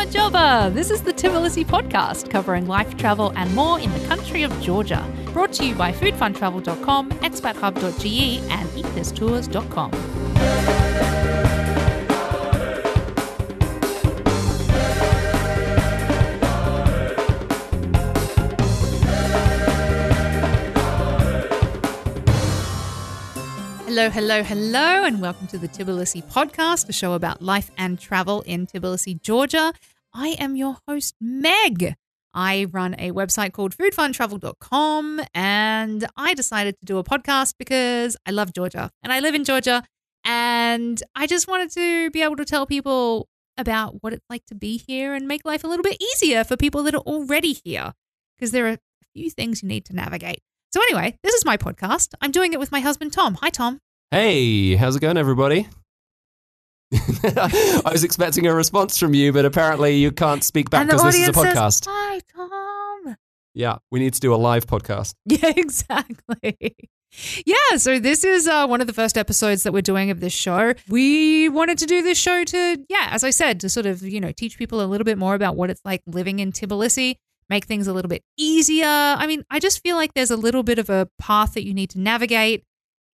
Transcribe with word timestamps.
Gamarjoba. 0.00 0.72
This 0.72 0.90
is 0.90 1.02
the 1.02 1.12
Tbilisi 1.12 1.62
podcast 1.62 2.30
covering 2.30 2.66
life, 2.66 2.96
travel, 2.96 3.34
and 3.36 3.54
more 3.54 3.78
in 3.78 3.92
the 3.92 4.00
country 4.08 4.44
of 4.44 4.60
Georgia. 4.62 5.06
Brought 5.34 5.52
to 5.54 5.66
you 5.66 5.74
by 5.74 5.92
foodfuntravel.com, 5.92 7.10
expathub.ge, 7.10 8.40
and 8.50 8.68
eathistours.com. 8.70 9.90
Hello, 23.84 24.08
hello, 24.08 24.42
hello, 24.42 25.04
and 25.04 25.20
welcome 25.20 25.46
to 25.48 25.58
the 25.58 25.68
Tbilisi 25.68 26.24
podcast, 26.32 26.88
a 26.88 26.92
show 26.92 27.12
about 27.12 27.42
life 27.42 27.70
and 27.76 27.98
travel 27.98 28.40
in 28.42 28.66
Tbilisi, 28.66 29.20
Georgia. 29.20 29.74
I 30.12 30.36
am 30.38 30.56
your 30.56 30.78
host, 30.88 31.14
Meg. 31.20 31.94
I 32.32 32.66
run 32.70 32.94
a 32.98 33.10
website 33.10 33.52
called 33.52 33.76
foodfuntravel.com, 33.76 35.20
and 35.34 36.06
I 36.16 36.34
decided 36.34 36.78
to 36.78 36.86
do 36.86 36.98
a 36.98 37.04
podcast 37.04 37.54
because 37.58 38.16
I 38.26 38.30
love 38.30 38.52
Georgia 38.52 38.90
and 39.02 39.12
I 39.12 39.20
live 39.20 39.34
in 39.34 39.44
Georgia, 39.44 39.82
and 40.24 41.02
I 41.16 41.26
just 41.26 41.48
wanted 41.48 41.70
to 41.72 42.10
be 42.10 42.22
able 42.22 42.36
to 42.36 42.44
tell 42.44 42.66
people 42.66 43.28
about 43.58 44.02
what 44.02 44.12
it's 44.12 44.24
like 44.30 44.46
to 44.46 44.54
be 44.54 44.78
here 44.78 45.14
and 45.14 45.26
make 45.28 45.44
life 45.44 45.64
a 45.64 45.66
little 45.66 45.82
bit 45.82 46.00
easier 46.00 46.44
for 46.44 46.56
people 46.56 46.82
that 46.84 46.94
are 46.94 47.02
already 47.02 47.52
here 47.64 47.92
because 48.36 48.52
there 48.52 48.66
are 48.66 48.72
a 48.72 48.78
few 49.14 49.30
things 49.30 49.62
you 49.62 49.68
need 49.68 49.84
to 49.86 49.94
navigate. 49.94 50.40
So, 50.72 50.80
anyway, 50.82 51.18
this 51.22 51.34
is 51.34 51.44
my 51.44 51.56
podcast. 51.56 52.14
I'm 52.20 52.30
doing 52.30 52.52
it 52.52 52.60
with 52.60 52.70
my 52.70 52.80
husband, 52.80 53.12
Tom. 53.12 53.34
Hi, 53.42 53.50
Tom. 53.50 53.80
Hey, 54.10 54.76
how's 54.76 54.96
it 54.96 55.00
going, 55.00 55.16
everybody? 55.16 55.68
I 57.22 57.90
was 57.92 58.02
expecting 58.02 58.46
a 58.46 58.54
response 58.54 58.98
from 58.98 59.14
you, 59.14 59.32
but 59.32 59.44
apparently 59.44 59.96
you 59.96 60.10
can't 60.10 60.42
speak 60.42 60.70
back 60.70 60.86
because 60.86 61.02
this 61.04 61.16
is 61.16 61.28
a 61.28 61.32
podcast. 61.32 61.84
says, 61.84 61.88
Hi, 61.88 62.20
Tom. 62.34 63.16
yeah, 63.54 63.78
we 63.90 64.00
need 64.00 64.14
to 64.14 64.20
do 64.20 64.34
a 64.34 64.36
live 64.36 64.66
podcast. 64.66 65.14
Yeah, 65.26 65.52
exactly. 65.56 66.76
Yeah, 67.44 67.76
so 67.76 67.98
this 67.98 68.24
is 68.24 68.46
uh, 68.46 68.66
one 68.66 68.80
of 68.80 68.86
the 68.86 68.92
first 68.92 69.18
episodes 69.18 69.64
that 69.64 69.72
we're 69.72 69.82
doing 69.82 70.10
of 70.10 70.20
this 70.20 70.32
show. 70.32 70.74
We 70.88 71.48
wanted 71.48 71.78
to 71.78 71.86
do 71.86 72.02
this 72.02 72.18
show 72.18 72.44
to, 72.44 72.84
yeah, 72.88 73.08
as 73.10 73.24
I 73.24 73.30
said, 73.30 73.60
to 73.60 73.68
sort 73.68 73.86
of, 73.86 74.02
you 74.02 74.20
know, 74.20 74.32
teach 74.32 74.56
people 74.58 74.80
a 74.80 74.86
little 74.86 75.04
bit 75.04 75.18
more 75.18 75.34
about 75.34 75.56
what 75.56 75.70
it's 75.70 75.80
like 75.84 76.02
living 76.06 76.38
in 76.38 76.52
Tbilisi, 76.52 77.16
make 77.48 77.64
things 77.64 77.88
a 77.88 77.92
little 77.92 78.08
bit 78.08 78.22
easier. 78.36 78.86
I 78.86 79.26
mean, 79.26 79.44
I 79.50 79.58
just 79.58 79.82
feel 79.82 79.96
like 79.96 80.14
there's 80.14 80.30
a 80.30 80.36
little 80.36 80.62
bit 80.62 80.78
of 80.78 80.88
a 80.88 81.08
path 81.18 81.54
that 81.54 81.64
you 81.64 81.74
need 81.74 81.90
to 81.90 82.00
navigate 82.00 82.64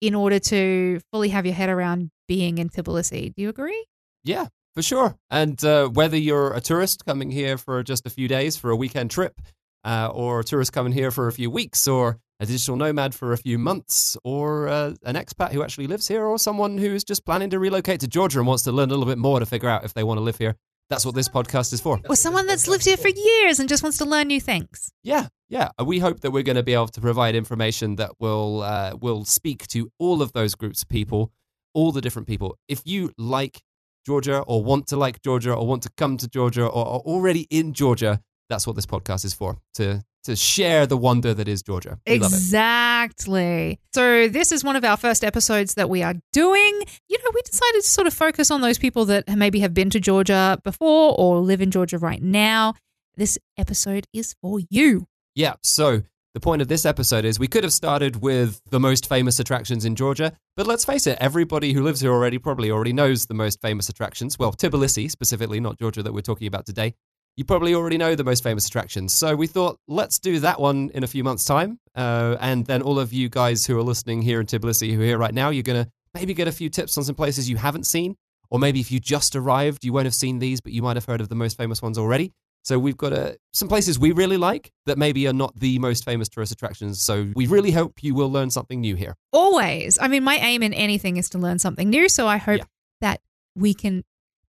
in 0.02 0.14
order 0.14 0.38
to 0.38 1.00
fully 1.10 1.30
have 1.30 1.46
your 1.46 1.54
head 1.54 1.70
around 1.70 2.10
being 2.26 2.58
in 2.58 2.68
Tbilisi. 2.68 3.34
Do 3.34 3.42
you 3.42 3.48
agree? 3.48 3.86
Yeah, 4.24 4.46
for 4.74 4.82
sure. 4.82 5.16
And 5.30 5.62
uh, 5.64 5.88
whether 5.88 6.16
you're 6.16 6.52
a 6.52 6.60
tourist 6.60 7.04
coming 7.04 7.30
here 7.30 7.56
for 7.56 7.82
just 7.82 8.06
a 8.06 8.10
few 8.10 8.28
days 8.28 8.56
for 8.56 8.70
a 8.70 8.76
weekend 8.76 9.10
trip, 9.10 9.40
uh, 9.84 10.10
or 10.12 10.40
a 10.40 10.44
tourist 10.44 10.72
coming 10.72 10.92
here 10.92 11.10
for 11.10 11.28
a 11.28 11.32
few 11.32 11.50
weeks, 11.50 11.86
or 11.86 12.18
a 12.40 12.46
digital 12.46 12.76
nomad 12.76 13.14
for 13.14 13.32
a 13.32 13.38
few 13.38 13.56
months, 13.56 14.16
or 14.24 14.68
uh, 14.68 14.92
an 15.04 15.14
expat 15.14 15.52
who 15.52 15.62
actually 15.62 15.86
lives 15.86 16.08
here, 16.08 16.24
or 16.24 16.38
someone 16.38 16.76
who's 16.76 17.04
just 17.04 17.24
planning 17.24 17.50
to 17.50 17.58
relocate 17.58 18.00
to 18.00 18.08
Georgia 18.08 18.38
and 18.38 18.46
wants 18.48 18.64
to 18.64 18.72
learn 18.72 18.90
a 18.90 18.92
little 18.92 19.06
bit 19.06 19.18
more 19.18 19.38
to 19.38 19.46
figure 19.46 19.68
out 19.68 19.84
if 19.84 19.94
they 19.94 20.02
want 20.02 20.18
to 20.18 20.22
live 20.22 20.36
here, 20.36 20.56
that's 20.90 21.04
what 21.04 21.14
this 21.14 21.28
podcast 21.28 21.72
is 21.72 21.80
for. 21.80 22.00
Or 22.08 22.16
someone 22.16 22.46
that's 22.46 22.68
lived 22.68 22.84
here 22.84 22.96
for 22.96 23.08
years 23.08 23.58
and 23.58 23.68
just 23.68 23.82
wants 23.82 23.98
to 23.98 24.04
learn 24.04 24.28
new 24.28 24.40
things. 24.40 24.92
Yeah, 25.02 25.28
yeah. 25.48 25.70
We 25.84 25.98
hope 25.98 26.20
that 26.20 26.30
we're 26.30 26.42
going 26.42 26.56
to 26.56 26.62
be 26.62 26.74
able 26.74 26.88
to 26.88 27.00
provide 27.00 27.34
information 27.34 27.96
that 27.96 28.12
will 28.20 28.62
uh, 28.62 28.96
will 29.00 29.24
speak 29.24 29.66
to 29.68 29.90
all 29.98 30.22
of 30.22 30.32
those 30.32 30.54
groups 30.54 30.82
of 30.82 30.88
people, 30.88 31.32
all 31.76 31.92
the 31.92 32.00
different 32.00 32.26
people. 32.26 32.56
If 32.68 32.80
you 32.86 33.12
like 33.18 33.60
Georgia 34.06 34.40
or 34.40 34.64
want 34.64 34.86
to 34.88 34.96
like 34.96 35.22
Georgia 35.22 35.52
or 35.52 35.66
want 35.66 35.82
to 35.82 35.90
come 35.96 36.16
to 36.16 36.26
Georgia 36.26 36.64
or 36.64 36.84
are 36.86 37.00
already 37.00 37.46
in 37.50 37.74
Georgia, 37.74 38.20
that's 38.48 38.66
what 38.66 38.76
this 38.76 38.86
podcast 38.86 39.24
is 39.24 39.34
for 39.34 39.58
to 39.74 40.02
to 40.24 40.34
share 40.34 40.86
the 40.86 40.96
wonder 40.96 41.32
that 41.34 41.46
is 41.46 41.62
Georgia. 41.62 42.00
We. 42.04 42.14
Exactly. 42.14 43.78
So 43.94 44.26
this 44.26 44.50
is 44.50 44.64
one 44.64 44.74
of 44.74 44.84
our 44.84 44.96
first 44.96 45.22
episodes 45.22 45.74
that 45.74 45.88
we 45.88 46.02
are 46.02 46.14
doing. 46.32 46.82
You 47.08 47.18
know, 47.18 47.30
we 47.32 47.42
decided 47.42 47.82
to 47.82 47.88
sort 47.88 48.08
of 48.08 48.14
focus 48.14 48.50
on 48.50 48.60
those 48.60 48.76
people 48.76 49.04
that 49.04 49.28
maybe 49.28 49.60
have 49.60 49.72
been 49.72 49.90
to 49.90 50.00
Georgia 50.00 50.58
before 50.64 51.14
or 51.16 51.38
live 51.38 51.60
in 51.60 51.70
Georgia 51.70 51.98
right 51.98 52.20
now. 52.20 52.74
This 53.16 53.38
episode 53.56 54.06
is 54.12 54.34
for 54.42 54.58
you. 54.68 55.06
Yeah. 55.36 55.54
So 55.62 56.02
the 56.36 56.40
point 56.40 56.60
of 56.60 56.68
this 56.68 56.84
episode 56.84 57.24
is 57.24 57.38
we 57.38 57.48
could 57.48 57.64
have 57.64 57.72
started 57.72 58.16
with 58.16 58.60
the 58.68 58.78
most 58.78 59.08
famous 59.08 59.40
attractions 59.40 59.86
in 59.86 59.96
Georgia, 59.96 60.34
but 60.54 60.66
let's 60.66 60.84
face 60.84 61.06
it, 61.06 61.16
everybody 61.18 61.72
who 61.72 61.82
lives 61.82 62.02
here 62.02 62.12
already 62.12 62.36
probably 62.36 62.70
already 62.70 62.92
knows 62.92 63.24
the 63.24 63.32
most 63.32 63.58
famous 63.62 63.88
attractions. 63.88 64.38
Well, 64.38 64.52
Tbilisi 64.52 65.10
specifically, 65.10 65.60
not 65.60 65.78
Georgia 65.78 66.02
that 66.02 66.12
we're 66.12 66.20
talking 66.20 66.46
about 66.46 66.66
today. 66.66 66.92
You 67.38 67.46
probably 67.46 67.74
already 67.74 67.96
know 67.96 68.14
the 68.14 68.22
most 68.22 68.42
famous 68.42 68.66
attractions. 68.66 69.14
So 69.14 69.34
we 69.34 69.46
thought, 69.46 69.78
let's 69.88 70.18
do 70.18 70.38
that 70.40 70.60
one 70.60 70.90
in 70.92 71.04
a 71.04 71.06
few 71.06 71.24
months' 71.24 71.46
time. 71.46 71.80
Uh, 71.94 72.36
and 72.38 72.66
then 72.66 72.82
all 72.82 72.98
of 72.98 73.14
you 73.14 73.30
guys 73.30 73.64
who 73.64 73.78
are 73.78 73.82
listening 73.82 74.20
here 74.20 74.38
in 74.38 74.46
Tbilisi, 74.46 74.92
who 74.92 75.00
are 75.00 75.06
here 75.06 75.18
right 75.18 75.32
now, 75.32 75.48
you're 75.48 75.62
going 75.62 75.86
to 75.86 75.90
maybe 76.12 76.34
get 76.34 76.48
a 76.48 76.52
few 76.52 76.68
tips 76.68 76.98
on 76.98 77.04
some 77.04 77.14
places 77.14 77.48
you 77.48 77.56
haven't 77.56 77.86
seen. 77.86 78.14
Or 78.50 78.58
maybe 78.58 78.78
if 78.80 78.92
you 78.92 79.00
just 79.00 79.34
arrived, 79.36 79.86
you 79.86 79.94
won't 79.94 80.04
have 80.04 80.14
seen 80.14 80.38
these, 80.38 80.60
but 80.60 80.72
you 80.74 80.82
might 80.82 80.96
have 80.96 81.06
heard 81.06 81.22
of 81.22 81.30
the 81.30 81.34
most 81.34 81.56
famous 81.56 81.80
ones 81.80 81.96
already. 81.96 82.34
So 82.66 82.80
we've 82.80 82.96
got 82.96 83.12
uh, 83.12 83.34
some 83.52 83.68
places 83.68 83.96
we 83.96 84.10
really 84.10 84.36
like 84.36 84.72
that 84.86 84.98
maybe 84.98 85.28
are 85.28 85.32
not 85.32 85.54
the 85.54 85.78
most 85.78 86.04
famous 86.04 86.28
tourist 86.28 86.50
attractions. 86.50 87.00
So 87.00 87.30
we 87.36 87.46
really 87.46 87.70
hope 87.70 88.02
you 88.02 88.12
will 88.12 88.28
learn 88.28 88.50
something 88.50 88.80
new 88.80 88.96
here. 88.96 89.14
Always. 89.32 90.00
I 90.00 90.08
mean, 90.08 90.24
my 90.24 90.34
aim 90.38 90.64
in 90.64 90.74
anything 90.74 91.16
is 91.16 91.30
to 91.30 91.38
learn 91.38 91.60
something 91.60 91.88
new. 91.88 92.08
So 92.08 92.26
I 92.26 92.38
hope 92.38 92.58
Yeah. 92.58 92.64
that 93.02 93.20
we 93.54 93.72
can 93.72 94.02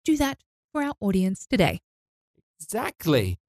do 0.06 0.16
that 0.18 0.44
for 0.72 0.84
our 0.84 0.94
audience 1.00 1.47
today. 1.47 1.81
Exactly. 2.62 3.40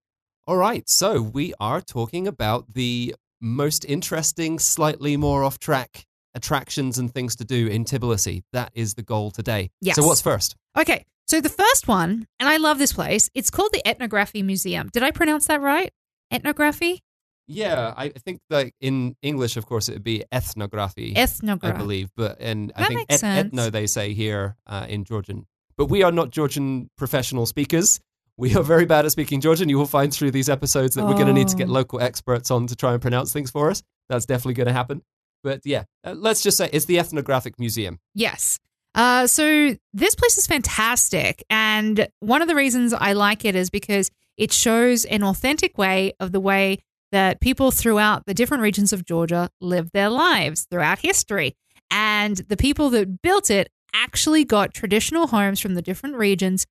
All 0.47 0.56
right. 0.56 0.88
So 0.88 1.20
we 1.20 1.52
are 1.60 1.82
talking 1.82 2.26
about 2.26 2.72
the 2.72 3.14
most 3.42 3.84
interesting, 3.84 4.58
slightly 4.58 5.19
more 5.19 5.44
off 5.44 5.58
track 5.58 6.06
attractions 6.34 6.96
and 6.96 7.12
things 7.12 7.36
to 7.36 7.44
do 7.44 7.66
in 7.66 7.84
Tbilisi. 7.84 8.44
That 8.54 8.72
is 8.75 8.94
the 8.94 9.02
goal 9.02 9.31
today. 9.31 9.70
Yes. 9.82 9.96
So 9.96 10.06
what's 10.06 10.22
first? 10.22 10.56
Okay. 10.79 11.05
So 11.27 11.41
the 11.41 11.49
first 11.49 11.89
one, 11.89 12.27
and 12.39 12.49
I 12.49 12.59
love 12.59 12.79
this 12.79 12.93
place, 12.93 13.31
it's 13.35 13.51
called 13.51 13.71
the 13.73 13.87
Ethnography 13.89 14.43
Museum. 14.43 14.91
Did 14.93 15.03
I 15.03 15.11
pronounce 15.11 15.47
that 15.47 15.61
right? 15.61 15.91
Ethnography? 16.33 17.01
Yeah, 17.47 17.93
I 17.97 18.09
think 18.11 18.41
like 18.51 18.75
in 18.81 19.17
English, 19.23 19.57
of 19.57 19.67
course, 19.67 19.89
it 19.89 19.93
would 19.93 20.05
be 20.05 20.25
ethnography, 20.33 21.12
Ethnography, 21.17 21.75
I 21.75 21.79
believe. 21.79 22.11
But 22.17 22.39
and 22.41 22.73
I 22.75 22.81
That 22.83 22.89
think 22.89 23.01
makes 23.11 23.21
sense. 23.21 23.53
ethno 23.55 23.71
they 23.71 23.87
say 23.87 24.15
here 24.15 24.57
uh, 24.67 24.87
in 24.89 25.05
Georgian. 25.05 25.47
But 25.77 25.87
we 25.87 26.03
are 26.03 26.12
not 26.12 26.31
Georgian 26.31 26.89
professional 26.97 27.45
speakers. 27.47 28.01
We 28.39 28.55
are 28.56 28.62
very 28.62 28.87
bad 28.87 29.05
at 29.05 29.12
speaking 29.12 29.41
Georgian. 29.43 29.69
You 29.69 29.77
will 29.79 29.87
find 29.87 30.12
through 30.12 30.31
these 30.31 30.49
episodes 30.49 30.95
that 30.95 31.05
we're 31.05 31.15
going 31.15 31.27
to 31.27 31.33
need 31.35 31.49
to 31.49 31.56
get 31.56 31.69
Oh. 31.69 31.73
local 31.73 32.01
experts 32.01 32.51
on 32.51 32.67
to 32.69 32.75
try 32.77 32.93
and 32.95 33.01
pronounce 33.03 33.33
things 33.33 33.51
for 33.51 33.71
us. 33.71 33.83
That's 34.09 34.25
definitely 34.27 34.55
going 34.55 34.67
to 34.69 34.73
happen. 34.73 35.03
But 35.43 35.61
yeah, 35.65 35.85
uh, 36.03 36.15
let's 36.17 36.43
just 36.43 36.56
say 36.56 36.71
it's 36.73 36.87
the 36.87 36.99
Ethnographic 36.99 37.59
Museum. 37.59 37.99
Yes. 38.15 38.59
Uh, 38.94 39.27
so 39.27 39.77
this 39.93 40.15
place 40.15 40.38
is 40.38 40.47
fantastic. 40.47 41.44
And 41.50 42.09
one 42.21 42.43
of 42.43 42.49
the 42.49 42.55
reasons 42.55 42.93
I 42.93 43.12
like 43.12 43.44
it 43.44 43.55
is 43.55 43.71
because 43.71 44.10
it 44.37 44.53
shows 44.53 45.05
an 45.05 45.22
authentic 45.22 45.77
way 45.78 46.12
of 46.21 46.32
the 46.32 46.41
way 46.41 46.78
that 47.12 47.41
people 47.41 47.71
throughout 47.71 48.27
the 48.27 48.34
different 48.34 48.62
regions 48.62 48.93
of 48.93 49.05
Georgia 49.05 49.50
live 49.60 49.91
their 49.93 50.10
lives 50.10 50.66
throughout 50.71 50.99
history. 51.00 51.56
And 51.91 52.37
the 52.37 52.56
people 52.56 52.91
that 52.91 53.22
built 53.22 53.50
it 53.50 53.69
actually 53.94 54.44
got 54.44 54.75
traditional 54.75 55.28
homes 55.28 55.61
from 55.61 55.75
the 55.75 55.82
different 55.82 56.16
regions, 56.16 56.66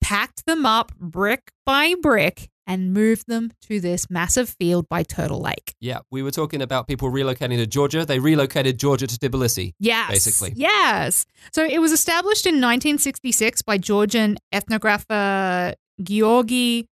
packed 0.00 0.46
them 0.46 0.66
up 0.66 0.92
brick 0.98 1.52
by 1.64 1.94
brick, 2.00 2.50
and 2.68 2.92
moved 2.92 3.26
them 3.26 3.50
to 3.62 3.80
this 3.80 4.08
massive 4.10 4.54
field 4.60 4.86
by 4.88 5.02
Turtle 5.02 5.40
Lake. 5.40 5.74
Yeah, 5.80 6.00
we 6.10 6.22
were 6.22 6.30
talking 6.30 6.60
about 6.60 6.86
people 6.86 7.10
relocating 7.10 7.56
to 7.56 7.66
Georgia. 7.66 8.04
They 8.04 8.18
relocated 8.18 8.78
Georgia 8.78 9.06
to 9.06 9.18
Tbilisi. 9.18 9.72
Yes. 9.80 10.10
basically. 10.10 10.52
Yes. 10.54 11.24
So 11.52 11.64
it 11.64 11.80
was 11.80 11.90
established 11.90 12.46
in 12.46 12.56
1966 12.56 13.62
by 13.62 13.78
Georgian 13.78 14.36
ethnographer 14.54 15.74
Georgi 16.00 16.86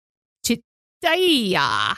Chitaya. 0.44 1.97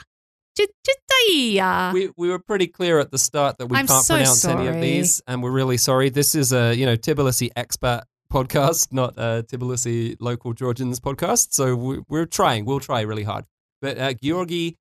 Chitaya. 0.58 1.92
We 1.92 2.10
we 2.16 2.28
were 2.28 2.40
pretty 2.40 2.66
clear 2.66 2.98
at 2.98 3.12
the 3.12 3.18
start 3.18 3.58
that 3.58 3.66
we 3.66 3.76
I'm 3.76 3.86
can't 3.86 4.04
so 4.04 4.16
pronounce 4.16 4.44
any 4.44 4.66
of 4.66 4.80
these, 4.80 5.22
and 5.28 5.40
we're 5.40 5.52
really 5.52 5.76
sorry. 5.76 6.08
This 6.10 6.34
is 6.34 6.52
a 6.52 6.74
you 6.74 6.84
know 6.84 6.96
Tbilisi 6.96 7.52
expat 7.54 8.02
podcast, 8.32 8.92
not 8.92 9.14
a 9.16 9.44
Tbilisi 9.48 10.16
local 10.18 10.52
Georgians 10.52 10.98
podcast. 10.98 11.52
So 11.52 12.04
we're 12.08 12.26
trying. 12.26 12.64
We'll 12.64 12.80
try 12.80 13.02
really 13.02 13.22
hard. 13.22 13.44
But 13.80 13.98
uh, 13.98 14.14
Georgi 14.14 14.76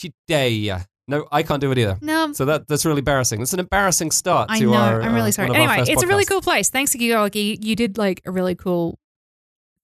Chiteya. 0.00 0.84
No, 1.08 1.26
I 1.32 1.42
can't 1.42 1.60
do 1.60 1.72
it 1.72 1.78
either. 1.78 1.98
no, 2.00 2.32
So 2.32 2.44
that 2.44 2.68
that's 2.68 2.84
really 2.84 3.00
embarrassing. 3.00 3.42
It's 3.42 3.52
an 3.52 3.60
embarrassing 3.60 4.12
start 4.12 4.50
I 4.50 4.60
to 4.60 4.66
know. 4.66 4.74
our. 4.74 5.02
I'm 5.02 5.14
really 5.14 5.28
uh, 5.28 5.32
sorry. 5.32 5.54
Anyway, 5.54 5.84
it's 5.88 6.02
a 6.02 6.06
really 6.06 6.24
cool 6.24 6.40
place. 6.40 6.70
Thanks, 6.70 6.94
Georgi. 6.94 7.58
You 7.60 7.74
did 7.74 7.98
like 7.98 8.22
a 8.24 8.30
really 8.30 8.54
cool 8.54 8.98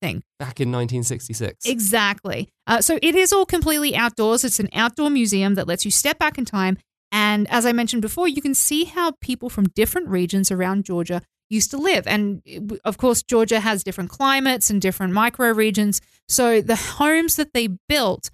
thing. 0.01 0.23
Back 0.39 0.61
in 0.61 0.71
1966. 0.71 1.67
Exactly. 1.67 2.49
Uh, 2.67 2.81
so 2.81 2.99
it 3.03 3.15
is 3.15 3.33
all 3.33 3.45
completely 3.45 3.97
outdoors. 3.97 4.45
It's 4.45 4.61
an 4.61 4.69
outdoor 4.73 5.11
museum 5.11 5.55
that 5.57 5.67
lets 5.67 5.85
you 5.85 5.91
step 5.91 6.19
back 6.19 6.39
in 6.39 6.45
time. 6.45 6.79
And 7.11 7.51
as 7.51 7.67
I 7.67 7.73
mentioned 7.73 8.03
before, 8.03 8.29
you 8.29 8.43
can 8.43 8.55
see 8.55 8.85
how 8.85 9.13
people 9.21 9.51
from 9.51 9.65
different 9.75 10.09
regions 10.09 10.51
around 10.51 10.85
Georgia 10.85 11.23
used 11.51 11.71
to 11.71 11.79
live. 11.79 12.07
And 12.07 12.43
of 12.85 12.99
course, 12.99 13.23
Georgia 13.23 13.61
has 13.61 13.83
different 13.83 14.11
climates 14.11 14.71
and 14.71 14.81
different 14.81 15.15
micro 15.15 15.51
regions. 15.53 16.01
So 16.29 16.61
the 16.61 16.77
homes 16.77 17.37
that 17.37 17.55
they 17.55 17.69
built 17.89 18.31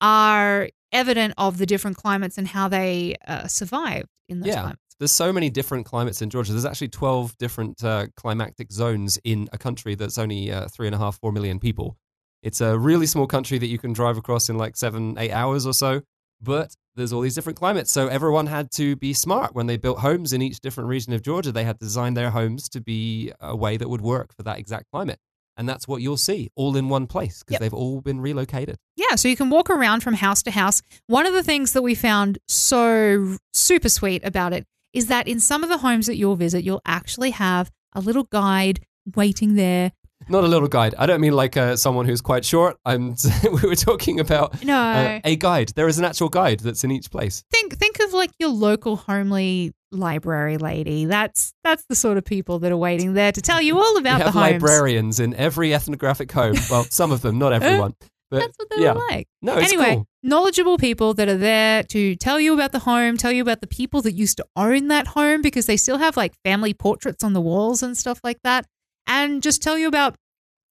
are 0.00 0.68
evident 0.92 1.34
of 1.36 1.58
the 1.58 1.66
different 1.66 1.96
climates 1.96 2.38
and 2.38 2.48
how 2.48 2.68
they 2.68 3.14
uh, 3.26 3.46
survived 3.46 4.08
in 4.28 4.40
those 4.40 4.48
Yeah. 4.48 4.60
climates. 4.60 4.80
There's 4.98 5.12
so 5.12 5.32
many 5.32 5.50
different 5.50 5.84
climates 5.84 6.22
in 6.22 6.30
Georgia. 6.30 6.52
There's 6.52 6.64
actually 6.64 6.88
12 6.88 7.36
different 7.38 7.84
uh, 7.84 8.06
climatic 8.16 8.72
zones 8.72 9.18
in 9.24 9.48
a 9.52 9.58
country 9.58 9.94
that's 9.94 10.16
only 10.16 10.50
uh, 10.50 10.68
three 10.68 10.86
and 10.86 10.94
a 10.94 10.98
half, 10.98 11.18
four 11.18 11.32
million 11.32 11.58
people. 11.60 11.98
It's 12.42 12.60
a 12.62 12.78
really 12.78 13.06
small 13.06 13.26
country 13.26 13.58
that 13.58 13.66
you 13.66 13.78
can 13.78 13.92
drive 13.92 14.16
across 14.16 14.48
in 14.48 14.56
like 14.56 14.76
seven, 14.76 15.18
eight 15.18 15.32
hours 15.32 15.66
or 15.66 15.74
so. 15.74 16.00
But 16.40 16.74
there's 16.94 17.12
all 17.12 17.20
these 17.20 17.34
different 17.34 17.58
climates. 17.58 17.90
So 17.92 18.08
everyone 18.08 18.46
had 18.46 18.70
to 18.72 18.96
be 18.96 19.12
smart 19.12 19.54
when 19.54 19.66
they 19.66 19.76
built 19.76 19.98
homes 19.98 20.32
in 20.32 20.40
each 20.42 20.60
different 20.60 20.88
region 20.88 21.12
of 21.12 21.22
Georgia. 21.22 21.52
They 21.52 21.64
had 21.64 21.78
to 21.80 21.84
design 21.84 22.14
their 22.14 22.30
homes 22.30 22.68
to 22.70 22.80
be 22.80 23.32
a 23.40 23.54
way 23.56 23.76
that 23.76 23.88
would 23.88 24.00
work 24.02 24.34
for 24.34 24.42
that 24.44 24.58
exact 24.58 24.90
climate. 24.90 25.18
And 25.56 25.68
that's 25.68 25.88
what 25.88 26.02
you'll 26.02 26.16
see 26.18 26.50
all 26.54 26.76
in 26.76 26.88
one 26.88 27.06
place 27.06 27.42
because 27.42 27.54
Yep. 27.54 27.60
they've 27.60 27.74
all 27.74 28.00
been 28.00 28.20
relocated. 28.20 28.76
Yeah, 28.96 29.14
so 29.16 29.28
you 29.28 29.36
can 29.36 29.48
walk 29.50 29.70
around 29.70 30.02
from 30.02 30.14
house 30.14 30.42
to 30.42 30.50
house. 30.50 30.82
One 31.06 31.24
of 31.26 31.32
the 31.32 31.42
things 31.42 31.72
that 31.72 31.82
we 31.82 31.94
found 31.94 32.38
so 32.46 33.38
super 33.54 33.88
sweet 33.88 34.22
about 34.24 34.52
it 34.52 34.66
is 34.92 35.06
that 35.06 35.26
in 35.28 35.40
some 35.40 35.62
of 35.62 35.68
the 35.68 35.78
homes 35.78 36.06
that 36.06 36.16
you'll 36.16 36.36
visit, 36.36 36.62
you'll 36.64 36.82
actually 36.84 37.30
have 37.30 37.70
a 37.94 38.00
little 38.00 38.24
guide 38.24 38.80
waiting 39.14 39.54
there. 39.54 39.92
Not 40.28 40.44
a 40.44 40.48
little 40.48 40.66
guide. 40.68 40.94
I 40.98 41.06
don't 41.06 41.20
mean 41.20 41.34
like 41.34 41.56
uh, 41.56 41.76
someone 41.76 42.06
who's 42.06 42.20
quite 42.20 42.44
short. 42.44 42.78
I'm. 42.84 43.14
we 43.44 43.68
were 43.68 43.76
talking 43.76 44.18
about 44.18 44.64
No. 44.64 44.76
uh, 44.76 45.20
a 45.24 45.36
guide. 45.36 45.72
There 45.76 45.86
is 45.88 45.98
an 45.98 46.04
actual 46.04 46.28
guide 46.28 46.60
that's 46.60 46.82
in 46.84 46.90
each 46.90 47.10
place. 47.10 47.44
think 47.52 47.76
think 47.78 48.00
of 48.00 48.12
like 48.12 48.30
your 48.38 48.48
local 48.50 48.96
homely 48.96 49.72
library 49.92 50.58
lady. 50.58 51.04
That's 51.04 51.52
that's 51.62 51.84
the 51.88 51.94
sort 51.94 52.18
of 52.18 52.24
people 52.24 52.58
that 52.60 52.72
are 52.72 52.76
waiting 52.76 53.14
there 53.14 53.30
to 53.32 53.40
tell 53.40 53.60
you 53.62 53.78
all 53.78 53.96
about 53.98 54.18
we 54.18 54.24
the 54.24 54.30
homes. 54.32 54.52
librarians 54.62 55.20
in 55.20 55.34
every 55.34 55.72
ethnographic 55.74 56.32
home. 56.32 56.56
Well, 56.70 56.84
some 56.90 57.12
of 57.12 57.22
them, 57.22 57.38
not 57.38 57.52
everyone. 57.52 57.94
But 58.28 58.40
That's 58.40 58.56
what 58.58 58.70
they 58.70 58.82
yeah. 58.82 58.92
were 58.94 59.06
like. 59.08 59.28
No, 59.40 59.56
it's 59.56 59.72
anyway, 59.72 59.94
cool. 59.94 60.08
knowledgeable 60.24 60.78
people 60.78 61.14
that 61.14 61.28
are 61.28 61.36
there 61.36 61.84
to 61.84 62.16
tell 62.16 62.40
you 62.40 62.54
about 62.54 62.72
the 62.72 62.80
home, 62.80 63.16
tell 63.16 63.30
you 63.30 63.40
about 63.40 63.60
the 63.60 63.68
people 63.68 64.02
that 64.02 64.14
used 64.14 64.38
to 64.38 64.46
own 64.56 64.88
that 64.88 65.06
home 65.06 65.42
because 65.42 65.66
they 65.66 65.76
still 65.76 65.98
have 65.98 66.16
like 66.16 66.34
family 66.44 66.74
portraits 66.74 67.22
on 67.22 67.34
the 67.34 67.40
walls 67.40 67.84
and 67.84 67.96
stuff 67.96 68.18
like 68.24 68.38
that, 68.42 68.66
and 69.06 69.42
just 69.42 69.62
tell 69.62 69.78
you 69.78 69.88
about 69.88 70.16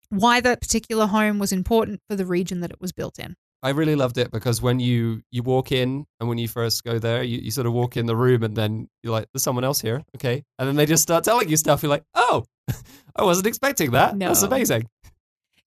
why 0.09 0.39
that 0.41 0.61
particular 0.61 1.07
home 1.07 1.39
was 1.39 1.51
important 1.51 2.01
for 2.09 2.15
the 2.15 2.25
region 2.25 2.61
that 2.61 2.71
it 2.71 2.79
was 2.79 2.91
built 2.91 3.19
in. 3.19 3.35
I 3.63 3.69
really 3.69 3.95
loved 3.95 4.17
it 4.19 4.31
because 4.31 4.61
when 4.61 4.79
you 4.79 5.23
you 5.31 5.41
walk 5.41 5.71
in 5.71 6.05
and 6.19 6.29
when 6.29 6.37
you 6.37 6.47
first 6.47 6.83
go 6.83 6.99
there, 6.99 7.23
you, 7.23 7.39
you 7.39 7.49
sort 7.49 7.65
of 7.65 7.73
walk 7.73 7.97
in 7.97 8.05
the 8.05 8.15
room 8.15 8.43
and 8.43 8.55
then 8.55 8.87
you're 9.01 9.11
like, 9.11 9.27
"There's 9.33 9.41
someone 9.41 9.63
else 9.63 9.81
here." 9.81 10.03
Okay, 10.15 10.43
and 10.59 10.67
then 10.67 10.75
they 10.75 10.85
just 10.85 11.01
start 11.01 11.23
telling 11.23 11.49
you 11.49 11.57
stuff. 11.57 11.81
You're 11.81 11.89
like, 11.89 12.03
"Oh, 12.13 12.45
I 13.15 13.23
wasn't 13.23 13.47
expecting 13.47 13.91
that. 13.91 14.19
That's 14.19 14.43
amazing." 14.43 14.87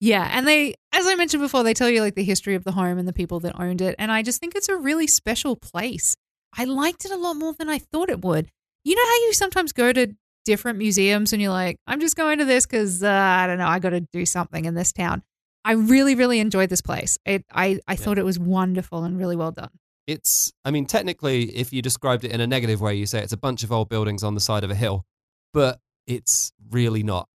Yeah, 0.01 0.29
and 0.33 0.47
they, 0.47 0.75
as 0.93 1.09
I 1.09 1.17
mentioned 1.17 1.43
before, 1.43 1.65
they 1.65 1.75
tell 1.75 1.91
you 1.91 2.01
like 2.01 2.15
the 2.15 2.23
history 2.23 2.55
of 2.55 2.63
the 2.63 2.71
home 2.71 2.99
and 2.99 3.09
the 3.09 3.13
people 3.13 3.41
that 3.41 3.59
owned 3.59 3.81
it, 3.81 3.97
and 3.99 4.13
I 4.13 4.23
just 4.23 4.39
think 4.39 4.55
it's 4.55 4.69
a 4.69 4.77
really 4.77 5.09
special 5.09 5.57
place. 5.57 6.15
I 6.57 6.65
liked 6.65 7.05
it 7.05 7.11
a 7.11 7.17
lot 7.17 7.35
more 7.35 7.55
than 7.55 7.69
I 7.69 7.79
thought 7.79 8.11
it 8.11 8.23
would. 8.23 8.49
You 8.85 8.95
know 8.95 9.05
how 9.05 9.27
you 9.27 9.33
sometimes 9.33 9.73
go 9.73 9.93
to 9.93 10.15
different 10.49 10.79
museums 10.79 11.35
and 11.35 11.43
you're 11.43 11.53
like, 11.53 11.77
I'm 11.87 12.01
just 12.01 12.17
going 12.17 12.39
to 12.39 12.47
this 12.47 12.65
because 12.65 13.03
uh, 13.03 13.11
I 13.11 13.47
don't 13.47 13.59
know, 13.59 13.67
I 13.67 13.81
got 13.81 13.91
to 13.91 14.01
do 14.01 14.25
something 14.25 14.65
in 14.65 14.75
this 14.75 14.95
town. 14.95 15.23
I 15.63 15.73
really, 15.73 16.15
really 16.15 16.41
enjoyed 16.41 16.71
this 16.71 16.81
place. 16.81 17.19
It, 17.27 17.45
I, 17.53 17.81
I 17.87 17.97
thought 17.97 18.17
it 18.17 18.25
was 18.25 18.39
wonderful 18.39 19.05
and 19.05 19.19
really 19.19 19.37
well 19.37 19.51
done. 19.51 19.69
It's, 20.07 20.51
I 20.65 20.71
mean, 20.71 20.87
technically, 20.87 21.55
if 21.55 21.71
you 21.71 21.83
described 21.83 22.25
it 22.25 22.33
in 22.33 22.41
a 22.41 22.47
negative 22.47 22.81
way, 22.81 22.95
you 22.95 23.05
say 23.05 23.23
it's 23.23 23.35
a 23.35 23.37
bunch 23.37 23.63
of 23.63 23.71
old 23.71 23.91
buildings 23.91 24.25
on 24.25 24.35
the 24.35 24.41
side 24.41 24.65
of 24.65 24.71
a 24.71 24.75
hill, 24.75 25.05
but 25.53 25.81
it's 26.07 26.51
really 26.71 27.03
not 27.03 27.29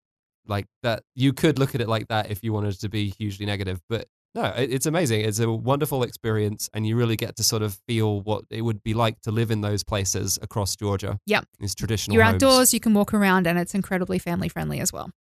like 0.47 0.67
that. 0.81 1.03
You 1.13 1.33
could 1.33 1.59
look 1.59 1.75
at 1.75 1.81
it 1.81 1.89
like 1.89 2.07
that 2.07 2.31
if 2.31 2.45
you 2.45 2.53
wanted 2.53 2.79
to 2.79 2.87
be 2.87 3.13
hugely 3.19 3.45
negative, 3.45 3.81
but 3.89 4.07
no, 4.33 4.53
it's 4.55 4.85
amazing. 4.85 5.21
It's 5.21 5.39
a 5.39 5.51
wonderful 5.51 6.03
experience, 6.03 6.69
and 6.73 6.87
you 6.87 6.95
really 6.95 7.17
get 7.17 7.35
to 7.35 7.43
sort 7.43 7.61
of 7.61 7.77
feel 7.87 8.21
what 8.21 8.45
it 8.49 8.61
would 8.61 8.81
be 8.81 8.93
like 8.93 9.19
to 9.21 9.31
live 9.31 9.51
in 9.51 9.61
those 9.61 9.83
places 9.83 10.39
across 10.41 10.75
Georgia. 10.75 11.19
Yep. 11.25 11.45
These 11.59 11.75
traditional 11.75 12.15
You're 12.15 12.23
homes. 12.23 12.35
outdoors, 12.35 12.73
you 12.73 12.79
can 12.79 12.93
walk 12.93 13.13
around, 13.13 13.45
and 13.45 13.59
it's 13.59 13.75
incredibly 13.75 14.19
family 14.19 14.47
friendly 14.47 14.79
as 14.79 14.93
well. 14.93 15.11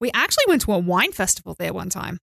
We 0.00 0.10
actually 0.14 0.44
went 0.48 0.62
to 0.62 0.72
a 0.72 0.78
wine 0.78 1.12
festival 1.12 1.54
there 1.58 1.74
one 1.74 1.90
time. 1.90 2.18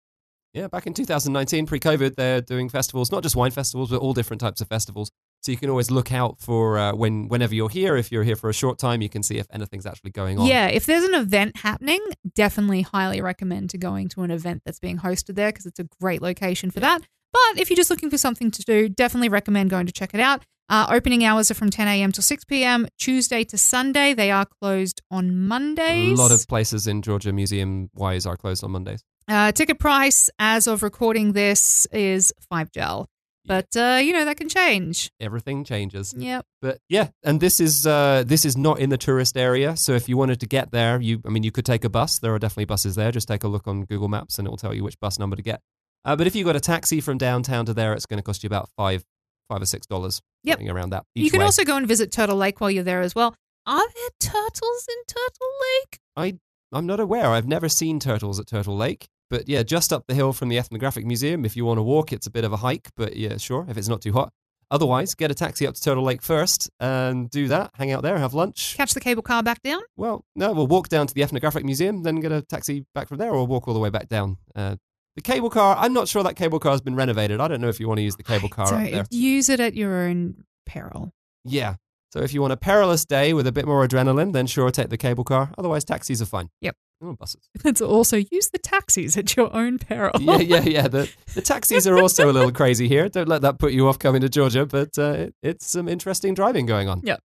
Yeah, 0.53 0.67
back 0.67 0.87
in 0.87 0.93
2019, 0.93 1.65
pre 1.67 1.79
COVID, 1.79 2.15
they're 2.15 2.41
doing 2.41 2.69
festivals, 2.69 3.11
not 3.11 3.23
just 3.23 3.35
wine 3.35 3.51
festivals, 3.51 3.91
but 3.91 3.99
all 3.99 4.13
different 4.13 4.41
types 4.41 4.61
of 4.61 4.67
festivals. 4.67 5.11
So 5.41 5.51
you 5.51 5.57
can 5.57 5.69
always 5.71 5.89
look 5.89 6.11
out 6.11 6.39
for 6.39 6.77
uh, 6.77 6.93
when 6.93 7.27
whenever 7.27 7.55
you're 7.55 7.69
here. 7.69 7.95
If 7.97 8.11
you're 8.11 8.23
here 8.23 8.35
for 8.35 8.49
a 8.49 8.53
short 8.53 8.77
time, 8.77 9.01
you 9.01 9.09
can 9.09 9.23
see 9.23 9.37
if 9.39 9.47
anything's 9.51 9.85
actually 9.87 10.11
going 10.11 10.37
on. 10.37 10.45
Yeah, 10.45 10.67
if 10.67 10.85
there's 10.85 11.03
an 11.03 11.15
event 11.15 11.57
happening, 11.57 11.99
definitely 12.35 12.83
highly 12.83 13.21
recommend 13.21 13.71
to 13.71 13.77
going 13.79 14.07
to 14.09 14.21
an 14.21 14.29
event 14.31 14.61
that's 14.65 14.79
being 14.79 14.99
hosted 14.99 15.35
there 15.35 15.49
because 15.49 15.65
it's 15.65 15.79
a 15.79 15.87
great 15.99 16.21
location 16.21 16.69
for 16.69 16.79
that. 16.79 17.01
But 17.33 17.59
if 17.59 17.69
you're 17.69 17.77
just 17.77 17.89
looking 17.89 18.09
for 18.11 18.17
something 18.19 18.51
to 18.51 18.61
do, 18.63 18.87
definitely 18.87 19.29
recommend 19.29 19.69
going 19.71 19.87
to 19.87 19.93
check 19.93 20.13
it 20.13 20.19
out. 20.19 20.43
Uh, 20.69 20.85
opening 20.89 21.25
hours 21.25 21.49
are 21.49 21.53
from 21.55 21.69
10 21.69 21.87
a.m. 21.87 22.11
till 22.11 22.21
6 22.21 22.45
p.m. 22.45 22.87
Tuesday 22.97 23.43
to 23.45 23.57
Sunday. 23.57 24.13
They 24.13 24.31
are 24.31 24.45
closed 24.45 25.01
on 25.09 25.35
Mondays. 25.47 26.17
A 26.17 26.21
lot 26.21 26.31
of 26.31 26.47
places 26.47 26.87
in 26.87 27.01
Georgia, 27.01 27.33
museum 27.33 27.89
wise, 27.95 28.25
are 28.25 28.37
closed 28.37 28.63
on 28.63 28.71
Mondays. 28.71 29.03
uh, 29.27 29.51
ticket 29.53 29.79
price 29.79 30.29
as 30.39 30.67
of 30.67 30.81
recording 30.83 31.33
this 31.33 31.87
is 31.87 32.31
five 32.49 32.71
gel, 32.71 33.09
but 33.45 33.75
uh, 33.75 33.99
you 34.03 34.13
know 34.13 34.25
that 34.25 34.37
can 34.37 34.49
change. 34.49 35.11
Everything 35.19 35.63
changes. 35.63 36.13
Yep. 36.17 36.45
But 36.61 36.79
yeah, 36.89 37.09
and 37.23 37.39
this 37.39 37.59
is 37.59 37.87
uh, 37.87 38.23
this 38.25 38.45
is 38.45 38.55
not 38.55 38.79
in 38.79 38.89
the 38.89 38.97
tourist 38.97 39.37
area. 39.37 39.75
So 39.75 39.93
if 39.93 40.07
you 40.07 40.17
wanted 40.17 40.39
to 40.41 40.47
get 40.47 40.71
there, 40.71 41.01
you 41.01 41.21
I 41.25 41.29
mean 41.29 41.43
you 41.43 41.51
could 41.51 41.65
take 41.65 41.83
a 41.83 41.89
bus. 41.89 42.19
There 42.19 42.33
are 42.33 42.39
definitely 42.39 42.65
buses 42.65 42.95
there. 42.95 43.11
Just 43.11 43.27
take 43.27 43.43
a 43.43 43.47
look 43.47 43.67
on 43.67 43.85
Google 43.85 44.07
Maps 44.09 44.37
and 44.37 44.47
it 44.47 44.49
will 44.49 44.57
tell 44.57 44.73
you 44.73 44.83
which 44.83 44.99
bus 44.99 45.17
number 45.19 45.35
to 45.35 45.41
get. 45.41 45.61
Uh, 46.03 46.15
but 46.15 46.27
if 46.27 46.35
you 46.35 46.43
got 46.43 46.55
a 46.55 46.59
taxi 46.59 47.01
from 47.01 47.17
downtown 47.17 47.65
to 47.65 47.73
there, 47.73 47.93
it's 47.93 48.05
going 48.05 48.17
to 48.17 48.23
cost 48.23 48.43
you 48.43 48.47
about 48.47 48.69
five 48.77 49.03
five 49.49 49.61
or 49.61 49.65
six 49.65 49.85
dollars. 49.87 50.21
Yep. 50.43 50.57
something 50.57 50.69
around 50.69 50.91
that. 50.91 51.05
Each 51.15 51.25
you 51.25 51.31
can 51.31 51.39
way. 51.39 51.45
also 51.45 51.63
go 51.63 51.77
and 51.77 51.87
visit 51.87 52.11
Turtle 52.11 52.37
Lake 52.37 52.59
while 52.61 52.71
you're 52.71 52.83
there 52.83 53.01
as 53.01 53.13
well. 53.13 53.35
Are 53.67 53.87
there 53.87 54.09
turtles 54.19 54.87
in 54.89 55.03
Turtle 55.07 55.51
Lake? 55.61 55.99
I 56.15 56.39
I'm 56.71 56.85
not 56.85 56.99
aware. 56.99 57.27
I've 57.27 57.47
never 57.47 57.69
seen 57.69 57.99
turtles 57.99 58.39
at 58.39 58.47
Turtle 58.47 58.77
Lake. 58.77 59.07
But 59.31 59.47
yeah, 59.47 59.63
just 59.63 59.93
up 59.93 60.03
the 60.07 60.13
hill 60.13 60.33
from 60.33 60.49
the 60.49 60.57
Ethnographic 60.57 61.05
Museum. 61.05 61.45
If 61.45 61.55
you 61.55 61.63
want 61.63 61.77
to 61.77 61.83
walk, 61.83 62.11
it's 62.11 62.27
a 62.27 62.29
bit 62.29 62.43
of 62.43 62.51
a 62.51 62.57
hike, 62.57 62.89
but 62.97 63.15
yeah, 63.15 63.37
sure, 63.37 63.65
if 63.69 63.77
it's 63.77 63.87
not 63.87 64.01
too 64.01 64.11
hot. 64.11 64.33
Otherwise, 64.69 65.15
get 65.15 65.31
a 65.31 65.33
taxi 65.33 65.65
up 65.65 65.73
to 65.73 65.81
Turtle 65.81 66.03
Lake 66.03 66.21
first 66.21 66.69
and 66.81 67.29
do 67.29 67.47
that. 67.47 67.71
Hang 67.75 67.91
out 67.91 68.03
there, 68.03 68.17
have 68.17 68.33
lunch. 68.33 68.75
Catch 68.75 68.93
the 68.93 68.99
cable 68.99 69.23
car 69.23 69.41
back 69.41 69.61
down? 69.63 69.81
Well, 69.95 70.25
no, 70.35 70.51
we'll 70.51 70.67
walk 70.67 70.89
down 70.89 71.07
to 71.07 71.13
the 71.13 71.23
Ethnographic 71.23 71.63
Museum, 71.63 72.03
then 72.03 72.17
get 72.19 72.33
a 72.33 72.41
taxi 72.41 72.85
back 72.93 73.07
from 73.07 73.19
there, 73.19 73.31
or 73.31 73.47
walk 73.47 73.69
all 73.69 73.73
the 73.73 73.79
way 73.79 73.89
back 73.89 74.09
down. 74.09 74.35
Uh, 74.53 74.75
the 75.15 75.21
cable 75.21 75.49
car, 75.49 75.77
I'm 75.77 75.93
not 75.93 76.09
sure 76.09 76.23
that 76.23 76.35
cable 76.35 76.59
car 76.59 76.73
has 76.73 76.81
been 76.81 76.95
renovated. 76.95 77.39
I 77.39 77.47
don't 77.47 77.61
know 77.61 77.69
if 77.69 77.79
you 77.79 77.87
want 77.87 77.99
to 77.99 78.03
use 78.03 78.17
the 78.17 78.23
cable 78.23 78.49
car 78.49 78.65
up 78.65 78.91
there. 78.91 79.05
use 79.11 79.47
it 79.47 79.61
at 79.61 79.75
your 79.75 80.03
own 80.03 80.43
peril. 80.65 81.13
Yeah. 81.45 81.75
So 82.11 82.19
if 82.19 82.33
you 82.33 82.41
want 82.41 82.53
a 82.53 82.57
perilous 82.57 83.05
day 83.05 83.33
with 83.33 83.47
a 83.47 83.51
bit 83.51 83.65
more 83.65 83.87
adrenaline, 83.87 84.33
then 84.33 84.45
sure, 84.45 84.69
take 84.69 84.89
the 84.89 84.97
cable 84.97 85.23
car. 85.23 85.51
Otherwise, 85.57 85.85
taxis 85.85 86.21
are 86.21 86.25
fine. 86.25 86.49
Yep. 86.59 86.75
Oh, 87.03 87.13
buses. 87.13 87.49
Let's 87.63 87.81
also 87.81 88.17
use 88.17 88.49
the 88.49 88.59
taxis 88.59 89.17
at 89.17 89.35
your 89.35 89.53
own 89.55 89.79
peril. 89.79 90.11
yeah, 90.19 90.37
yeah, 90.39 90.61
yeah. 90.65 90.87
The, 90.87 91.09
the 91.33 91.41
taxis 91.41 91.87
are 91.87 91.97
also 91.97 92.29
a 92.29 92.33
little 92.33 92.51
crazy 92.51 92.87
here. 92.87 93.07
Don't 93.09 93.29
let 93.29 93.41
that 93.41 93.59
put 93.59 93.71
you 93.71 93.87
off 93.87 93.97
coming 93.97 94.21
to 94.21 94.29
Georgia, 94.29 94.65
but 94.65 94.97
uh, 94.99 95.11
it, 95.11 95.35
it's 95.41 95.65
some 95.65 95.87
interesting 95.87 96.33
driving 96.33 96.65
going 96.65 96.89
on. 96.89 97.01
Yep. 97.03 97.21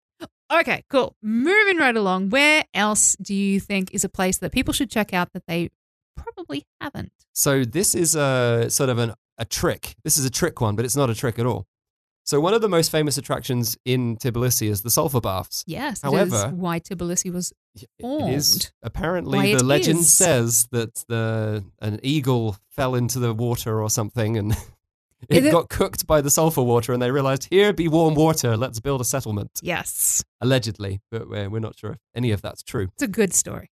Okay, 0.54 0.84
cool. 0.92 1.16
Moving 1.24 1.78
right 1.78 1.96
along. 1.98 2.30
Where 2.30 2.64
else 2.74 3.16
do 3.20 3.34
you 3.34 3.60
think 3.60 3.94
is 3.94 4.04
a 4.04 4.10
place 4.10 4.38
that 4.38 4.52
people 4.52 4.74
should 4.74 4.92
check 4.92 5.14
out 5.14 5.34
that 5.34 5.44
they 5.48 5.72
probably 6.16 6.64
haven't? 6.80 7.12
So 7.34 7.66
this 7.66 7.96
is 7.96 8.16
a 8.16 8.68
sort 8.70 8.90
of 8.90 9.00
an, 9.00 9.14
a 9.40 9.46
trick. 9.46 9.96
This 10.04 10.18
is 10.20 10.26
a 10.26 10.30
trick 10.30 10.62
one, 10.62 10.76
but 10.76 10.86
it's 10.86 10.96
not 10.96 11.10
a 11.10 11.16
trick 11.16 11.40
at 11.40 11.48
all. 11.48 11.66
So 12.26 12.40
one 12.40 12.54
of 12.56 12.62
the 12.62 12.70
most 12.70 12.92
famous 12.92 13.18
attractions 13.20 13.78
in 13.86 14.18
Tbilisi 14.18 14.68
is 14.68 14.82
the 14.82 14.90
sulfur 14.90 15.22
baths. 15.22 15.64
Yes. 15.68 16.02
However- 16.02 16.50
why 16.56 16.80
Tbilisi 16.80 17.32
was 17.32 17.54
It 17.76 17.88
is 18.00 18.52
Formed. 18.52 18.72
apparently 18.82 19.38
Why 19.38 19.56
the 19.56 19.64
legend 19.64 20.00
is. 20.00 20.12
says 20.12 20.68
that 20.72 20.96
the 21.08 21.64
an 21.80 22.00
eagle 22.02 22.58
fell 22.70 22.96
into 22.96 23.20
the 23.20 23.34
water 23.34 23.80
or 23.82 23.90
something 23.92 24.38
and 24.38 24.52
it 25.30 25.46
it- 25.46 25.52
got 25.52 25.70
cooked 25.70 26.08
by 26.08 26.20
the 26.22 26.32
sulfur 26.32 26.64
water 26.64 26.94
and 26.94 27.02
they 27.02 27.12
realized 27.12 27.48
here 27.52 27.72
be 27.74 27.88
warm 27.88 28.16
water 28.16 28.58
let's 28.58 28.80
build 28.80 29.02
a 29.02 29.06
settlement 29.06 29.52
yes. 29.62 30.24
allegedly 30.42 31.02
but 31.12 31.30
we're, 31.30 31.50
we're 31.50 31.60
not 31.60 31.78
sure 31.78 31.92
if 31.92 32.00
any 32.16 32.32
of 32.32 32.42
that's 32.42 32.64
true 32.64 32.90
It's 32.94 33.04
a 33.04 33.08
good 33.08 33.34
story. 33.34 33.70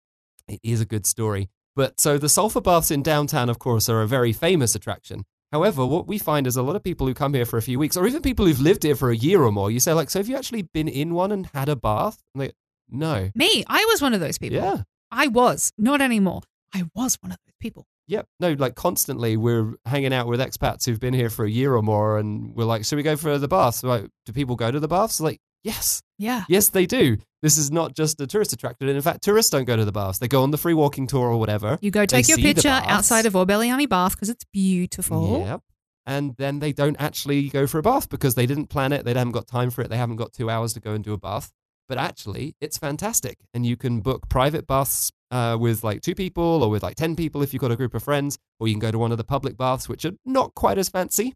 it 0.47 0.59
is 0.63 0.79
a 0.81 0.85
good 0.85 1.05
story 1.05 1.49
but 1.75 1.99
so 1.99 2.17
the 2.19 2.29
sulfur 2.29 2.61
baths 2.61 2.91
in 2.91 3.01
downtown 3.03 3.49
of 3.49 3.57
course 3.59 3.89
are 3.89 4.01
a 4.01 4.07
very 4.07 4.31
famous 4.33 4.75
attraction 4.75 5.25
however 5.53 5.85
what 5.85 6.07
we 6.07 6.17
find 6.17 6.45
is 6.45 6.57
a 6.57 6.63
lot 6.63 6.75
of 6.75 6.83
people 6.83 7.07
who 7.07 7.13
come 7.13 7.33
here 7.33 7.45
for 7.45 7.57
a 7.57 7.61
few 7.61 7.79
weeks 7.79 7.95
or 7.95 8.05
even 8.05 8.21
people 8.21 8.45
who've 8.45 8.59
lived 8.59 8.83
here 8.83 8.95
for 8.95 9.09
a 9.11 9.15
year 9.15 9.41
or 9.41 9.51
more 9.51 9.71
you 9.71 9.79
say 9.79 9.93
like 9.93 10.09
so 10.09 10.19
have 10.19 10.27
you 10.27 10.35
actually 10.35 10.63
been 10.73 10.89
in 10.89 11.13
one 11.13 11.31
and 11.31 11.45
had 11.53 11.69
a 11.69 11.75
bath 11.75 12.17
and 12.33 12.41
they 12.41 12.51
no 12.89 13.29
Me, 13.33 13.63
I 13.67 13.85
was 13.85 14.01
one 14.01 14.13
of 14.13 14.19
those 14.19 14.37
people. 14.37 14.57
yeah 14.57 14.81
I 15.13 15.27
was, 15.27 15.71
not 15.77 16.01
anymore. 16.01 16.41
I 16.73 16.83
was 16.95 17.17
one 17.21 17.31
of 17.31 17.37
those 17.45 17.53
people. 17.59 17.85
Yep. 18.07 18.27
No, 18.39 18.53
like 18.53 18.73
constantly 18.75 19.37
we're 19.37 19.75
hanging 19.85 20.11
out 20.11 20.27
with 20.27 20.39
expats 20.39 20.85
who've 20.85 20.99
been 20.99 21.13
here 21.13 21.29
for 21.29 21.45
a 21.45 21.49
year 21.49 21.75
or 21.75 21.83
more 21.83 22.17
and 22.17 22.55
we're 22.55 22.65
like, 22.65 22.83
should 22.83 22.95
we 22.95 23.03
go 23.03 23.15
for 23.15 23.37
the 23.37 23.47
baths? 23.47 23.83
Like, 23.83 24.09
do 24.25 24.33
people 24.33 24.55
go 24.55 24.71
to 24.71 24.79
the 24.79 24.87
baths? 24.87 25.21
Like, 25.21 25.39
yes. 25.63 26.01
Yeah. 26.17 26.45
Yes, 26.49 26.69
they 26.69 26.85
do. 26.87 27.17
This 27.43 27.57
is 27.57 27.69
not 27.71 27.93
just 27.93 28.21
a 28.21 28.25
tourist 28.25 28.53
attraction. 28.53 28.87
And 28.87 28.95
in 28.95 29.01
fact, 29.01 29.21
tourists 29.21 29.51
don't 29.51 29.65
go 29.65 29.75
to 29.75 29.83
the 29.83 29.91
baths. 29.91 30.17
They 30.17 30.29
go 30.29 30.43
on 30.43 30.51
the 30.51 30.57
free 30.57 30.73
walking 30.73 31.07
tour 31.07 31.27
or 31.27 31.37
whatever. 31.37 31.77
You 31.81 31.91
go 31.91 31.99
They 31.99 32.21
take 32.23 32.29
your 32.29 32.37
picture 32.37 32.69
outside 32.69 33.25
of 33.25 33.33
Orbeliani 33.33 33.87
Bath 33.87 34.13
because 34.13 34.29
it's 34.29 34.45
beautiful. 34.45 35.43
Yep. 35.45 35.61
And 36.05 36.35
then 36.37 36.59
they 36.59 36.71
don't 36.71 36.95
actually 36.99 37.49
go 37.49 37.67
for 37.67 37.79
a 37.79 37.81
bath 37.81 38.07
because 38.07 38.35
they 38.35 38.45
didn't 38.45 38.67
plan 38.67 38.93
it. 38.93 39.03
They 39.03 39.13
haven't 39.13 39.33
got 39.33 39.45
time 39.47 39.71
for 39.71 39.81
it. 39.81 39.89
They 39.89 39.97
haven't 39.97 40.15
got 40.15 40.31
two 40.31 40.49
hours 40.49 40.71
to 40.73 40.79
go 40.79 40.93
and 40.93 41.03
do 41.03 41.11
a 41.11 41.17
bath. 41.17 41.51
But 41.89 41.97
actually, 41.97 42.55
it's 42.61 42.77
fantastic. 42.77 43.39
And 43.53 43.65
you 43.65 43.75
can 43.75 43.99
book 43.99 44.29
private 44.29 44.65
baths 44.65 45.11
uh, 45.29 45.57
with 45.59 45.83
like 45.83 45.99
two 45.99 46.15
people 46.15 46.63
or 46.63 46.69
with 46.69 46.81
like 46.81 46.95
10 46.95 47.17
people 47.17 47.41
if 47.41 47.51
you've 47.51 47.61
got 47.61 47.71
a 47.71 47.75
group 47.75 47.93
of 47.93 48.03
friends. 48.03 48.37
Or 48.61 48.69
you 48.69 48.73
can 48.73 48.79
go 48.79 48.91
to 48.91 48.97
one 48.97 49.11
of 49.11 49.17
the 49.17 49.25
public 49.25 49.57
baths, 49.57 49.89
which 49.89 50.05
are 50.05 50.13
not 50.23 50.55
quite 50.55 50.77
as 50.77 50.87
fancy. 50.87 51.33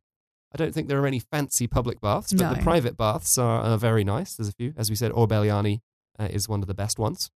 I 0.54 0.58
don't 0.58 0.74
think 0.74 0.88
there 0.88 1.02
are 1.02 1.08
any 1.08 1.20
fancy 1.20 1.68
public 1.68 2.00
baths, 2.00 2.32
but 2.32 2.56
the 2.56 2.64
private 2.64 2.96
baths 2.96 3.38
are, 3.38 3.60
are 3.60 3.78
very 3.78 4.06
nice. 4.06 4.36
There's 4.36 4.48
a 4.48 4.54
few. 4.54 4.74
As 4.78 4.90
we 4.90 4.96
said, 4.96 5.12
Orbeliani 5.12 5.82
uh, 6.20 6.28
is 6.30 6.48
one 6.50 6.62
of 6.62 6.68
the 6.68 6.74
best 6.74 7.00
ones. 7.00 7.30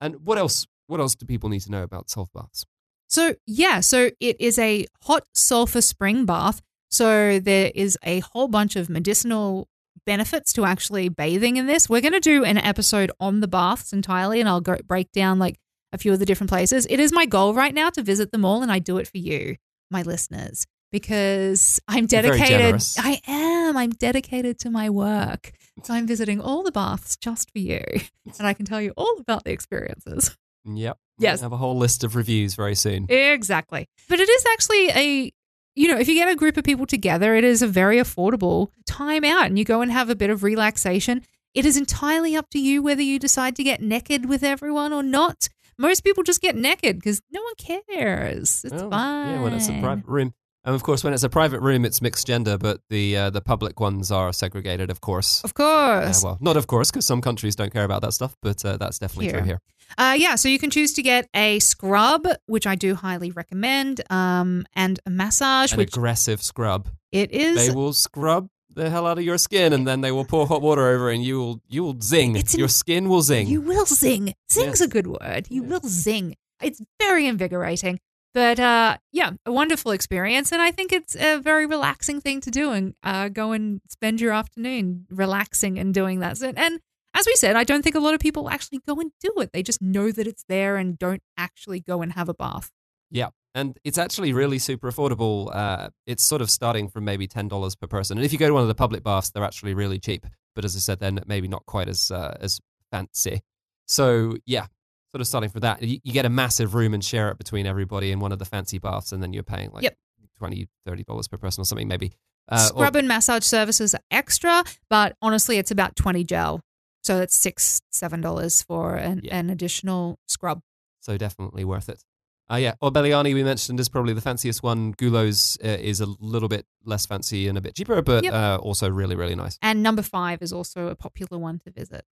And 0.00 0.24
what 0.24 0.38
else? 0.38 0.66
What 0.86 1.00
else 1.00 1.14
do 1.14 1.26
people 1.26 1.48
need 1.48 1.60
to 1.60 1.70
know 1.70 1.82
about 1.82 2.10
sulfur 2.10 2.30
baths? 2.34 2.66
So, 3.08 3.34
yeah, 3.46 3.80
so 3.80 4.10
it 4.20 4.40
is 4.40 4.58
a 4.58 4.86
hot 5.02 5.24
sulfur 5.34 5.80
spring 5.80 6.26
bath. 6.26 6.62
So, 6.90 7.38
there 7.38 7.70
is 7.74 7.98
a 8.04 8.20
whole 8.20 8.48
bunch 8.48 8.76
of 8.76 8.88
medicinal 8.88 9.68
benefits 10.06 10.52
to 10.54 10.64
actually 10.64 11.08
bathing 11.08 11.56
in 11.56 11.66
this. 11.66 11.88
We're 11.88 12.00
going 12.00 12.12
to 12.12 12.20
do 12.20 12.44
an 12.44 12.58
episode 12.58 13.10
on 13.20 13.40
the 13.40 13.48
baths 13.48 13.92
entirely, 13.92 14.40
and 14.40 14.48
I'll 14.48 14.60
go 14.60 14.76
break 14.86 15.12
down 15.12 15.38
like 15.38 15.56
a 15.92 15.98
few 15.98 16.12
of 16.12 16.18
the 16.18 16.26
different 16.26 16.50
places. 16.50 16.86
It 16.88 17.00
is 17.00 17.12
my 17.12 17.26
goal 17.26 17.54
right 17.54 17.74
now 17.74 17.90
to 17.90 18.02
visit 18.02 18.32
them 18.32 18.44
all, 18.44 18.62
and 18.62 18.70
I 18.70 18.78
do 18.78 18.98
it 18.98 19.08
for 19.08 19.18
you, 19.18 19.56
my 19.90 20.02
listeners, 20.02 20.66
because 20.92 21.80
I'm 21.88 22.06
dedicated. 22.06 22.82
I 22.98 23.20
am. 23.26 23.76
I'm 23.76 23.90
dedicated 23.90 24.58
to 24.60 24.70
my 24.70 24.90
work. 24.90 25.52
So, 25.82 25.94
I'm 25.94 26.06
visiting 26.06 26.40
all 26.40 26.62
the 26.62 26.72
baths 26.72 27.16
just 27.16 27.50
for 27.50 27.58
you, 27.58 27.82
and 28.38 28.46
I 28.46 28.52
can 28.52 28.66
tell 28.66 28.80
you 28.80 28.92
all 28.96 29.16
about 29.18 29.44
the 29.44 29.52
experiences. 29.52 30.36
Yep. 30.64 30.98
Yes. 31.18 31.40
Have 31.40 31.52
a 31.52 31.56
whole 31.56 31.76
list 31.76 32.04
of 32.04 32.16
reviews 32.16 32.54
very 32.54 32.74
soon. 32.74 33.06
Exactly. 33.08 33.86
But 34.08 34.20
it 34.20 34.28
is 34.28 34.44
actually 34.52 34.88
a, 34.90 35.32
you 35.74 35.88
know, 35.88 35.98
if 35.98 36.08
you 36.08 36.14
get 36.14 36.28
a 36.30 36.36
group 36.36 36.56
of 36.56 36.64
people 36.64 36.86
together, 36.86 37.34
it 37.34 37.44
is 37.44 37.62
a 37.62 37.66
very 37.66 37.96
affordable 37.96 38.68
time 38.86 39.24
out 39.24 39.46
and 39.46 39.58
you 39.58 39.64
go 39.64 39.80
and 39.80 39.90
have 39.90 40.10
a 40.10 40.14
bit 40.14 40.30
of 40.30 40.42
relaxation. 40.42 41.22
It 41.54 41.64
is 41.66 41.76
entirely 41.76 42.36
up 42.36 42.48
to 42.50 42.58
you 42.58 42.82
whether 42.82 43.02
you 43.02 43.18
decide 43.18 43.56
to 43.56 43.64
get 43.64 43.82
naked 43.82 44.26
with 44.28 44.42
everyone 44.42 44.92
or 44.92 45.02
not. 45.02 45.48
Most 45.78 46.04
people 46.04 46.22
just 46.22 46.40
get 46.42 46.56
naked 46.56 46.96
because 46.98 47.20
no 47.30 47.42
one 47.42 47.54
cares. 47.56 48.62
It's 48.64 48.72
Well, 48.74 48.90
fine. 48.90 49.30
Yeah, 49.30 49.42
when 49.42 49.52
it's 49.54 49.68
a 49.68 49.80
private 49.80 50.06
room. 50.06 50.34
And 50.64 50.74
of 50.74 50.82
course, 50.82 51.02
when 51.02 51.14
it's 51.14 51.22
a 51.22 51.28
private 51.30 51.60
room, 51.60 51.84
it's 51.86 52.02
mixed 52.02 52.26
gender, 52.26 52.58
but 52.58 52.80
the 52.90 53.16
uh, 53.16 53.30
the 53.30 53.40
public 53.40 53.80
ones 53.80 54.10
are 54.12 54.30
segregated, 54.32 54.90
of 54.90 55.00
course. 55.00 55.42
Of 55.42 55.52
Uh, 55.56 56.00
course. 56.02 56.22
well, 56.22 56.36
not 56.40 56.56
of 56.58 56.66
course, 56.66 56.90
because 56.90 57.06
some 57.06 57.20
countries 57.22 57.56
don't 57.56 57.72
care 57.72 57.84
about 57.84 58.02
that 58.02 58.12
stuff, 58.12 58.36
but 58.42 58.62
uh, 58.64 58.76
that's 58.76 58.98
definitely 58.98 59.26
Here. 59.26 59.36
true 59.38 59.44
here. 59.46 59.60
Uh, 59.98 60.14
yeah, 60.18 60.34
so 60.36 60.48
you 60.48 60.58
can 60.58 60.70
choose 60.70 60.92
to 60.94 61.02
get 61.02 61.28
a 61.34 61.58
scrub, 61.60 62.26
which 62.46 62.66
I 62.66 62.74
do 62.76 62.94
highly 62.94 63.30
recommend, 63.30 64.02
um, 64.10 64.64
and 64.74 65.00
a 65.06 65.10
massage, 65.10 65.72
An 65.72 65.78
which 65.78 65.96
aggressive 65.96 66.42
scrub. 66.42 66.88
it 67.10 67.32
is. 67.32 67.56
They 67.66 67.74
will 67.74 67.92
scrub 67.94 68.48
the 68.72 68.88
hell 68.90 69.06
out 69.06 69.18
of 69.18 69.24
your 69.24 69.38
skin, 69.38 69.72
and 69.72 69.88
then 69.88 70.00
they 70.02 70.12
will 70.12 70.24
pour 70.26 70.46
hot 70.46 70.60
water 70.62 70.86
over, 70.86 71.08
and 71.10 71.24
you 71.24 71.38
will 71.38 71.60
you 71.70 71.82
will 71.84 71.98
zing. 72.02 72.36
An- 72.36 72.44
your 72.56 72.68
skin 72.68 73.08
will 73.08 73.22
zing. 73.22 73.48
You 73.48 73.62
will 73.62 73.86
zing. 73.86 74.34
Zing's 74.52 74.78
Yes. 74.78 74.80
a 74.82 74.88
good 74.88 75.06
word. 75.06 75.46
You 75.48 75.62
Yes. 75.62 75.70
will 75.70 75.88
zing. 75.88 76.36
It's 76.62 76.82
very 77.00 77.26
invigorating. 77.26 77.98
But 78.32 78.60
uh, 78.60 78.98
yeah, 79.12 79.32
a 79.44 79.52
wonderful 79.52 79.92
experience. 79.92 80.52
And 80.52 80.62
I 80.62 80.70
think 80.70 80.92
it's 80.92 81.16
a 81.16 81.38
very 81.38 81.66
relaxing 81.66 82.20
thing 82.20 82.40
to 82.42 82.50
do 82.50 82.70
and 82.70 82.94
uh, 83.02 83.28
go 83.28 83.52
and 83.52 83.80
spend 83.88 84.20
your 84.20 84.32
afternoon 84.32 85.06
relaxing 85.10 85.78
and 85.78 85.92
doing 85.92 86.20
that. 86.20 86.38
So- 86.38 86.52
And 86.56 86.80
as 87.14 87.26
we 87.26 87.34
said, 87.34 87.56
I 87.56 87.64
don't 87.64 87.82
think 87.82 87.96
a 87.96 88.00
lot 88.00 88.14
of 88.14 88.20
people 88.20 88.48
actually 88.48 88.80
go 88.86 89.00
and 89.00 89.10
do 89.20 89.32
it. 89.38 89.50
They 89.52 89.62
just 89.64 89.82
know 89.82 90.12
that 90.12 90.26
it's 90.28 90.44
there 90.48 90.76
and 90.76 90.96
don't 90.98 91.22
actually 91.36 91.80
go 91.80 92.02
and 92.02 92.12
have 92.12 92.28
a 92.28 92.34
bath. 92.34 92.70
Yeah. 93.10 93.30
And 93.52 93.76
it's 93.82 93.98
actually 93.98 94.32
really 94.32 94.60
super 94.60 94.92
affordable. 94.92 95.52
Uh, 95.52 95.90
it's 96.06 96.22
sort 96.22 96.40
of 96.40 96.48
starting 96.48 96.88
from 96.88 97.04
maybe 97.04 97.26
ten 97.26 97.48
dollars 97.48 97.74
per 97.74 97.88
person. 97.88 98.16
And 98.16 98.24
if 98.24 98.32
you 98.32 98.38
go 98.38 98.46
to 98.46 98.54
one 98.54 98.62
of 98.62 98.68
the 98.68 98.76
public 98.76 99.02
baths, 99.02 99.30
they're 99.30 99.42
actually 99.42 99.74
really 99.74 99.98
cheap. 99.98 100.24
But 100.54 100.64
as 100.64 100.76
I 100.76 100.78
said, 100.78 101.00
then 101.00 101.18
maybe 101.26 101.48
not 101.48 101.66
quite 101.66 101.88
as 101.88 102.12
uh, 102.12 102.36
as 102.40 102.60
fancy. 102.92 103.40
So 103.88 104.36
yeah, 104.46 104.66
sort 105.12 105.20
of 105.20 105.26
starting 105.26 105.50
from 105.50 105.60
that. 105.60 105.82
You, 105.82 105.98
you 106.02 106.12
get 106.12 106.24
a 106.24 106.30
massive 106.30 106.74
room 106.74 106.94
and 106.94 107.04
share 107.04 107.30
it 107.30 107.38
between 107.38 107.66
everybody 107.66 108.12
in 108.12 108.20
one 108.20 108.32
of 108.32 108.38
the 108.38 108.44
fancy 108.44 108.78
baths, 108.78 109.12
and 109.12 109.22
then 109.22 109.32
you're 109.32 109.42
paying 109.42 109.70
like 109.72 109.82
Yep. 109.84 109.96
20 110.38 110.68
30 110.86 111.04
dollars 111.04 111.28
per 111.28 111.36
person 111.36 111.62
or 111.62 111.64
something 111.64 111.88
maybe. 111.88 112.12
Uh, 112.48 112.54
or- 112.74 112.78
Scrub 112.84 112.96
and 112.96 113.06
massage 113.08 113.44
services 113.44 113.94
are 113.94 114.00
extra, 114.10 114.64
but 114.88 115.16
honestly, 115.20 115.58
it's 115.58 115.70
about 115.70 115.96
20 115.96 116.24
gel. 116.24 116.60
So 117.02 117.18
that's 117.18 117.36
six, 117.36 117.80
seven 117.92 118.20
dollars 118.20 118.62
for 118.62 118.96
an, 118.96 119.20
Yeah. 119.22 119.36
an 119.38 119.50
additional 119.50 120.18
scrub. 120.28 120.60
so 121.00 121.16
definitely 121.16 121.64
worth 121.64 121.88
it. 121.88 122.02
Uh, 122.50 122.56
yeah, 122.56 122.74
Orbeliani 122.82 123.32
we 123.32 123.44
mentioned 123.44 123.78
is 123.78 123.88
probably 123.88 124.12
the 124.12 124.20
fanciest 124.20 124.62
one. 124.62 124.92
Gulo's 124.94 125.56
uh, 125.64 125.68
is 125.68 126.00
a 126.00 126.06
little 126.18 126.48
bit 126.48 126.66
less 126.84 127.06
fancy 127.06 127.46
and 127.46 127.56
a 127.56 127.60
bit 127.60 127.74
cheaper, 127.76 128.02
but 128.02 128.24
Yep. 128.24 128.32
uh, 128.34 128.58
also 128.60 128.90
really 128.90 129.14
really 129.16 129.34
nice. 129.36 129.58
And 129.62 129.82
number 129.82 130.02
five 130.02 130.42
is 130.42 130.52
also 130.52 130.88
a 130.88 130.94
popular 130.96 131.38
one 131.38 131.58
to 131.60 131.70
visit. 131.70 132.04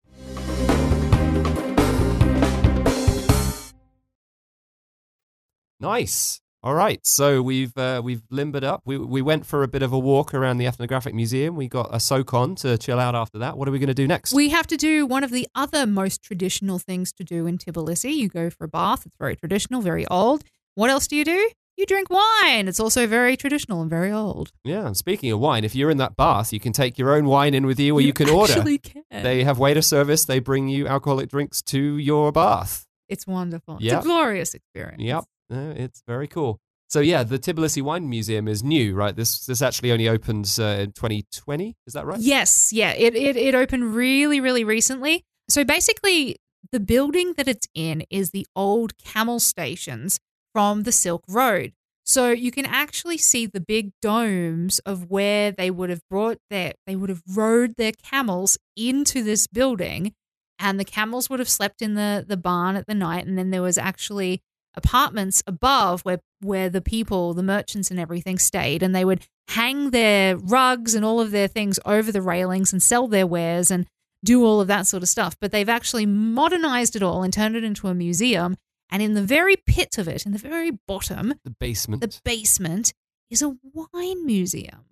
Nice. 5.80 6.40
All 6.60 6.74
right, 6.74 6.98
so 7.06 7.40
we've 7.40 7.76
uh, 7.78 8.02
we've 8.04 8.22
limbered 8.30 8.64
up. 8.64 8.82
We 8.84 8.98
we 8.98 9.22
went 9.22 9.46
for 9.46 9.62
a 9.62 9.68
bit 9.68 9.82
of 9.82 9.92
a 9.92 9.98
walk 9.98 10.34
around 10.34 10.58
the 10.58 10.66
Ethnographic 10.66 11.14
Museum. 11.14 11.54
We 11.54 11.68
got 11.68 11.88
a 11.94 12.00
SoCon 12.00 12.56
to 12.56 12.76
chill 12.76 12.98
out 12.98 13.14
after 13.14 13.38
that. 13.38 13.56
What 13.56 13.68
are 13.68 13.70
we 13.70 13.78
going 13.78 13.86
to 13.86 13.94
do 13.94 14.08
next? 14.08 14.32
We 14.32 14.48
have 14.48 14.66
to 14.66 14.76
do 14.76 15.06
one 15.06 15.22
of 15.22 15.30
the 15.30 15.46
other 15.54 15.86
most 15.86 16.20
traditional 16.20 16.80
things 16.80 17.12
to 17.12 17.22
do 17.22 17.46
in 17.46 17.58
Tbilisi. 17.58 18.12
You 18.12 18.28
go 18.28 18.50
for 18.50 18.64
a 18.64 18.68
bath. 18.68 19.06
It's 19.06 19.14
very 19.16 19.36
traditional, 19.36 19.82
very 19.82 20.04
old. 20.08 20.42
What 20.74 20.90
else 20.90 21.06
do 21.06 21.14
you 21.14 21.24
do? 21.24 21.48
You 21.76 21.86
drink 21.86 22.10
wine. 22.10 22.66
It's 22.66 22.80
also 22.80 23.06
very 23.06 23.36
traditional 23.36 23.80
and 23.80 23.88
very 23.88 24.10
old. 24.10 24.50
yeah, 24.64 24.84
and 24.84 24.96
speaking 24.96 25.30
of 25.30 25.38
wine, 25.38 25.62
if 25.62 25.76
you're 25.76 25.90
in 25.90 25.98
that 25.98 26.16
bath, 26.16 26.52
you 26.52 26.58
can 26.58 26.72
take 26.72 26.98
your 26.98 27.14
own 27.14 27.26
wine 27.26 27.54
in 27.54 27.66
with 27.66 27.78
you, 27.78 27.94
or 27.94 28.00
you, 28.00 28.12
can 28.12 28.28
order. 28.28 28.64
Can. 28.64 29.04
They 29.10 29.44
have 29.44 29.60
waiter 29.60 29.80
service. 29.82 30.24
They 30.24 30.40
bring 30.40 30.66
you 30.66 30.88
alcoholic 30.88 31.30
drinks 31.30 31.62
to 31.62 31.98
your 31.98 32.32
bath. 32.32 32.84
it's 33.08 33.28
wonderful. 33.28 33.78
Yeah. 33.80 33.98
It's 33.98 34.06
a 34.06 34.08
glorious 34.08 34.54
experience. 34.54 35.00
Yep, 35.00 35.24
uh, 35.52 35.74
it's 35.76 36.02
very 36.06 36.28
cool. 36.28 36.60
So 36.88 37.00
yeah, 37.00 37.22
the 37.22 37.38
Tbilisi 37.38 37.82
Wine 37.82 38.08
Museum 38.08 38.48
is 38.48 38.64
new, 38.64 38.94
right? 38.94 39.14
This 39.14 39.44
this 39.44 39.60
actually 39.60 39.92
only 39.92 40.08
opened 40.08 40.54
uh, 40.58 40.62
in 40.64 40.92
2020. 40.92 41.76
Is 41.86 41.92
that 41.92 42.06
right? 42.06 42.18
Yes, 42.18 42.72
yeah. 42.72 42.92
It, 42.92 43.14
it 43.14 43.36
it 43.36 43.54
opened 43.54 43.94
really, 43.94 44.40
really 44.40 44.64
recently. 44.64 45.24
So 45.50 45.64
basically, 45.64 46.36
the 46.72 46.80
building 46.80 47.34
that 47.36 47.46
it's 47.46 47.68
in 47.74 48.04
is 48.10 48.30
the 48.30 48.46
old 48.56 48.96
camel 48.96 49.38
stations 49.38 50.18
from 50.52 50.84
the 50.84 50.92
Silk 50.92 51.24
Road. 51.28 51.72
So 52.04 52.30
you 52.30 52.50
can 52.50 52.64
actually 52.64 53.18
see 53.18 53.44
the 53.44 53.60
big 53.60 53.92
domes 54.00 54.78
of 54.80 55.10
where 55.10 55.52
they 55.52 55.70
would 55.70 55.90
have 55.90 56.00
brought 56.08 56.38
their 56.48 56.72
they 56.86 56.96
would 56.96 57.10
have 57.10 57.22
rode 57.28 57.76
their 57.76 57.92
camels 57.92 58.56
into 58.76 59.22
this 59.22 59.46
building 59.46 60.14
and 60.58 60.80
the 60.80 60.86
camels 60.86 61.28
would 61.28 61.38
have 61.38 61.50
slept 61.50 61.82
in 61.82 61.94
the 61.94 62.24
the 62.26 62.38
barn 62.38 62.76
at 62.76 62.86
the 62.86 62.94
night 62.94 63.26
and 63.26 63.36
then 63.36 63.50
there 63.50 63.60
was 63.60 63.76
actually 63.76 64.40
apartments 64.78 65.42
above 65.46 66.00
where 66.02 66.20
where 66.40 66.70
the 66.70 66.80
people 66.80 67.34
the 67.34 67.42
merchants 67.42 67.90
and 67.90 68.00
everything 68.00 68.38
stayed 68.38 68.82
and 68.82 68.94
they 68.94 69.04
would 69.04 69.26
hang 69.48 69.90
their 69.90 70.36
rugs 70.38 70.94
and 70.94 71.04
all 71.04 71.20
of 71.20 71.30
their 71.30 71.48
things 71.48 71.78
over 71.84 72.10
the 72.10 72.22
railings 72.22 72.72
and 72.72 72.82
sell 72.82 73.06
their 73.08 73.26
wares 73.26 73.70
and 73.70 73.86
do 74.24 74.44
all 74.44 74.60
of 74.60 74.68
that 74.68 74.86
sort 74.86 75.02
of 75.02 75.08
stuff 75.08 75.36
but 75.40 75.50
they've 75.52 75.68
actually 75.68 76.06
modernized 76.06 76.96
it 76.96 77.02
all 77.02 77.22
and 77.22 77.32
turned 77.32 77.56
it 77.56 77.64
into 77.64 77.88
a 77.88 77.94
museum 77.94 78.56
and 78.90 79.02
in 79.02 79.12
the 79.14 79.22
very 79.22 79.56
pit 79.56 79.98
of 79.98 80.08
it 80.08 80.24
in 80.24 80.32
the 80.32 80.38
very 80.38 80.70
bottom 80.86 81.34
The 81.44 81.54
basement. 81.60 82.00
the 82.02 82.20
basement 82.24 82.92
is 83.30 83.42
a 83.42 83.56
wine 83.74 84.24
museum 84.24 84.84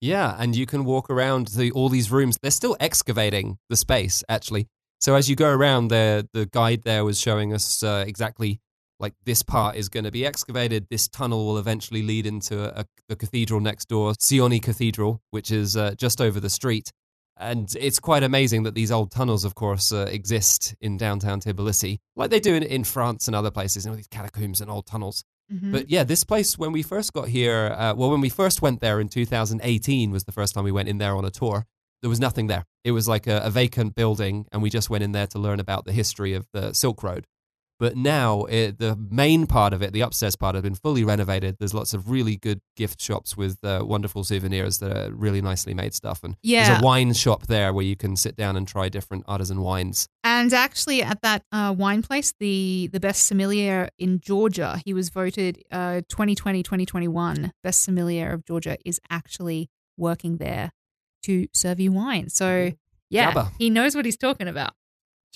Yeah, 0.00 0.36
and 0.38 0.54
you 0.56 0.66
can 0.66 0.84
walk 0.84 1.10
around 1.10 1.48
the, 1.58 1.70
all 1.72 1.88
these 1.88 2.10
rooms. 2.10 2.36
They're 2.42 2.50
still 2.62 2.76
excavating 2.80 3.58
the 3.70 3.76
space, 3.76 4.24
actually. 4.28 4.66
So 5.00 5.14
as 5.14 5.28
you 5.30 5.36
go 5.36 5.50
around 5.58 5.88
the 5.88 6.28
the 6.32 6.46
guide 6.46 6.82
there 6.82 7.04
was 7.04 7.20
showing 7.20 7.52
us 7.52 7.82
uh, 7.82 8.04
exactly 8.06 8.60
like 9.02 9.14
this 9.24 9.42
part 9.42 9.76
is 9.76 9.88
going 9.88 10.04
to 10.04 10.10
be 10.10 10.24
excavated. 10.24 10.86
This 10.88 11.08
tunnel 11.08 11.44
will 11.44 11.58
eventually 11.58 12.02
lead 12.02 12.24
into 12.24 12.78
a, 12.78 12.86
the 13.08 13.16
cathedral 13.16 13.60
next 13.60 13.88
door, 13.88 14.12
Sioni 14.12 14.62
Cathedral, 14.62 15.20
which 15.30 15.50
is 15.50 15.76
uh, 15.76 15.94
just 15.98 16.20
over 16.20 16.40
the 16.40 16.48
street. 16.48 16.92
And 17.36 17.74
it's 17.80 17.98
quite 17.98 18.22
amazing 18.22 18.62
that 18.62 18.74
these 18.74 18.92
old 18.92 19.10
tunnels, 19.10 19.44
of 19.44 19.54
course, 19.54 19.90
uh, 19.90 20.06
exist 20.10 20.74
in 20.80 20.96
downtown 20.96 21.40
Tbilisi, 21.40 21.98
like 22.14 22.30
they 22.30 22.38
do 22.40 22.54
in, 22.54 22.62
in 22.62 22.84
France 22.84 23.26
and 23.26 23.34
other 23.34 23.50
places, 23.50 23.84
you 23.84 23.90
know, 23.90 23.96
these 23.96 24.06
catacombs 24.06 24.60
and 24.60 24.70
old 24.70 24.86
tunnels. 24.86 25.24
Mhm. 25.52 25.72
But 25.72 25.90
yeah, 25.90 26.04
this 26.04 26.24
place, 26.24 26.56
when 26.56 26.72
we 26.72 26.82
first 26.82 27.12
got 27.12 27.28
here, 27.28 27.74
uh, 27.76 27.94
well, 27.96 28.10
when 28.10 28.20
we 28.20 28.28
first 28.28 28.62
went 28.62 28.80
there 28.80 29.00
in 29.00 29.08
2018 29.08 30.10
was 30.12 30.24
the 30.24 30.32
first 30.32 30.54
time 30.54 30.64
we 30.64 30.72
went 30.72 30.88
in 30.88 30.98
there 30.98 31.16
on 31.16 31.24
a 31.24 31.30
tour. 31.30 31.66
There 32.02 32.10
was 32.10 32.20
nothing 32.20 32.46
there. 32.46 32.64
It 32.84 32.92
was 32.92 33.08
like 33.08 33.26
a, 33.26 33.38
a 33.44 33.50
vacant 33.50 33.94
building, 33.94 34.46
and 34.52 34.62
we 34.62 34.70
just 34.70 34.90
went 34.90 35.04
in 35.04 35.12
there 35.12 35.26
to 35.28 35.38
learn 35.38 35.60
about 35.60 35.84
the 35.84 35.92
history 35.92 36.34
of 36.34 36.46
the 36.52 36.72
Silk 36.72 37.02
Road. 37.02 37.26
But 37.78 37.96
now 37.96 38.44
it, 38.44 38.78
the 38.78 38.94
main 38.96 39.46
part 39.48 39.72
of 39.72 39.82
it, 39.82 39.92
the 39.92 40.02
upstairs 40.02 40.36
part, 40.36 40.54
has 40.54 40.62
been 40.62 40.76
fully 40.76 41.02
renovated. 41.04 41.56
There's 41.58 41.74
lots 41.74 41.92
of 41.94 42.08
really 42.10 42.36
good 42.36 42.60
gift 42.76 43.00
shops 43.02 43.36
with 43.36 43.58
uh, 43.64 43.82
wonderful 43.84 44.22
souvenirs 44.22 44.78
that 44.78 44.96
are 44.96 45.12
really 45.12 45.42
nicely 45.42 45.74
made 45.74 45.92
stuff. 45.92 46.22
And 46.22 46.36
Yeah. 46.42 46.64
there's 46.68 46.78
a 46.78 46.82
wine 46.84 47.12
shop 47.12 47.48
there 47.48 47.72
where 47.72 47.84
you 47.84 47.96
can 47.96 48.16
sit 48.16 48.36
down 48.36 48.56
and 48.56 48.68
try 48.68 48.88
different 48.88 49.24
artisan 49.26 49.62
wines. 49.62 50.08
And 50.22 50.52
actually, 50.52 51.02
at 51.02 51.22
that 51.22 51.42
uh, 51.50 51.74
wine 51.76 52.02
place, 52.02 52.32
the 52.38 52.88
the 52.92 53.00
best 53.00 53.26
sommelier 53.26 53.88
in 53.98 54.20
Georgia, 54.20 54.80
he 54.84 54.94
was 54.94 55.08
voted 55.08 55.62
uh, 55.72 56.02
2020 56.08 56.62
2021 56.62 57.52
best 57.64 57.82
sommelier 57.82 58.30
of 58.30 58.44
Georgia, 58.44 58.76
is 58.84 59.00
actually 59.10 59.68
working 59.96 60.36
there 60.36 60.70
to 61.24 61.48
serve 61.52 61.80
you 61.80 61.90
wine. 61.92 62.28
So, 62.28 62.72
yeah, 63.10 63.32
Jabba. 63.32 63.52
he 63.58 63.70
knows 63.70 63.96
what 63.96 64.04
he's 64.04 64.16
talking 64.16 64.46
about. 64.46 64.74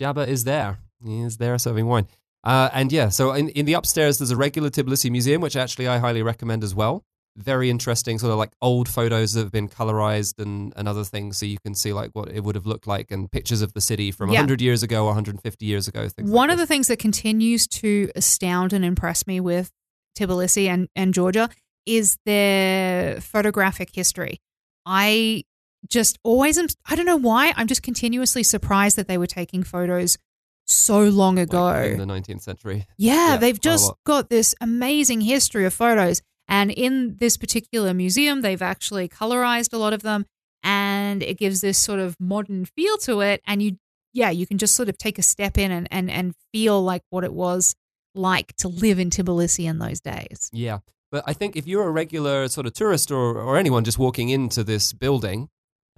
Jabba 0.01 0.27
is 0.29 0.45
there. 0.45 0.79
He 1.05 1.21
is 1.23 1.39
there 1.39 1.59
serving 1.59 1.87
wine. 1.87 2.07
Uh, 2.47 2.71
and 2.73 2.93
yeah, 2.93 3.09
so 3.09 3.33
in, 3.33 3.49
in 3.51 3.67
the 3.67 3.73
upstairs, 3.73 4.19
there's 4.19 4.31
a 4.31 4.37
regular 4.37 4.71
Tbilisi 4.71 5.11
museum, 5.11 5.41
which 5.43 5.57
actually 5.57 5.89
I 5.89 5.99
highly 5.99 6.23
recommend 6.23 6.63
as 6.63 6.77
well. 6.77 7.03
Very 7.37 7.69
interesting, 7.69 8.21
sort 8.21 8.31
of 8.31 8.39
like 8.39 8.53
old 8.63 8.89
photos 8.89 9.33
that 9.33 9.41
have 9.41 9.51
been 9.51 9.69
colorized 9.69 10.39
and, 10.39 10.73
and 10.77 10.87
other 10.87 11.03
things, 11.03 11.39
so 11.39 11.45
you 11.45 11.59
can 11.59 11.75
see 11.75 11.93
like 11.93 12.13
what 12.13 12.31
it 12.31 12.45
would 12.45 12.55
have 12.55 12.65
looked 12.65 12.87
like 12.87 13.11
and 13.11 13.31
pictures 13.31 13.63
of 13.63 13.73
the 13.73 13.81
city 13.81 14.13
from 14.13 14.31
Yeah. 14.31 14.39
100 14.39 14.61
years 14.63 14.85
ago 14.85 15.03
or 15.03 15.07
150 15.07 15.67
years 15.67 15.89
ago. 15.89 16.09
One 16.19 16.49
like 16.49 16.55
of 16.55 16.59
the 16.59 16.67
things 16.67 16.87
that 16.87 17.01
continues 17.01 17.67
to 17.67 18.11
astound 18.15 18.73
and 18.73 18.85
impress 18.85 19.27
me 19.27 19.41
with 19.41 19.73
Tbilisi 20.17 20.69
and, 20.69 20.89
and 20.95 21.13
Georgia 21.13 21.51
is 21.85 22.17
their 22.27 23.21
photographic 23.21 23.91
history. 23.93 24.41
I 24.87 25.43
just 25.89 26.17
always 26.23 26.59
am, 26.59 26.69
I 26.89 26.95
don't 26.95 27.07
know 27.07 27.17
why, 27.17 27.53
I'm 27.57 27.67
just 27.67 27.83
continuously 27.83 28.45
surprised 28.45 28.97
that 28.97 29.09
they 29.09 29.19
were 29.19 29.27
taking 29.27 29.65
photos 29.65 30.17
so 30.67 31.05
long 31.05 31.37
Like, 31.37 31.49
ago. 31.49 31.75
in 31.83 31.99
the 31.99 32.05
19th 32.07 32.43
century. 32.43 32.87
Yeah, 32.99 33.33
Yeah, 33.33 33.37
they've 33.37 33.61
just 33.61 33.93
got 34.05 34.29
this 34.31 34.55
amazing 34.61 35.21
history 35.23 35.65
of 35.65 35.73
photos. 35.75 36.23
And 36.49 36.71
in 36.71 37.17
this 37.19 37.37
particular 37.37 37.93
museum, 37.95 38.43
they've 38.43 38.63
actually 38.63 39.09
colorized 39.09 39.73
a 39.73 39.79
lot 39.79 39.93
of 39.93 40.03
them 40.03 40.27
and 40.63 41.23
it 41.23 41.39
gives 41.39 41.61
this 41.61 41.79
sort 41.79 41.99
of 41.99 42.17
modern 42.21 42.65
feel 42.65 42.97
to 42.99 43.21
it. 43.21 43.41
And 43.47 43.63
you, 43.63 43.79
yeah, 44.13 44.31
you 44.31 44.47
can 44.47 44.59
just 44.59 44.77
sort 44.77 44.89
of 44.89 44.97
take 44.99 45.19
a 45.19 45.23
step 45.23 45.59
in 45.59 45.71
and, 45.73 45.89
and, 45.91 46.11
and 46.11 46.35
feel 46.53 46.83
like 46.83 47.03
what 47.11 47.25
it 47.25 47.33
was 47.33 47.75
like 48.15 48.55
to 48.57 48.69
live 48.69 48.99
in 48.99 49.11
Tbilisi 49.11 49.65
in 49.65 49.79
those 49.79 50.01
days. 50.01 50.49
Yeah. 50.53 50.79
But 51.13 51.25
I 51.27 51.33
think 51.33 51.57
if 51.57 51.67
you're 51.67 51.87
a 51.87 51.91
regular 51.91 52.49
sort 52.49 52.67
of 52.67 52.73
tourist 52.75 53.11
or, 53.11 53.39
or 53.41 53.57
anyone 53.57 53.85
just 53.85 53.99
walking 53.99 54.29
into 54.29 54.65
this 54.65 54.93
building, 54.93 55.49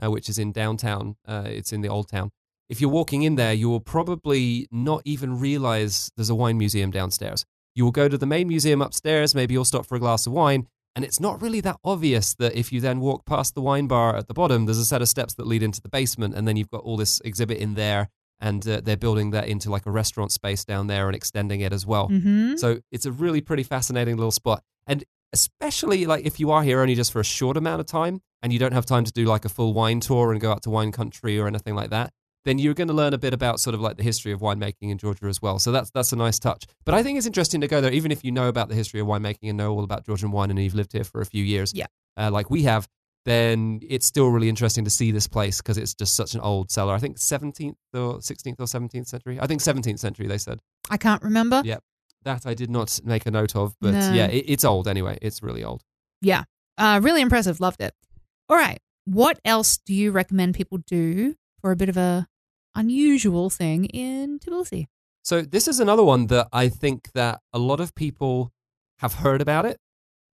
uh, 0.02 0.10
which 0.10 0.28
is 0.28 0.38
in 0.38 0.52
downtown, 0.52 1.16
uh, 1.26 1.44
it's 1.46 1.72
in 1.72 1.80
the 1.80 1.88
old 1.88 2.08
town, 2.08 2.30
if 2.68 2.80
you're 2.80 2.90
walking 2.90 3.22
in 3.22 3.36
there, 3.36 3.52
you 3.52 3.68
will 3.68 3.80
probably 3.80 4.68
not 4.70 5.02
even 5.04 5.38
realize 5.38 6.10
there's 6.16 6.30
a 6.30 6.34
wine 6.34 6.58
museum 6.58 6.90
downstairs. 6.90 7.44
You 7.74 7.84
will 7.84 7.92
go 7.92 8.08
to 8.08 8.18
the 8.18 8.26
main 8.26 8.48
museum 8.48 8.82
upstairs, 8.82 9.34
maybe 9.34 9.54
you'll 9.54 9.64
stop 9.64 9.86
for 9.86 9.94
a 9.94 10.00
glass 10.00 10.26
of 10.26 10.32
wine, 10.32 10.66
and 10.96 11.04
it's 11.04 11.20
not 11.20 11.40
really 11.40 11.60
that 11.60 11.76
obvious 11.84 12.34
that 12.34 12.54
if 12.54 12.72
you 12.72 12.80
then 12.80 13.00
walk 13.00 13.24
past 13.24 13.54
the 13.54 13.60
wine 13.60 13.86
bar 13.86 14.16
at 14.16 14.26
the 14.26 14.34
bottom, 14.34 14.66
there's 14.66 14.78
a 14.78 14.84
set 14.84 15.00
of 15.00 15.08
steps 15.08 15.34
that 15.34 15.46
lead 15.46 15.62
into 15.62 15.80
the 15.80 15.88
basement, 15.88 16.34
and 16.34 16.48
then 16.48 16.56
you've 16.56 16.70
got 16.70 16.82
all 16.82 16.96
this 16.96 17.20
exhibit 17.24 17.58
in 17.58 17.74
there, 17.74 18.08
and 18.40 18.66
uh, 18.68 18.80
they're 18.82 18.96
building 18.96 19.30
that 19.30 19.48
into 19.48 19.70
like 19.70 19.86
a 19.86 19.90
restaurant 19.90 20.32
space 20.32 20.64
down 20.64 20.86
there 20.86 21.06
and 21.06 21.16
extending 21.16 21.60
it 21.60 21.72
as 21.72 21.86
well. 21.86 22.08
Mm-hmm. 22.08 22.56
So 22.56 22.80
it's 22.90 23.06
a 23.06 23.12
really 23.12 23.40
pretty 23.40 23.62
fascinating 23.62 24.16
little 24.16 24.30
spot. 24.30 24.62
And 24.86 25.04
especially 25.32 26.06
like 26.06 26.24
if 26.24 26.40
you 26.40 26.50
are 26.50 26.62
here 26.62 26.80
only 26.80 26.94
just 26.94 27.12
for 27.12 27.20
a 27.20 27.24
short 27.24 27.56
amount 27.56 27.80
of 27.80 27.86
time 27.86 28.22
and 28.42 28.52
you 28.52 28.58
don't 28.58 28.72
have 28.72 28.86
time 28.86 29.04
to 29.04 29.12
do 29.12 29.24
like 29.24 29.44
a 29.44 29.48
full 29.48 29.74
wine 29.74 30.00
tour 30.00 30.32
and 30.32 30.40
go 30.40 30.52
out 30.52 30.62
to 30.62 30.70
wine 30.70 30.92
country 30.92 31.38
or 31.38 31.46
anything 31.46 31.74
like 31.74 31.90
that, 31.90 32.12
then 32.44 32.58
you're 32.58 32.74
going 32.74 32.88
to 32.88 32.94
learn 32.94 33.12
a 33.14 33.18
bit 33.18 33.34
about 33.34 33.60
sort 33.60 33.74
of 33.74 33.80
like 33.80 33.96
the 33.96 34.02
history 34.02 34.32
of 34.32 34.40
winemaking 34.40 34.90
in 34.90 34.98
Georgia 34.98 35.26
as 35.26 35.42
well. 35.42 35.58
So 35.58 35.72
that's 35.72 35.90
that's 35.90 36.12
a 36.12 36.16
nice 36.16 36.38
touch. 36.38 36.64
But 36.84 36.94
I 36.94 37.02
think 37.02 37.18
it's 37.18 37.26
interesting 37.26 37.60
to 37.60 37.68
go 37.68 37.80
there, 37.80 37.92
even 37.92 38.10
if 38.12 38.24
you 38.24 38.32
know 38.32 38.48
about 38.48 38.68
the 38.68 38.74
history 38.74 39.00
of 39.00 39.06
winemaking 39.06 39.48
and 39.48 39.56
know 39.58 39.72
all 39.72 39.84
about 39.84 40.06
Georgian 40.06 40.30
wine 40.30 40.50
and 40.50 40.58
you've 40.58 40.74
lived 40.74 40.92
here 40.92 41.04
for 41.04 41.20
a 41.20 41.26
few 41.26 41.44
years, 41.44 41.72
Yeah. 41.74 41.86
uh, 42.16 42.30
like 42.30 42.50
we 42.50 42.62
have. 42.64 42.88
Then 43.26 43.80
it's 43.86 44.06
still 44.06 44.28
really 44.28 44.48
interesting 44.48 44.84
to 44.84 44.90
see 44.90 45.10
this 45.10 45.26
place 45.28 45.58
because 45.58 45.76
it's 45.76 45.92
just 45.92 46.16
such 46.16 46.34
an 46.34 46.40
old 46.40 46.70
cellar. 46.70 46.94
I 46.94 46.98
think 46.98 47.18
17th 47.18 47.74
or 47.92 48.18
16th 48.20 48.58
or 48.58 48.64
17th 48.64 49.06
century. 49.06 49.38
I 49.38 49.46
think 49.46 49.60
17th 49.60 49.98
century. 49.98 50.26
They 50.26 50.38
said. 50.38 50.60
I 50.88 50.96
can't 50.96 51.22
remember. 51.22 51.60
Yeah. 51.64 51.78
That 52.22 52.46
I 52.46 52.54
did 52.54 52.70
not 52.70 52.98
make 53.04 53.26
a 53.26 53.30
note 53.30 53.54
of, 53.54 53.74
but 53.82 53.92
No. 53.92 54.12
yeah, 54.14 54.26
it, 54.28 54.44
it's 54.48 54.64
old 54.64 54.88
anyway. 54.88 55.18
It's 55.20 55.42
really 55.42 55.62
old. 55.62 55.82
Yeah. 56.22 56.44
Uh, 56.78 57.00
really 57.02 57.20
impressive. 57.20 57.60
Loved 57.60 57.82
it. 57.82 57.92
All 58.48 58.56
right. 58.56 58.78
What 59.04 59.38
else 59.44 59.76
do 59.76 59.92
you 59.92 60.10
recommend 60.10 60.54
people 60.54 60.78
do 60.86 61.34
for 61.60 61.70
a 61.70 61.76
bit 61.76 61.90
of 61.90 61.98
a 61.98 62.28
unusual 62.78 63.50
thing 63.50 63.86
in 63.86 64.38
Tbilisi? 64.38 64.86
So 65.22 65.42
this 65.42 65.68
is 65.68 65.80
another 65.80 66.04
one 66.04 66.28
that 66.28 66.48
I 66.52 66.68
think 66.68 67.12
that 67.12 67.40
a 67.52 67.58
lot 67.58 67.80
of 67.80 67.94
people 67.94 68.52
have 69.00 69.14
heard 69.14 69.42
about 69.42 69.66
it, 69.66 69.78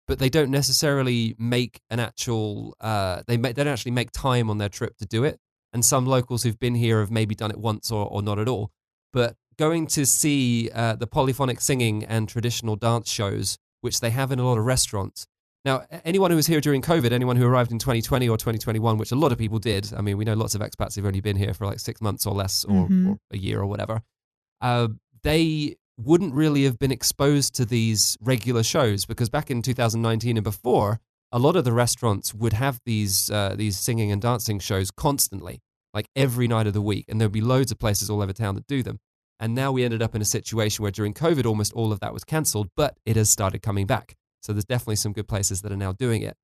but 0.08 0.20
they 0.20 0.30
don't 0.30 0.50
necessarily 0.50 1.36
make 1.38 1.82
an 1.90 2.00
actual. 2.00 2.76
Uh, 2.80 3.22
they 3.28 3.38
they 3.38 3.54
don't 3.54 3.68
actually 3.68 3.92
make 3.92 4.12
time 4.12 4.50
on 4.50 4.58
their 4.58 4.70
trip 4.70 4.98
to 4.98 5.06
do 5.06 5.24
it. 5.24 5.38
And 5.72 5.86
some 5.86 6.08
locals 6.08 6.42
who've 6.42 6.58
been 6.58 6.74
here 6.74 7.00
have 7.00 7.12
maybe 7.12 7.36
done 7.36 7.52
it 7.52 7.60
once 7.60 7.92
or, 7.92 8.08
or 8.08 8.24
not 8.24 8.40
at 8.40 8.48
all. 8.48 8.72
But 9.14 9.36
going 9.58 9.86
to 9.86 10.06
see 10.06 10.72
uh, 10.74 10.96
the 10.96 11.06
polyphonic 11.06 11.62
singing 11.62 12.04
and 12.06 12.28
traditional 12.28 12.76
dance 12.76 13.12
shows, 13.12 13.58
which 13.82 14.00
they 14.00 14.10
have 14.10 14.32
in 14.32 14.40
a 14.40 14.46
lot 14.46 14.58
of 14.58 14.66
restaurants. 14.66 15.28
Now, 15.66 15.84
anyone 16.06 16.32
who 16.32 16.38
was 16.38 16.48
here 16.48 16.62
during 16.62 16.82
COVID, 16.82 17.12
anyone 17.12 17.36
who 17.36 17.46
arrived 17.46 17.72
in 17.72 17.80
2020 17.80 18.30
or 18.30 18.38
2021, 18.38 18.98
which 18.98 19.12
a 19.12 19.16
lot 19.16 19.32
of 19.34 19.38
people 19.38 19.60
did. 19.60 19.92
I 19.96 20.02
mean, 20.02 20.18
we 20.18 20.24
know 20.24 20.34
lots 20.34 20.56
of 20.56 20.62
expats 20.62 20.96
who've 20.96 21.06
only 21.06 21.20
been 21.20 21.36
here 21.36 21.54
for 21.54 21.66
like 21.66 21.80
six 21.80 22.00
months 22.02 22.26
or 22.26 22.34
less, 22.34 22.64
or, 22.66 22.88
Mhm. 22.88 23.10
or 23.12 23.18
a 23.32 23.38
year 23.38 23.60
or 23.60 23.66
whatever. 23.66 24.02
Uh, 24.62 24.88
they 25.24 25.76
wouldn't 25.98 26.34
really 26.34 26.64
have 26.64 26.80
been 26.80 26.94
exposed 26.94 27.54
to 27.56 27.66
these 27.66 28.16
regular 28.22 28.64
shows 28.64 29.06
because 29.06 29.30
back 29.30 29.52
in 29.52 29.62
2019 29.62 30.38
and 30.38 30.44
before, 30.46 31.02
a 31.32 31.40
lot 31.40 31.58
of 31.58 31.66
the 31.66 31.74
restaurants 31.74 32.34
would 32.34 32.54
have 32.54 32.80
these 32.86 33.30
uh, 33.30 33.54
these 33.56 33.78
singing 33.78 34.12
and 34.14 34.22
dancing 34.22 34.60
shows 34.60 34.92
constantly, 34.92 35.60
like 35.94 36.08
every 36.16 36.48
night 36.48 36.68
of 36.68 36.74
the 36.74 36.82
week, 36.82 37.06
and 37.10 37.20
there'd 37.20 37.34
be 37.34 37.42
loads 37.42 37.70
of 37.72 37.78
places 37.78 38.10
all 38.10 38.22
over 38.22 38.32
town 38.34 38.56
that 38.56 38.66
do 38.66 38.82
them. 38.82 39.00
And 39.42 39.54
now 39.54 39.72
we 39.74 39.84
ended 39.84 40.02
up 40.02 40.16
in 40.16 40.22
a 40.22 40.26
situation 40.26 40.84
where 40.84 40.92
during 40.92 41.14
COVID, 41.14 41.46
almost 41.46 41.74
all 41.74 41.92
of 41.92 42.00
that 42.00 42.14
was 42.14 42.24
cancelled, 42.24 42.70
but 42.78 42.98
it 43.06 43.16
has 43.18 43.30
started 43.30 43.62
coming 43.62 43.86
back. 43.86 44.16
So 44.42 44.54
there's 44.54 44.66
definitely 44.66 44.98
some 44.98 45.14
good 45.14 45.28
places 45.28 45.62
that 45.62 45.72
are 45.72 45.78
now 45.78 45.92
doing 45.92 46.22
it. 46.22 46.36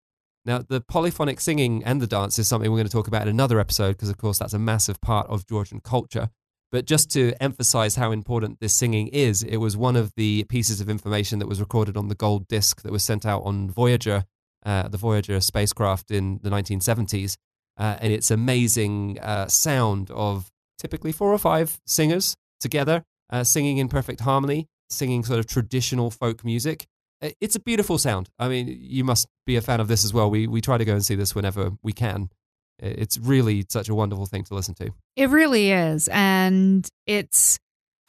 Now, 0.46 0.60
the 0.60 0.82
polyphonic 0.82 1.40
singing 1.40 1.84
and 1.84 2.02
the 2.02 2.08
dance 2.08 2.38
is 2.38 2.48
something 2.48 2.70
we're 2.70 2.78
going 2.78 2.88
to 2.88 2.94
talk 2.94 3.08
about 3.08 3.24
in 3.24 3.30
another 3.30 3.60
episode 3.60 3.94
because, 3.94 4.10
of 4.10 4.18
course, 4.18 4.38
that's 4.38 4.54
a 4.54 4.60
massive 4.60 5.02
part 5.02 5.28
of 5.28 5.48
Georgian 5.48 5.80
culture. 5.80 6.30
But 6.72 6.86
just 6.86 7.10
to 7.12 7.34
emphasize 7.42 7.96
how 7.96 8.12
important 8.12 8.60
this 8.60 8.74
singing 8.74 9.08
is, 9.08 9.42
it 9.42 9.58
was 9.58 9.78
one 9.78 9.96
of 9.96 10.12
the 10.16 10.44
pieces 10.44 10.82
of 10.82 10.90
information 10.90 11.40
that 11.40 11.48
was 11.48 11.60
recorded 11.60 11.98
on 11.98 12.10
the 12.10 12.16
gold 12.16 12.48
disc 12.48 12.82
that 12.84 12.92
was 12.92 13.04
sent 13.04 13.26
out 13.26 13.44
on 13.44 13.70
Voyager, 13.72 14.26
uh, 14.66 14.88
the 14.88 14.98
Voyager 14.98 15.40
spacecraft 15.40 16.12
in 16.12 16.40
the 16.44 16.50
1970s. 16.50 17.38
Uh, 17.78 17.98
and 18.00 18.14
it's 18.14 18.30
amazing 18.30 19.20
uh, 19.20 19.48
sound 19.48 20.12
of 20.12 20.52
typically 20.78 21.12
four 21.12 21.34
or 21.34 21.38
five 21.38 21.80
singers 21.86 22.36
together 22.60 23.04
uh, 23.30 23.44
singing 23.44 23.78
in 23.78 23.88
perfect 23.88 24.22
harmony, 24.22 24.68
singing 24.90 25.24
sort 25.24 25.40
of 25.40 25.48
traditional 25.48 26.12
folk 26.12 26.44
music. 26.44 26.88
It's 27.22 27.56
a 27.56 27.60
beautiful 27.60 27.98
sound. 27.98 28.30
I 28.38 28.48
mean, 28.48 28.78
you 28.80 29.04
must 29.04 29.28
be 29.46 29.56
a 29.56 29.62
fan 29.62 29.80
of 29.80 29.88
this 29.88 30.04
as 30.04 30.14
well. 30.14 30.30
We 30.30 30.48
we 30.48 30.62
try 30.62 30.78
to 30.78 30.86
go 30.86 30.94
and 30.94 31.06
see 31.06 31.16
this 31.16 31.34
whenever 31.34 31.72
we 31.82 31.94
can. 31.94 32.30
It's 32.80 33.18
really 33.18 33.66
such 33.70 33.90
a 33.90 33.96
wonderful 33.96 34.26
thing 34.26 34.44
to 34.46 34.54
listen 34.54 34.76
to. 34.76 34.92
It 35.16 35.30
really 35.30 35.72
is. 35.72 36.10
And 36.12 36.88
it's, 37.08 37.58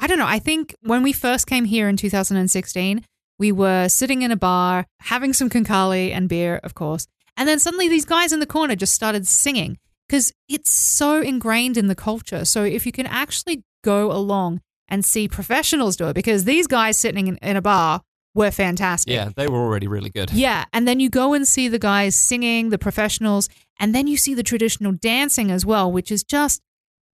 I 0.01 0.07
don't 0.07 0.19
know, 0.19 0.27
I 0.27 0.40
think 0.40 0.75
when 0.81 1.03
we 1.03 1.12
first 1.12 1.47
came 1.47 1.64
here 1.64 1.88
in 1.88 1.97
2016, 1.97 3.05
we 3.38 3.53
were 3.53 3.88
sitting 3.88 4.23
in 4.23 4.33
a 4.33 4.37
bar, 4.37 4.87
having 5.01 5.33
some 5.33 5.49
Khinkali 5.51 6.11
and 6.11 6.29
beer, 6.29 6.57
of 6.64 6.75
course. 6.75 7.07
And 7.37 7.49
then 7.49 7.59
suddenly 7.59 7.88
these 7.88 8.05
guys 8.05 8.33
in 8.33 8.40
the 8.40 8.47
corner 8.47 8.75
just 8.75 8.95
started 8.95 9.27
singing 9.29 9.79
because 10.09 10.33
it's 10.49 10.71
so 10.71 11.21
ingrained 11.21 11.77
in 11.77 11.87
the 11.87 11.95
culture. 11.95 12.45
So 12.45 12.64
if 12.64 12.87
you 12.87 12.92
can 12.92 13.07
actually 13.07 13.62
go 13.85 14.11
along 14.11 14.62
and 14.88 15.05
see 15.05 15.29
professionals 15.29 15.97
do 15.97 16.09
it, 16.09 16.14
because 16.14 16.45
these 16.45 16.66
guys 16.66 16.97
sitting 16.97 17.29
in, 17.29 17.37
in 17.37 17.57
a 17.57 17.62
bar 17.62 18.01
were 18.37 18.51
fantastic. 18.51 19.12
Yeah, 19.12 19.31
they 19.35 19.49
were 19.49 19.59
already 19.59 19.88
really 19.88 20.11
good. 20.11 20.31
Yeah, 20.33 20.66
and 20.72 20.87
then 20.87 21.01
you 21.01 21.09
go 21.09 21.33
and 21.33 21.49
see 21.49 21.68
the 21.68 21.79
guys 21.79 22.14
singing, 22.14 22.68
the 22.68 22.79
professionals, 22.79 23.49
and 23.81 23.94
then 23.94 24.07
you 24.07 24.16
see 24.16 24.35
the 24.35 24.42
traditional 24.42 24.92
dancing 24.92 25.51
as 25.51 25.66
well, 25.66 25.90
which 25.90 26.12
is 26.12 26.22
just 26.22 26.61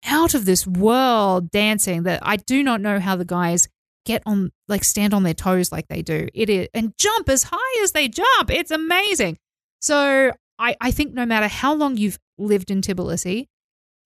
out 0.06 0.32
of 0.32 0.44
this 0.44 0.66
world 0.66 1.50
dancing 1.50 2.04
that 2.04 2.20
I 2.22 2.36
do 2.36 2.62
not 2.62 2.80
know 2.80 3.00
how 3.00 3.16
the 3.16 3.24
guys 3.24 3.68
get 4.06 4.22
on 4.24 4.52
like 4.68 4.84
stand 4.84 5.12
on 5.12 5.24
their 5.24 5.34
toes 5.34 5.72
like 5.72 5.88
they 5.88 6.02
do. 6.02 6.28
It 6.32 6.48
is 6.48 6.68
and 6.72 6.94
jump 6.96 7.28
as 7.28 7.42
high 7.50 7.82
as 7.82 7.92
they 7.92 8.08
jump. 8.08 8.50
It's 8.50 8.70
amazing. 8.70 9.38
So 9.80 10.32
I, 10.58 10.76
I 10.80 10.92
think 10.92 11.14
no 11.14 11.26
matter 11.26 11.48
how 11.48 11.74
long 11.74 11.96
you've 11.96 12.18
lived 12.38 12.70
in 12.70 12.80
Tbilisi, 12.80 13.46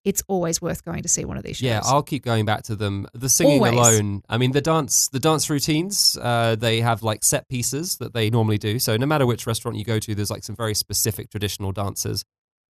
it's 0.05 0.23
always 0.29 0.61
worth 0.61 0.85
going 0.85 1.03
to 1.03 1.09
see 1.09 1.25
one 1.25 1.37
of 1.37 1.45
these 1.45 1.57
shows. 1.59 1.67
Yeah, 1.67 1.81
I'll 1.85 2.03
keep 2.03 2.25
going 2.25 2.45
back 2.45 2.63
to 2.65 2.77
them. 2.77 3.07
The 3.15 3.29
singing 3.29 3.59
Always. 3.65 3.75
alone. 3.75 4.23
I 4.29 4.37
mean, 4.39 4.53
the 4.53 4.61
dance, 4.61 5.09
the 5.09 5.21
dance 5.21 5.49
routines. 5.49 6.19
Uh, 6.21 6.57
they 6.57 6.81
have 6.81 7.03
like 7.03 7.23
set 7.25 7.49
pieces 7.49 7.99
that 7.99 8.13
they 8.13 8.29
normally 8.31 8.59
do. 8.59 8.79
So 8.79 8.97
no 8.97 9.07
matter 9.07 9.27
which 9.27 9.47
restaurant 9.47 9.77
you 9.77 9.85
go 9.85 9.99
to, 10.01 10.15
there's 10.15 10.31
like 10.31 10.43
some 10.45 10.57
very 10.57 10.75
specific 10.75 11.31
traditional 11.31 11.73
dances. 11.73 12.25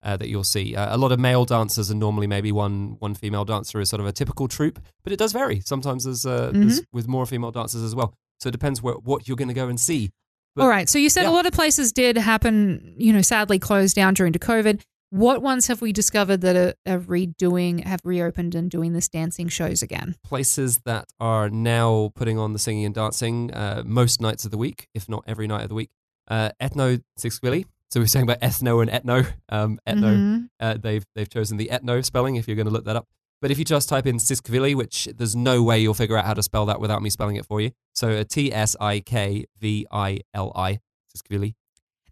uh, 0.03 0.17
that 0.17 0.29
you'll 0.29 0.43
see. 0.43 0.75
Uh, 0.75 0.95
a 0.95 0.97
lot 0.97 1.11
of 1.11 1.19
male 1.19 1.45
dancers 1.45 1.89
and 1.91 1.99
normally 1.99 2.25
maybe 2.27 2.51
one 2.51 2.95
one 2.99 3.13
female 3.13 3.45
dancer 3.45 3.79
is 3.79 3.89
sort 3.89 3.99
of 3.99 4.07
a 4.07 4.11
typical 4.11 4.47
troupe, 4.47 4.79
but 5.03 5.13
it 5.13 5.17
does 5.19 5.31
vary. 5.31 5.59
Sometimes 5.59 6.05
there's, 6.05 6.25
uh, 6.25 6.49
there's 6.53 6.81
with 6.91 7.07
more 7.07 7.25
female 7.27 7.51
dancers 7.51 7.83
as 7.83 7.93
well. 7.93 8.13
So 8.39 8.49
it 8.49 8.51
depends 8.51 8.81
what, 8.81 9.03
what 9.03 9.27
you're 9.27 9.37
going 9.37 9.47
to 9.49 9.53
go 9.53 9.67
and 9.67 9.79
see. 9.79 10.09
But- 10.55 10.63
All 10.63 10.69
right. 10.69 10.89
So 10.89 10.97
you 10.97 11.09
said 11.09 11.23
yeah. 11.23 11.29
a 11.29 11.33
lot 11.33 11.45
of 11.45 11.53
places 11.53 11.91
did 11.91 12.17
happen, 12.17 12.95
you 12.97 13.13
know, 13.13 13.21
sadly 13.21 13.59
closed 13.59 13.95
down 13.95 14.15
during 14.15 14.31
the 14.33 14.39
COVID. 14.39 14.81
What 15.11 15.41
ones 15.41 15.67
have 15.67 15.81
we 15.81 15.91
discovered 15.91 16.39
that 16.39 16.55
are, 16.55 16.73
are 16.89 16.97
redoing, 16.99 17.83
have 17.83 17.99
reopened 18.05 18.55
and 18.55 18.71
doing 18.71 18.93
this 18.93 19.09
dancing 19.09 19.49
shows 19.49 19.81
again? 19.81 20.15
Places 20.23 20.79
that 20.85 21.09
are 21.19 21.49
now 21.49 22.13
putting 22.15 22.37
on 22.39 22.53
the 22.53 22.59
singing 22.59 22.85
and 22.85 22.95
dancing 22.95 23.53
uh, 23.53 23.83
most 23.85 24.21
nights 24.21 24.45
of 24.45 24.51
the 24.51 24.57
week, 24.57 24.87
if 24.95 25.09
not 25.09 25.25
every 25.27 25.47
night 25.47 25.63
of 25.63 25.67
the 25.69 25.75
week. 25.75 25.89
Uh, 26.29 26.51
Ethno 26.61 27.01
Tsiskvili. 27.19 27.65
So 27.89 27.99
we're 27.99 28.07
saying 28.07 28.23
about 28.23 28.39
ethno 28.39 28.81
and 28.81 28.89
etno. 28.89 29.27
Um, 29.49 29.79
etno, 29.85 30.15
Mhm. 30.15 30.49
uh, 30.61 30.77
they've 30.81 31.05
they've 31.13 31.27
chosen 31.29 31.57
the 31.57 31.67
etno 31.73 32.05
spelling 32.05 32.37
if 32.37 32.47
you're 32.47 32.55
going 32.55 32.67
to 32.67 32.71
look 32.71 32.85
that 32.85 32.95
up. 32.95 33.05
But 33.41 33.51
if 33.51 33.59
you 33.59 33.65
just 33.65 33.89
type 33.89 34.07
in 34.07 34.15
Tsiskvili, 34.15 34.75
which 34.75 35.09
there's 35.13 35.35
no 35.35 35.61
way 35.61 35.79
you'll 35.79 35.93
figure 35.93 36.15
out 36.15 36.23
how 36.25 36.35
to 36.35 36.41
spell 36.43 36.65
that 36.67 36.79
without 36.79 37.01
me 37.01 37.09
spelling 37.09 37.35
it 37.35 37.45
for 37.45 37.59
you. 37.59 37.71
So 37.93 38.11
uh, 38.11 38.23
T 38.23 38.53
S 38.53 38.77
I 38.79 39.01
K 39.01 39.43
V 39.59 39.85
I 39.91 40.21
L 40.33 40.53
I, 40.55 40.79
Tsiskvili. 41.13 41.55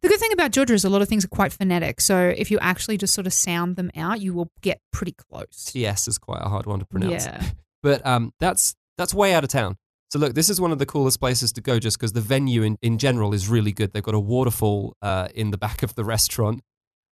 The 0.01 0.07
good 0.07 0.19
thing 0.19 0.31
about 0.33 0.51
Georgia 0.51 0.73
is 0.73 0.85
a 0.85 0.89
lot 0.89 1.01
of 1.01 1.09
things 1.09 1.25
are 1.25 1.29
quite 1.29 1.51
phonetic. 1.51 1.99
So 2.01 2.17
if 2.35 2.49
you 2.51 2.57
actually 2.59 2.97
just 2.97 3.13
sort 3.13 3.27
of 3.27 3.33
sound 3.33 3.75
them 3.75 3.91
out, 3.97 4.21
you 4.21 4.33
will 4.33 4.51
get 4.61 4.79
pretty 4.93 5.11
close. 5.13 5.65
TS 5.71 6.07
is 6.07 6.17
quite 6.17 6.41
a 6.41 6.49
hard 6.49 6.65
one 6.65 6.79
to 6.79 6.85
pronounce. 6.85 7.25
Yeah. 7.25 7.43
But 7.81 8.05
um, 8.05 8.33
that's 8.41 8.75
that's 8.97 9.13
way 9.13 9.33
out 9.33 9.45
of 9.45 9.49
town. 9.49 9.77
So 10.11 10.19
look, 10.19 10.33
this 10.33 10.49
is 10.49 10.59
one 10.59 10.73
of 10.73 10.79
the 10.79 10.85
coolest 10.85 11.21
places 11.21 11.53
to 11.53 11.61
go 11.61 11.79
just 11.79 11.97
because 11.97 12.11
the 12.11 12.19
venue 12.19 12.61
in, 12.63 12.77
in 12.81 12.97
general 12.97 13.33
is 13.33 13.47
really 13.47 13.71
good. 13.71 13.93
They've 13.93 14.03
got 14.03 14.15
a 14.15 14.19
waterfall 14.19 14.97
uh, 15.01 15.29
in 15.33 15.51
the 15.51 15.57
back 15.57 15.81
of 15.81 15.95
the 15.95 16.03
restaurant. 16.03 16.61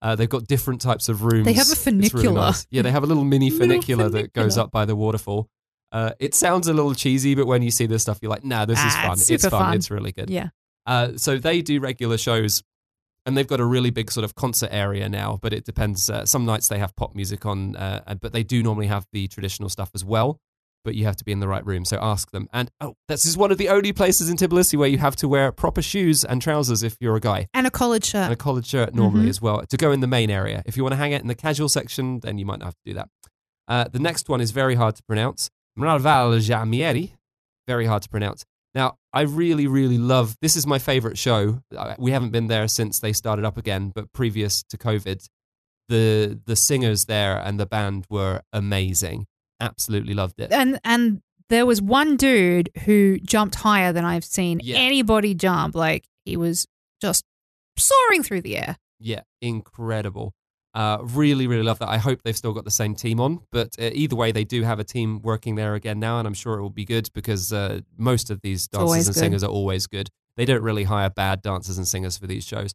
Uh, 0.01 0.15
they've 0.17 0.27
got 0.27 0.45
different 0.45 0.81
types 0.81 1.07
of 1.07 1.23
rooms. 1.23 1.45
They 1.45 1.53
have 1.53 1.69
a 1.69 1.71
It's 1.71 1.85
really 1.85 2.09
funicular. 2.09 2.35
nice. 2.41 2.67
Yeah, 2.69 2.81
they 2.81 2.91
have 2.91 3.03
a 3.03 3.05
little 3.05 3.23
mini 3.33 3.49
Little 3.49 3.65
funicular 3.65 4.09
that 4.09 4.33
goes 4.33 4.57
up 4.57 4.71
by 4.71 4.83
the 4.83 4.93
waterfall. 4.95 5.47
Uh, 5.93 6.11
it 6.19 6.35
sounds 6.35 6.67
a 6.67 6.73
little 6.73 6.93
cheesy, 6.93 7.33
but 7.33 7.47
when 7.47 7.61
you 7.61 7.71
see 7.71 7.85
this 7.85 8.01
stuff, 8.01 8.19
you're 8.21 8.29
like, 8.29 8.43
nah, 8.43 8.65
this 8.65 8.77
is 8.79 8.83
Ah, 8.93 9.03
fun. 9.03 9.13
it's 9.13 9.29
It's, 9.29 9.43
fun. 9.47 9.51
fun. 9.51 9.75
It's 9.75 9.89
really 9.89 10.11
good. 10.11 10.29
Yeah. 10.29 10.49
Uh, 10.85 11.11
so 11.15 11.37
they 11.37 11.61
do 11.61 11.79
regular 11.79 12.17
shows, 12.17 12.61
and 13.27 13.37
they've 13.37 13.45
got 13.47 13.59
a 13.59 13.65
really 13.65 13.91
big 13.91 14.09
sort 14.09 14.23
of 14.23 14.33
concert 14.33 14.69
area 14.71 15.07
now. 15.07 15.37
But 15.41 15.53
it 15.53 15.65
depends. 15.65 16.09
Uh, 16.09 16.25
some 16.25 16.45
nights 16.45 16.67
they 16.69 16.79
have 16.79 16.95
pop 16.95 17.13
music 17.13 17.45
on, 17.45 17.75
uh, 17.75 18.15
but 18.19 18.31
they 18.33 18.41
do 18.43 18.63
normally 18.63 18.87
have 18.87 19.05
the 19.13 19.27
traditional 19.27 19.69
stuff 19.69 19.91
as 19.93 20.03
well. 20.03 20.39
But 20.85 20.95
you 20.95 21.03
have 21.05 21.17
to 21.17 21.25
be 21.25 21.33
in 21.33 21.41
the 21.41 21.47
right 21.49 21.65
room, 21.65 21.83
so 21.83 21.97
ask 22.01 22.31
them. 22.31 22.47
And 22.53 22.71
oh, 22.79 22.95
this 23.09 23.25
is 23.25 23.35
one 23.35 23.51
of 23.51 23.57
the 23.57 23.67
only 23.67 23.91
places 23.91 24.29
in 24.29 24.37
Tbilisi 24.37 24.77
where 24.77 24.87
you 24.87 24.99
have 24.99 25.17
to 25.17 25.27
wear 25.27 25.51
proper 25.51 25.81
shoes 25.81 26.23
and 26.23 26.41
trousers 26.41 26.81
if 26.81 26.95
you're 27.01 27.17
a 27.17 27.19
guy, 27.19 27.47
And 27.53 27.67
a 27.67 27.71
collared 27.71 28.05
shirt. 28.05 28.23
and 28.23 28.33
a 28.33 28.37
collared 28.37 28.65
shirt 28.65 28.95
normally 28.95 29.25
Mhm. 29.25 29.29
as 29.29 29.41
well 29.41 29.63
to 29.65 29.77
go 29.77 29.91
in 29.91 29.99
the 29.99 30.07
main 30.07 30.29
area. 30.31 30.63
If 30.65 30.77
you 30.77 30.83
want 30.83 30.93
to 30.93 30.97
hang 30.97 31.13
out 31.13 31.19
in 31.21 31.27
the 31.27 31.35
casual 31.35 31.67
section, 31.67 32.21
then 32.21 32.37
you 32.37 32.45
might 32.45 32.59
not 32.59 32.65
have 32.67 32.75
to 32.75 32.81
do 32.85 32.93
that. 32.93 33.09
Uh, 33.67 33.85
the 33.91 33.99
next 33.99 34.29
one 34.29 34.39
is 34.39 34.51
very 34.51 34.75
hard 34.75 34.95
to 34.95 35.03
pronounce. 35.03 35.49
Mraval 35.77 36.39
Jamieri, 36.39 37.11
very 37.67 37.85
hard 37.85 38.03
to 38.03 38.09
pronounce. 38.09 38.45
Now, 38.73 38.97
I 39.17 39.21
really, 39.21 39.67
really 39.67 39.97
love. 39.97 40.35
This 40.41 40.55
is 40.55 40.65
my 40.67 40.79
favorite 40.79 41.17
show. 41.17 41.61
We 41.97 42.11
haven't 42.11 42.31
been 42.31 42.47
there 42.47 42.67
since 42.67 42.99
they 42.99 43.13
started 43.13 43.45
up 43.45 43.57
again, 43.57 43.91
but 43.95 44.11
previous 44.13 44.63
to 44.69 44.77
COVID, 44.77 45.19
the 45.89 46.39
the 46.45 46.55
singers 46.55 47.05
there 47.05 47.37
and 47.37 47.59
the 47.59 47.65
band 47.65 48.05
were 48.09 48.41
amazing. 48.53 49.25
Absolutely 49.59 50.13
loved 50.13 50.39
it. 50.39 50.51
and 50.51 50.79
and 50.83 51.21
there 51.49 51.65
was 51.65 51.81
one 51.81 52.17
dude 52.17 52.69
who 52.85 53.17
jumped 53.19 53.55
higher 53.55 53.93
than 53.93 54.03
I've 54.05 54.25
seen 54.25 54.59
Yeah. 54.61 54.77
anybody 54.77 55.33
jump. 55.33 55.75
Like 55.75 56.03
he 56.25 56.35
was 56.37 56.67
just 57.01 57.23
soaring 57.77 58.21
through 58.23 58.41
the 58.41 58.57
air. 58.57 58.75
Yeah, 58.99 59.21
incredible. 59.41 60.33
Uh, 60.77 60.99
really, 61.01 61.47
really 61.47 61.63
love 61.63 61.79
that. 61.79 61.89
I 61.89 61.97
hope 61.97 62.21
they've 62.23 62.37
still 62.37 62.53
got 62.53 62.63
the 62.63 62.69
same 62.71 62.93
team 62.93 63.19
on, 63.19 63.39
but 63.51 63.69
uh, 63.81 63.89
either 63.93 64.15
way, 64.15 64.31
they 64.31 64.43
do 64.43 64.61
have 64.61 64.79
a 64.79 64.83
team 64.83 65.21
working 65.23 65.55
there 65.55 65.73
again 65.73 65.99
now, 65.99 66.19
and 66.19 66.27
I'm 66.27 66.35
sure 66.35 66.59
it 66.59 66.61
will 66.61 66.69
be 66.69 66.85
good 66.85 67.09
because 67.13 67.51
uh, 67.51 67.79
most 67.97 68.29
of 68.29 68.41
these 68.41 68.67
dancers 68.67 69.07
and 69.07 69.15
good. 69.15 69.19
singers 69.19 69.43
are 69.43 69.49
always 69.49 69.87
good. 69.87 70.09
They 70.35 70.45
don't 70.45 70.61
really 70.61 70.83
hire 70.83 71.09
bad 71.09 71.41
dancers 71.41 71.79
and 71.79 71.87
singers 71.87 72.15
for 72.19 72.27
these 72.27 72.45
shows. 72.45 72.73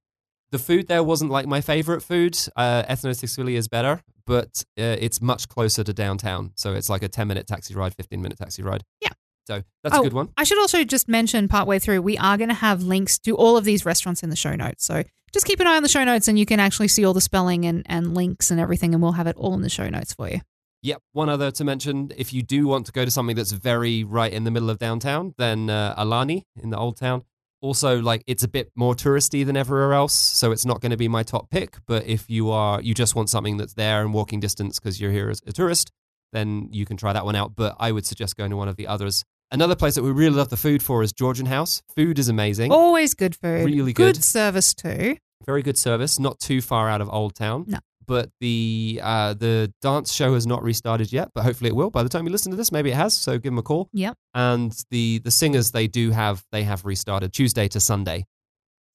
The 0.51 0.59
food 0.59 0.89
there 0.89 1.05
wasn't 1.05 1.31
like 1.31 1.47
my 1.47 1.61
favorite 1.61 2.01
food. 2.03 2.37
Uh, 2.57 2.83
Ethno 2.91 3.11
Tsiskvili 3.11 3.55
is 3.55 3.69
better, 3.69 4.03
but 4.27 4.65
uh, 4.77 4.97
it's 4.99 5.23
much 5.23 5.49
closer 5.49 5.85
to 5.85 5.93
downtown, 5.93 6.51
so 6.57 6.75
it's 6.75 6.91
like 6.91 7.05
a 7.05 7.09
10 7.09 7.29
minute 7.29 7.47
taxi 7.47 7.73
ride, 7.75 7.95
15 7.95 8.21
minute 8.21 8.37
taxi 8.37 8.63
ride. 8.65 8.83
Yeah. 9.01 9.11
So 9.47 9.63
that's 9.85 9.95
Oh, 9.97 10.01
a 10.01 10.03
good 10.03 10.13
one. 10.13 10.29
I 10.37 10.45
should 10.45 10.59
also 10.59 10.83
just 10.85 11.09
mention 11.09 11.47
partway 11.49 11.79
through, 11.79 12.03
we 12.03 12.19
are 12.19 12.37
going 12.37 12.49
to 12.51 12.55
have 12.55 12.83
links 12.83 13.19
to 13.21 13.37
all 13.37 13.57
of 13.57 13.65
these 13.65 13.87
restaurants 13.87 14.23
in 14.25 14.31
the 14.31 14.37
show 14.37 14.55
notes. 14.57 14.85
So 14.85 15.05
just 15.33 15.47
keep 15.47 15.61
an 15.61 15.67
eye 15.67 15.77
on 15.77 15.83
the 15.83 15.89
show 15.89 16.05
notes 16.05 16.29
and 16.29 16.39
you 16.39 16.47
can 16.47 16.61
actually 16.61 16.89
see 16.89 17.05
all 17.05 17.15
the 17.15 17.21
spelling 17.21 17.65
and, 17.65 17.83
and 17.87 18.15
links 18.15 18.51
and 18.51 18.61
everything, 18.61 18.95
and 18.95 19.03
we'll 19.03 19.13
have 19.13 19.27
it 19.27 19.37
all 19.37 19.55
in 19.55 19.63
the 19.63 19.71
show 19.71 19.89
notes 19.89 20.15
for 20.15 20.29
you. 20.29 20.41
Yep. 20.83 21.01
One 21.13 21.29
other 21.29 21.51
to 21.53 21.65
mention 21.65 22.11
if 22.17 22.33
you 22.33 22.43
do 22.43 22.67
want 22.67 22.87
to 22.87 22.93
go 22.93 23.05
to 23.05 23.11
something 23.11 23.37
that's 23.37 23.53
very 23.53 24.03
right 24.03 24.33
in 24.33 24.45
the 24.45 24.51
middle 24.51 24.69
of 24.69 24.79
downtown, 24.79 25.35
then 25.39 25.71
uh, 25.71 25.95
Alani 25.97 26.45
in 26.61 26.71
the 26.71 26.77
old 26.77 26.97
town. 26.97 27.23
Also, 27.61 28.01
like 28.01 28.25
it's 28.27 28.43
a 28.43 28.49
bit 28.49 28.73
more 28.75 28.93
touristy 28.93 29.47
than 29.47 29.57
everywhere 29.57 29.93
else, 29.93 30.13
so 30.13 30.51
it's 30.51 30.67
not 30.67 30.81
going 30.81 30.91
to 30.91 30.97
be 30.97 31.07
my 31.07 31.23
top 31.23 31.49
pick. 31.51 31.77
But 31.87 32.05
if 32.07 32.29
you 32.29 32.51
are, 32.51 32.83
you 32.83 32.93
just 32.93 33.15
want 33.15 33.31
something 33.31 33.57
that's 33.57 33.75
there 33.75 34.03
and 34.03 34.13
walking 34.13 34.41
distance 34.41 34.81
because 34.81 35.01
you're 35.01 35.13
here 35.13 35.31
as 35.31 35.41
a 35.47 35.53
tourist, 35.53 35.93
then 36.33 36.69
you 36.73 36.85
can 36.85 36.97
try 36.97 37.13
that 37.13 37.25
one 37.25 37.37
out. 37.37 37.55
But 37.55 37.77
I 37.79 37.93
would 37.93 38.05
suggest 38.05 38.37
going 38.37 38.51
to 38.51 38.57
one 38.57 38.67
of 38.67 38.75
the 38.75 38.89
others. 38.89 39.25
Another 39.53 39.77
place 39.77 39.95
that 39.97 40.03
we 40.03 40.11
really 40.11 40.35
love 40.35 40.49
the 40.49 40.57
food 40.57 40.83
for 40.83 41.03
is 41.03 41.13
Georgian 41.13 41.45
House. 41.45 41.83
Food 41.95 42.19
is 42.19 42.31
amazing. 42.31 42.73
Always 42.73 43.13
good 43.13 43.37
food. 43.37 43.67
Really 43.67 43.93
Good 43.93 44.15
good. 44.15 44.25
service 44.25 44.73
too. 44.73 45.19
very 45.45 45.63
good 45.63 45.77
service, 45.77 46.19
not 46.19 46.41
too 46.41 46.63
far 46.63 46.89
out 46.89 47.03
of 47.03 47.11
Old 47.13 47.35
Town. 47.35 47.67
No. 47.69 47.79
But 48.07 48.31
the 48.41 48.99
uh, 49.03 49.35
the 49.35 49.73
dance 49.83 50.11
show 50.13 50.33
has 50.35 50.47
not 50.47 50.63
restarted 50.63 51.13
yet, 51.13 51.29
but 51.35 51.45
hopefully 51.45 51.69
it 51.69 51.77
will. 51.77 51.91
By 51.91 52.03
the 52.03 52.09
time 52.09 52.25
you 52.27 52.33
listen 52.33 52.51
to 52.51 52.57
this, 52.57 52.73
maybe 52.73 52.91
it 52.91 52.95
has. 52.97 53.15
So 53.15 53.33
give 53.35 53.53
them 53.53 53.59
a 53.59 53.63
call. 53.63 53.91
Yep. 53.93 54.17
And 54.35 54.75
the 54.91 55.19
the 55.19 55.31
singers 55.31 55.71
they 55.73 55.87
do 55.87 56.11
have 56.13 56.45
they 56.51 56.63
have 56.65 56.85
restarted 56.87 57.33
Tuesday 57.35 57.69
to 57.69 57.79
Sunday, 57.79 58.25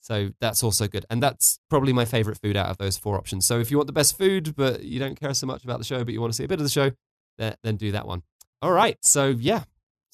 so 0.02 0.32
that's 0.42 0.64
also 0.64 0.88
good. 0.88 1.06
And 1.12 1.22
that's 1.22 1.60
probably 1.70 1.94
my 1.94 2.04
favorite 2.06 2.40
food 2.42 2.58
out 2.58 2.68
of 2.68 2.78
those 2.80 2.98
four 2.98 3.16
options. 3.16 3.46
So 3.46 3.60
if 3.60 3.70
you 3.70 3.78
want 3.78 3.88
the 3.88 3.94
best 3.94 4.18
food, 4.18 4.56
but 4.56 4.84
you 4.84 5.00
don't 5.00 5.20
care 5.20 5.34
so 5.36 5.46
much 5.48 5.64
about 5.64 5.78
the 5.78 5.86
show, 5.86 6.04
but 6.04 6.14
you 6.14 6.20
want 6.20 6.34
to 6.34 6.38
see 6.38 6.44
a 6.44 6.48
bit 6.48 6.60
of 6.60 6.66
the 6.66 6.70
show, 6.72 6.92
then, 7.38 7.56
then 7.64 7.76
do 7.78 7.92
that 7.94 8.08
one. 8.08 8.24
All 8.62 8.72
right. 8.74 8.98
So 9.04 9.28
yeah, 9.28 9.64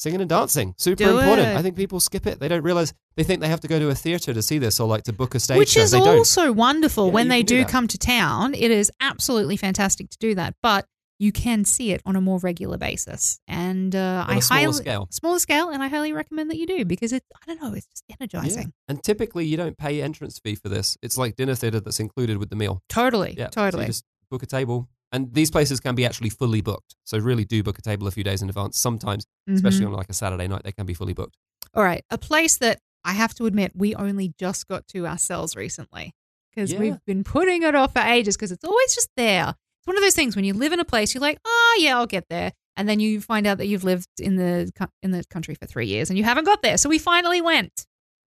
singing 0.03 0.21
and 0.21 0.29
dancing 0.29 0.75
super 0.77 1.03
Do 1.05 1.17
important. 1.17 1.47
it. 1.49 1.57
I 1.57 1.61
think 1.61 1.75
people 1.75 1.99
skip 1.99 2.27
it. 2.27 2.39
They 2.39 2.47
don't 2.47 2.63
realize 2.63 2.93
they 3.15 3.23
think 3.23 3.41
they 3.41 3.47
have 3.47 3.61
to 3.61 3.67
go 3.67 3.79
to 3.79 3.89
a 3.89 3.95
theater 3.95 4.33
to 4.33 4.41
see 4.41 4.57
this 4.59 4.79
or 4.79 4.87
like 4.87 5.03
to 5.03 5.13
book 5.13 5.33
a 5.35 5.39
stage 5.39 5.57
Which 5.57 5.69
show. 5.69 5.81
is 5.81 5.91
they 5.91 5.99
don't. 5.99 6.17
also 6.17 6.51
wonderful 6.51 7.07
Yeah, 7.07 7.13
when 7.13 7.25
you 7.27 7.29
they 7.31 7.39
can 7.39 7.45
do 7.47 7.55
do 7.57 7.63
that. 7.63 7.71
come 7.71 7.87
to 7.87 7.97
town. 7.97 8.53
It 8.53 8.69
is 8.71 8.91
absolutely 8.99 9.57
fantastic 9.57 10.09
to 10.11 10.17
do 10.19 10.35
that, 10.35 10.55
but 10.61 10.85
you 11.19 11.31
can 11.31 11.63
see 11.63 11.91
it 11.91 12.01
on 12.05 12.15
a 12.17 12.21
more 12.21 12.39
regular 12.39 12.77
basis. 12.77 13.39
And 13.47 13.95
uh, 13.95 14.25
On 14.27 14.33
I 14.35 14.37
a 14.37 14.41
smaller 14.41 14.61
highly 14.61 14.73
scale. 14.73 15.07
smaller 15.11 15.39
scale, 15.39 15.69
and 15.69 15.81
I 15.81 15.87
highly 15.87 16.11
recommend 16.11 16.49
that 16.51 16.57
you 16.57 16.65
do 16.65 16.83
because 16.85 17.13
it. 17.13 17.23
I 17.41 17.45
don't 17.45 17.61
know, 17.61 17.73
it's 17.73 17.85
just 17.87 18.03
energizing. 18.19 18.73
And 18.89 19.01
typically, 19.03 19.45
you 19.45 19.55
don't 19.55 19.77
pay 19.77 20.01
entrance 20.01 20.39
fee 20.43 20.55
for 20.55 20.67
this. 20.69 20.97
It's 21.01 21.17
like 21.17 21.35
dinner 21.37 21.55
theater 21.55 21.79
that's 21.79 21.99
included 22.01 22.37
with 22.39 22.49
the 22.49 22.55
meal. 22.57 22.81
Totally, 22.89 23.35
Yeah, 23.37 23.45
so 23.53 23.61
totally. 23.63 23.83
you 23.83 23.87
just 23.87 24.03
book 24.29 24.43
a 24.43 24.47
table, 24.47 24.89
and 25.13 25.33
these 25.33 25.49
places 25.49 25.79
can 25.79 25.95
be 25.95 26.05
actually 26.05 26.29
fully 26.29 26.59
booked. 26.61 26.95
So 27.05 27.17
really, 27.17 27.45
do 27.45 27.63
book 27.63 27.79
a 27.79 27.81
table 27.81 28.07
a 28.07 28.11
few 28.11 28.23
days 28.25 28.41
in 28.41 28.49
advance. 28.49 28.77
Sometimes, 28.77 29.25
especially 29.47 29.85
Mhm. 29.85 29.89
on 29.89 29.93
like 29.93 30.09
a 30.09 30.13
Saturday 30.13 30.47
night, 30.49 30.63
they 30.63 30.71
can 30.73 30.85
be 30.85 30.93
fully 30.93 31.13
booked. 31.13 31.37
All 31.73 31.83
right, 31.83 32.03
a 32.09 32.17
place 32.17 32.57
that 32.57 32.79
I 33.05 33.13
have 33.13 33.33
to 33.35 33.45
admit 33.45 33.71
we 33.75 33.95
only 33.95 34.33
just 34.37 34.67
got 34.67 34.87
to 34.89 35.07
ourselves 35.07 35.55
recently 35.55 36.13
because 36.49 36.73
Yeah. 36.73 36.79
we've 36.79 37.05
been 37.05 37.23
putting 37.23 37.63
it 37.63 37.75
off 37.75 37.93
for 37.93 37.99
ages 37.99 38.35
because 38.35 38.51
it's 38.51 38.63
always 38.65 38.93
just 38.93 39.09
there. 39.15 39.55
It's 39.79 39.87
one 39.87 39.97
of 39.97 40.03
those 40.03 40.15
things 40.15 40.35
when 40.35 40.45
you 40.45 40.53
live 40.53 40.71
in 40.73 40.79
a 40.79 40.85
place, 40.85 41.13
you're 41.13 41.21
like, 41.21 41.37
oh 41.45 41.77
yeah, 41.79 41.97
I'll 41.97 42.05
get 42.07 42.25
there, 42.29 42.51
and 42.77 42.87
then 42.87 42.99
you 42.99 43.19
find 43.21 43.45
out 43.47 43.57
that 43.59 43.67
you've 43.67 43.83
lived 43.83 44.07
in 44.19 44.35
the 44.37 44.71
in 45.01 45.11
the 45.11 45.23
country 45.29 45.55
for 45.55 45.65
three 45.65 45.87
years 45.87 46.09
and 46.09 46.17
you 46.17 46.23
haven't 46.23 46.45
got 46.45 46.61
there. 46.61 46.77
So 46.77 46.89
we 46.89 46.97
finally 46.99 47.41
went. 47.41 47.85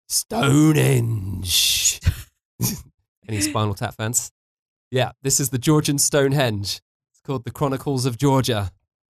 Stonehenge. 0.09 2.01
Any 3.29 3.41
Spinal 3.41 3.75
Tap 3.75 3.95
fans? 3.95 4.31
Yeah, 4.91 5.13
this 5.23 5.41
is 5.41 5.51
the 5.51 5.59
Georgian 5.59 5.99
Stonehenge. 5.99 6.81
It's 7.13 7.21
called 7.25 7.45
the 7.45 7.51
Chronicles 7.51 8.07
of 8.07 8.17
Georgia, 8.17 8.71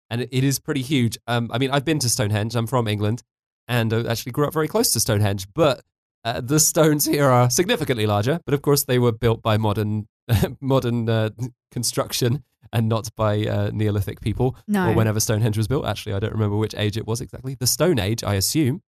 and 0.09 0.23
it, 0.23 0.29
it 0.33 0.45
is 0.45 0.59
pretty 0.59 0.83
huge. 0.83 1.19
Um, 1.27 1.51
I 1.53 1.59
mean, 1.59 1.71
I've 1.71 1.85
been 1.85 2.01
to 2.01 2.09
Stonehenge. 2.09 2.57
I'm 2.57 2.67
from 2.67 2.89
England, 2.89 3.23
and 3.69 3.93
uh, 3.93 4.05
actually 4.09 4.33
grew 4.33 4.47
up 4.47 4.53
very 4.53 4.69
close 4.69 4.93
to 4.93 5.01
Stonehenge. 5.01 5.47
But 5.55 5.83
uh, 6.25 6.41
the 6.41 6.61
stones 6.61 7.07
here 7.07 7.29
are 7.29 7.49
significantly 7.51 8.07
larger. 8.07 8.41
But 8.45 8.55
of 8.55 8.63
course, 8.63 8.85
they 8.85 8.99
were 8.99 9.13
built 9.13 9.43
by 9.43 9.57
modern 9.57 10.09
modern 10.61 11.09
uh, 11.09 11.31
construction 11.71 12.45
and 12.73 12.89
not 12.89 13.09
by 13.17 13.45
uh, 13.47 13.71
Neolithic 13.73 14.21
people 14.21 14.57
No, 14.69 14.91
or 14.91 14.95
whenever 14.95 15.21
Stonehenge 15.21 15.57
was 15.57 15.69
built. 15.69 15.87
Actually, 15.87 16.15
I 16.15 16.19
don't 16.21 16.33
remember 16.33 16.57
which 16.57 16.75
age 16.77 16.97
it 16.97 17.07
was 17.07 17.21
exactly. 17.21 17.55
The 17.55 17.67
Stone 17.67 17.99
Age, 17.99 18.23
I 18.23 18.35
assume. 18.35 18.83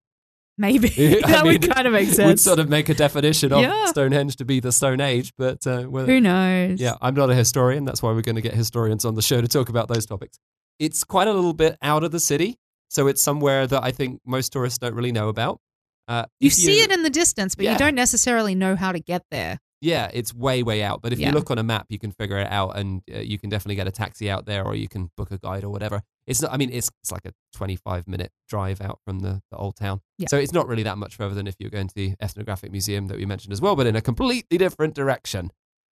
Maybe 0.58 0.88
I 1.24 1.30
that 1.32 1.44
would 1.44 1.70
kind 1.70 1.86
of 1.86 1.92
make 1.92 2.08
sense. 2.08 2.26
would 2.26 2.40
sort 2.40 2.58
of 2.58 2.68
make 2.68 2.88
a 2.88 2.94
definition 2.94 3.52
of 3.52 3.60
Yeah. 3.60 3.86
Stonehenge 3.86 4.36
to 4.36 4.44
be 4.44 4.60
the 4.60 4.72
Stone 4.72 5.00
Age, 5.00 5.32
but 5.38 5.66
uh, 5.66 5.82
whether, 5.84 6.06
Who 6.12 6.20
knows? 6.20 6.80
yeah, 6.80 6.94
I'm 7.00 7.14
not 7.14 7.30
a 7.30 7.34
historian. 7.34 7.84
That's 7.84 8.02
why 8.02 8.12
we're 8.12 8.22
going 8.22 8.36
to 8.36 8.42
get 8.42 8.54
historians 8.54 9.04
on 9.04 9.14
the 9.14 9.22
show 9.22 9.40
to 9.40 9.48
talk 9.48 9.68
about 9.68 9.88
those 9.88 10.06
topics. 10.06 10.38
It's 10.78 11.04
quite 11.04 11.28
a 11.28 11.32
little 11.32 11.54
bit 11.54 11.76
out 11.82 12.02
of 12.04 12.10
the 12.12 12.20
city, 12.20 12.58
so 12.88 13.06
it's 13.06 13.22
somewhere 13.22 13.66
that 13.66 13.82
I 13.82 13.92
think 13.92 14.20
most 14.26 14.52
tourists 14.52 14.78
don't 14.78 14.94
really 14.94 15.12
know 15.12 15.28
about. 15.28 15.60
Uh, 16.08 16.24
you 16.40 16.48
if 16.48 16.54
see 16.54 16.80
it 16.80 16.90
in 16.90 17.02
the 17.04 17.10
distance, 17.10 17.54
but 17.54 17.64
Yeah. 17.64 17.72
you 17.72 17.78
don't 17.78 17.94
necessarily 17.94 18.54
know 18.54 18.74
how 18.76 18.90
to 18.92 18.98
get 19.00 19.22
there. 19.30 19.58
Yeah, 19.80 20.10
it's 20.12 20.32
way, 20.34 20.62
way 20.62 20.82
out. 20.82 21.02
But 21.02 21.12
if 21.12 21.18
Yeah. 21.18 21.28
you 21.28 21.34
look 21.34 21.50
on 21.50 21.58
a 21.58 21.62
map, 21.62 21.86
you 21.88 21.98
can 21.98 22.10
figure 22.12 22.38
it 22.38 22.48
out, 22.50 22.76
and 22.76 23.02
uh, 23.14 23.18
you 23.18 23.38
can 23.38 23.50
definitely 23.50 23.76
get 23.76 23.86
a 23.88 23.90
taxi 23.92 24.30
out 24.30 24.46
there, 24.46 24.64
or 24.64 24.74
you 24.74 24.88
can 24.88 25.10
book 25.16 25.30
a 25.30 25.38
guide 25.38 25.64
or 25.64 25.70
whatever. 25.70 26.02
It's 26.26 26.40
not. 26.40 26.52
I 26.52 26.56
mean, 26.56 26.70
it's 26.72 26.90
it's 27.02 27.10
like 27.10 27.24
a 27.24 27.32
twenty-five 27.54 28.06
minute 28.06 28.32
drive 28.48 28.80
out 28.80 29.00
from 29.04 29.20
the, 29.20 29.42
the 29.50 29.56
old 29.56 29.76
town, 29.76 30.00
Yeah. 30.18 30.28
so 30.28 30.36
it's 30.36 30.52
not 30.52 30.68
really 30.68 30.84
that 30.84 30.98
much 30.98 31.16
further 31.16 31.34
than 31.34 31.46
if 31.46 31.56
you're 31.58 31.70
going 31.70 31.88
to 31.88 31.94
the 31.94 32.14
ethnographic 32.20 32.70
museum 32.70 33.08
that 33.08 33.16
we 33.16 33.26
mentioned 33.26 33.52
as 33.52 33.60
well, 33.60 33.74
but 33.74 33.86
in 33.86 33.96
a 33.96 34.00
completely 34.00 34.58
different 34.58 34.94
direction. 34.94 35.50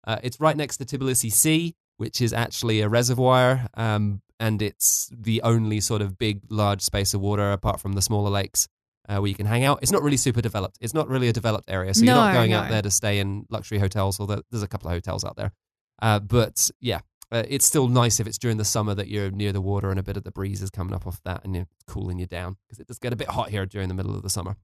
Uh, 0.07 0.19
it's 0.23 0.39
right 0.41 0.57
next 0.57 0.77
to 0.79 0.85
Tbilisi 0.85 1.31
Sea, 1.33 1.75
which 1.97 2.21
is 2.21 2.33
actually 2.33 2.81
a 2.81 2.89
reservoir, 2.89 3.67
um, 3.75 4.23
and 4.39 4.63
it's 4.63 5.11
the 5.13 5.43
only 5.43 5.81
sort 5.81 6.03
of 6.03 6.19
big, 6.19 6.41
large 6.51 6.83
space 6.83 7.15
of 7.15 7.21
water 7.21 7.53
apart 7.53 7.81
from 7.81 7.95
the 7.95 8.03
smaller 8.03 8.31
lakes 8.31 8.69
uh, 9.09 9.17
where 9.17 9.29
you 9.29 9.35
can 9.35 9.47
hang 9.47 9.65
out. 9.65 9.79
It's 9.83 9.93
not 9.93 10.03
really 10.03 10.17
super 10.17 10.41
developed. 10.43 10.77
It's 10.81 10.95
not 10.95 11.09
really 11.09 11.29
a 11.29 11.33
developed 11.33 11.71
area, 11.71 11.93
so 11.95 12.05
you're 12.05 12.15
not 12.15 12.35
going 12.35 12.51
no. 12.53 12.59
out 12.61 12.71
there 12.71 12.83
to 12.83 12.91
stay 12.91 13.19
in 13.19 13.47
luxury 13.51 13.79
hotels. 13.79 14.21
Although 14.21 14.43
there's 14.51 14.63
a 14.63 14.69
couple 14.69 14.89
of 14.89 14.95
hotels 14.95 15.25
out 15.25 15.37
there, 15.37 15.53
uh, 16.01 16.21
but 16.21 16.71
yeah, 16.81 17.01
uh, 17.31 17.43
it's 17.49 17.67
still 17.67 17.89
nice 17.89 18.21
if 18.21 18.27
it's 18.27 18.39
during 18.39 18.57
the 18.57 18.65
summer 18.65 18.95
that 18.95 19.09
you're 19.09 19.31
near 19.31 19.53
the 19.53 19.61
water 19.61 19.91
and 19.91 20.01
a 20.01 20.03
bit 20.03 20.17
of 20.17 20.25
the 20.25 20.31
breeze 20.31 20.63
is 20.63 20.71
coming 20.71 20.95
up 20.95 21.07
off 21.07 21.21
that 21.25 21.45
and 21.45 21.55
you're 21.55 21.69
cooling 21.87 22.19
you 22.19 22.27
down 22.27 22.57
because 22.67 22.81
it 22.81 22.87
does 22.87 22.99
get 22.99 23.13
a 23.13 23.17
bit 23.17 23.29
hot 23.29 23.51
here 23.51 23.67
during 23.67 23.89
the 23.89 23.95
middle 23.95 24.15
of 24.15 24.23
the 24.23 24.31
summer. 24.31 24.57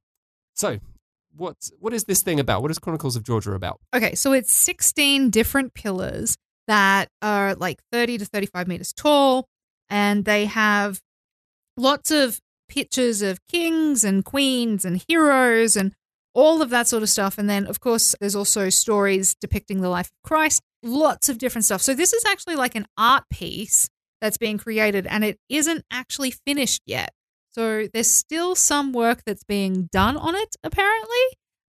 So, 0.54 0.78
what 1.36 1.56
what 1.78 1.92
is 1.92 2.04
this 2.04 2.22
thing 2.22 2.40
about? 2.40 2.62
What 2.62 2.70
is 2.70 2.78
Chronicles 2.78 3.16
of 3.16 3.24
Georgia 3.24 3.52
about? 3.52 3.80
Okay, 3.94 4.14
so 4.14 4.32
it's 4.32 4.52
16 4.52 5.30
different 5.30 5.74
pillars 5.74 6.36
that 6.66 7.08
are 7.20 7.54
like 7.54 7.82
30 7.92 8.18
to 8.18 8.24
35 8.24 8.68
meters 8.68 8.92
tall, 8.92 9.46
and 9.90 10.24
they 10.24 10.46
have 10.46 11.00
lots 11.76 12.10
of 12.10 12.40
pictures 12.68 13.20
of 13.20 13.38
kings 13.46 14.04
and 14.04 14.24
queens 14.24 14.84
and 14.84 15.02
heroes 15.06 15.76
and 15.76 15.92
all 16.34 16.62
of 16.62 16.70
that 16.70 16.88
sort 16.88 17.02
of 17.02 17.10
stuff. 17.10 17.38
And 17.38 17.48
then, 17.48 17.66
of 17.66 17.80
course, 17.80 18.14
there's 18.20 18.34
also 18.34 18.68
stories 18.70 19.34
depicting 19.40 19.80
the 19.80 19.88
life 19.88 20.06
of 20.06 20.28
Christ, 20.28 20.62
lots 20.84 21.28
of 21.28 21.38
different 21.38 21.64
stuff. 21.64 21.82
So, 21.82 21.94
this 21.94 22.12
is 22.12 22.24
actually 22.26 22.56
like 22.56 22.74
an 22.74 22.86
art 22.96 23.24
piece 23.30 23.88
that's 24.20 24.36
being 24.36 24.58
created, 24.58 25.06
and 25.06 25.24
it 25.24 25.38
isn't 25.48 25.84
actually 25.90 26.30
finished 26.30 26.82
yet. 26.86 27.10
So, 27.52 27.86
there's 27.92 28.10
still 28.10 28.54
some 28.54 28.92
work 28.92 29.22
that's 29.26 29.44
being 29.44 29.88
done 29.92 30.16
on 30.16 30.34
it, 30.34 30.54
apparently. 30.62 31.16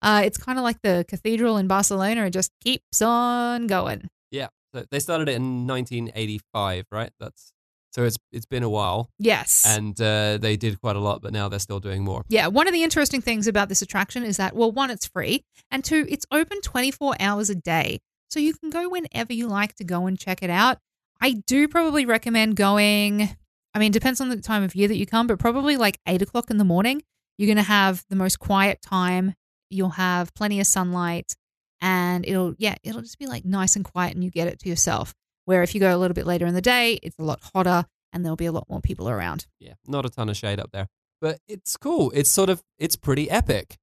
Uh, 0.01 0.21
it's 0.25 0.37
kind 0.37 0.59
of 0.59 0.63
like 0.63 0.77
the 0.83 1.03
cathedral 1.07 1.57
in 1.57 1.67
Barcelona. 1.67 2.25
It 2.25 2.31
just 2.31 2.51
keeps 2.63 3.01
on 3.01 3.65
going. 3.67 4.07
Yeah, 4.29 4.49
so 4.73 4.85
they 4.91 4.99
started 4.99 5.29
it 5.29 5.35
in 5.35 5.65
1985, 5.67 6.85
right? 6.91 7.11
That's 7.19 7.51
so 7.91 8.03
it's 8.03 8.17
it's 8.33 8.45
been 8.45 8.61
a 8.63 8.69
while, 8.69 9.09
Yes. 9.19 9.63
and 9.65 9.99
uh, 10.01 10.37
they 10.37 10.57
did 10.57 10.81
quite 10.81 10.97
a 10.97 10.99
lot, 10.99 11.21
but 11.21 11.31
now 11.31 11.47
they're 11.47 11.59
still 11.59 11.79
doing 11.79 12.03
more. 12.03 12.23
yeah, 12.27 12.47
one 12.47 12.67
of 12.67 12.73
the 12.73 12.83
interesting 12.83 13.21
things 13.21 13.47
about 13.47 13.69
this 13.69 13.81
attraction 13.81 14.23
is 14.23 14.35
that, 14.37 14.53
well, 14.53 14.69
one, 14.71 14.91
it's 14.91 15.07
free, 15.07 15.45
and 15.71 15.81
two, 15.83 16.05
it's 16.09 16.25
open 16.29 16.59
24 16.61 17.15
hours 17.21 17.49
a 17.49 17.55
day. 17.55 17.99
So 18.35 18.41
you 18.41 18.53
can 18.53 18.69
go 18.69 18.89
whenever 18.89 19.31
you 19.31 19.47
like 19.47 19.75
to 19.75 19.85
go 19.85 20.07
and 20.07 20.19
check 20.19 20.43
it 20.43 20.49
out. 20.49 20.79
I 21.21 21.41
do 21.47 21.69
probably 21.69 22.05
recommend 22.05 22.57
going, 22.57 23.29
I 23.73 23.79
mean, 23.79 23.93
depends 23.93 24.19
on 24.19 24.27
the 24.27 24.41
time 24.41 24.61
of 24.61 24.75
year 24.75 24.89
that 24.89 24.97
you 24.97 25.05
come, 25.05 25.25
but 25.25 25.39
probably 25.39 25.77
like 25.77 26.01
eight 26.05 26.21
o'clock 26.21 26.51
in 26.51 26.57
the 26.57 26.65
morning. 26.65 27.01
You're 27.37 27.47
going 27.47 27.55
to 27.55 27.63
have 27.63 28.03
the 28.09 28.17
most 28.17 28.39
quiet 28.39 28.81
time. 28.81 29.35
You'll 29.69 29.91
have 29.91 30.35
plenty 30.35 30.59
of 30.59 30.67
sunlight, 30.67 31.33
and 31.79 32.27
it'll, 32.27 32.55
yeah, 32.57 32.75
it'll 32.83 32.99
just 32.99 33.19
be 33.19 33.25
like 33.25 33.45
nice 33.45 33.77
and 33.77 33.85
quiet, 33.85 34.15
and 34.15 34.21
you 34.21 34.31
get 34.31 34.49
it 34.49 34.59
to 34.59 34.69
yourself. 34.69 35.13
Where 35.45 35.63
if 35.63 35.73
you 35.73 35.79
go 35.79 35.95
a 35.95 35.97
little 35.97 36.13
bit 36.13 36.25
later 36.25 36.45
in 36.45 36.55
the 36.55 36.61
day, 36.61 36.99
it's 37.01 37.17
a 37.17 37.23
lot 37.23 37.39
hotter 37.53 37.85
and 38.11 38.25
there'll 38.25 38.35
be 38.35 38.47
a 38.47 38.51
lot 38.51 38.69
more 38.69 38.81
people 38.81 39.07
around. 39.07 39.47
Yeah, 39.61 39.75
not 39.87 40.05
a 40.05 40.09
ton 40.09 40.27
of 40.27 40.35
shade 40.35 40.59
up 40.59 40.71
there, 40.73 40.87
but 41.21 41.39
it's 41.47 41.77
cool. 41.77 42.11
It's 42.13 42.29
sort 42.29 42.49
of 42.49 42.61
it's 42.77 42.97
pretty 42.97 43.29
epic. 43.29 43.77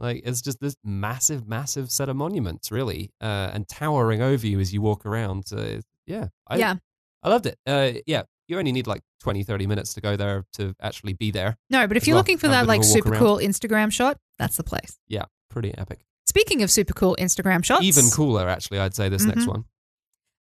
Like 0.00 0.22
it's 0.24 0.40
just 0.40 0.58
this 0.60 0.74
massive, 0.82 1.46
massive 1.46 1.90
set 1.90 2.08
of 2.08 2.16
monuments, 2.16 2.72
really, 2.72 3.10
uh, 3.20 3.50
and 3.52 3.68
towering 3.68 4.22
over 4.22 4.46
you 4.46 4.58
as 4.58 4.72
you 4.72 4.80
walk 4.80 5.04
around. 5.06 5.44
Uh, 5.52 5.80
yeah, 6.06 6.28
I, 6.48 6.56
yeah. 6.56 6.74
I 7.22 7.28
loved 7.28 7.46
it. 7.46 7.56
Uh, 7.66 7.92
yeah, 8.06 8.22
you 8.48 8.58
only 8.58 8.72
need 8.72 8.86
like 8.86 9.02
20, 9.20 9.44
30 9.44 9.66
minutes 9.66 9.92
to 9.94 10.00
go 10.00 10.16
there 10.16 10.44
to 10.54 10.74
actually 10.80 11.12
be 11.12 11.30
there. 11.30 11.56
No, 11.68 11.86
but 11.86 11.96
if 11.98 12.06
you're 12.06 12.14
well. 12.14 12.20
looking 12.20 12.38
for 12.38 12.48
that 12.48 12.66
like 12.66 12.82
super 12.82 13.10
around. 13.10 13.18
cool 13.20 13.36
Instagram 13.36 13.92
shot, 13.92 14.16
that's 14.38 14.56
the 14.56 14.64
place. 14.64 14.96
Yeah, 15.06 15.24
pretty 15.50 15.76
epic. 15.76 16.00
Speaking 16.26 16.62
of 16.62 16.70
super 16.70 16.94
cool 16.94 17.16
Instagram 17.20 17.62
shots, 17.64 17.82
Even 17.84 18.08
cooler, 18.10 18.48
actually, 18.48 18.78
I'd 18.78 18.94
say 18.94 19.08
this 19.10 19.24
next 19.24 19.44
Mhm. 19.44 19.48
one. 19.48 19.64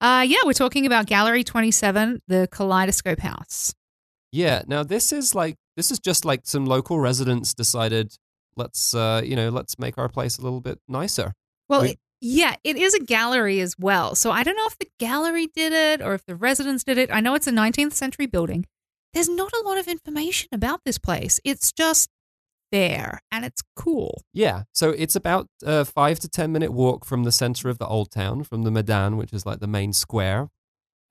Uh, 0.01 0.21
yeah, 0.25 0.37
we're 0.45 0.53
talking 0.53 0.85
about 0.85 1.07
Gallery 1.07 1.43
27, 1.43 2.21
the 2.27 2.47
Kaleidoscope 2.51 3.19
House. 3.19 3.73
Yeah. 4.31 4.61
Now 4.67 4.83
this 4.83 5.11
is 5.11 5.35
like 5.35 5.55
this 5.75 5.91
is 5.91 5.99
just 5.99 6.23
like 6.23 6.41
some 6.45 6.65
local 6.65 6.99
residents 6.99 7.53
decided 7.53 8.15
let's 8.59 8.93
uh 8.93 9.21
you 9.25 9.35
know 9.35 9.49
let's 9.49 9.79
make 9.79 9.97
our 9.97 10.07
place 10.09 10.37
a 10.37 10.41
little 10.43 10.61
bit 10.61 10.79
nicer. 10.87 11.33
Well, 11.67 11.81
We- 11.81 11.89
it- 11.91 11.99
yeah, 12.21 12.55
it 12.65 12.75
is 12.75 12.93
a 12.93 12.99
gallery 12.99 13.61
as 13.61 13.75
well. 13.79 14.13
So 14.13 14.29
I 14.29 14.43
don't 14.43 14.57
know 14.57 14.67
if 14.67 14.77
the 14.77 14.89
gallery 14.99 15.47
did 15.47 15.71
it 15.71 16.01
or 16.05 16.13
if 16.13 16.25
the 16.25 16.35
residents 16.35 16.83
did 16.83 16.97
it. 16.97 17.09
I 17.13 17.21
know 17.21 17.33
it's 17.33 17.47
a 17.47 17.51
19th 17.51 17.93
century 17.93 18.25
building. 18.25 18.65
There's 19.13 19.29
not 19.29 19.51
a 19.53 19.63
lot 19.65 19.77
of 19.77 19.87
information 19.87 20.49
about 20.51 20.81
this 20.83 20.97
place. 20.97 21.39
It's 21.45 21.71
just 21.71 22.09
there 22.73 23.21
and 23.31 23.45
it's 23.45 23.63
cool. 23.75 24.21
Yeah. 24.33 24.63
So 24.73 24.89
it's 24.89 25.15
about 25.15 25.47
a 25.63 25.85
five 25.85 26.19
to 26.19 26.27
ten 26.27 26.51
minute 26.51 26.73
walk 26.73 27.05
from 27.05 27.23
the 27.23 27.31
center 27.31 27.69
of 27.69 27.77
the 27.79 27.87
old 27.87 28.11
town, 28.11 28.43
from 28.43 28.63
the 28.63 28.69
Meidan, 28.69 29.15
which 29.15 29.31
is 29.31 29.45
like 29.45 29.59
the 29.61 29.67
main 29.67 29.93
square, 29.93 30.49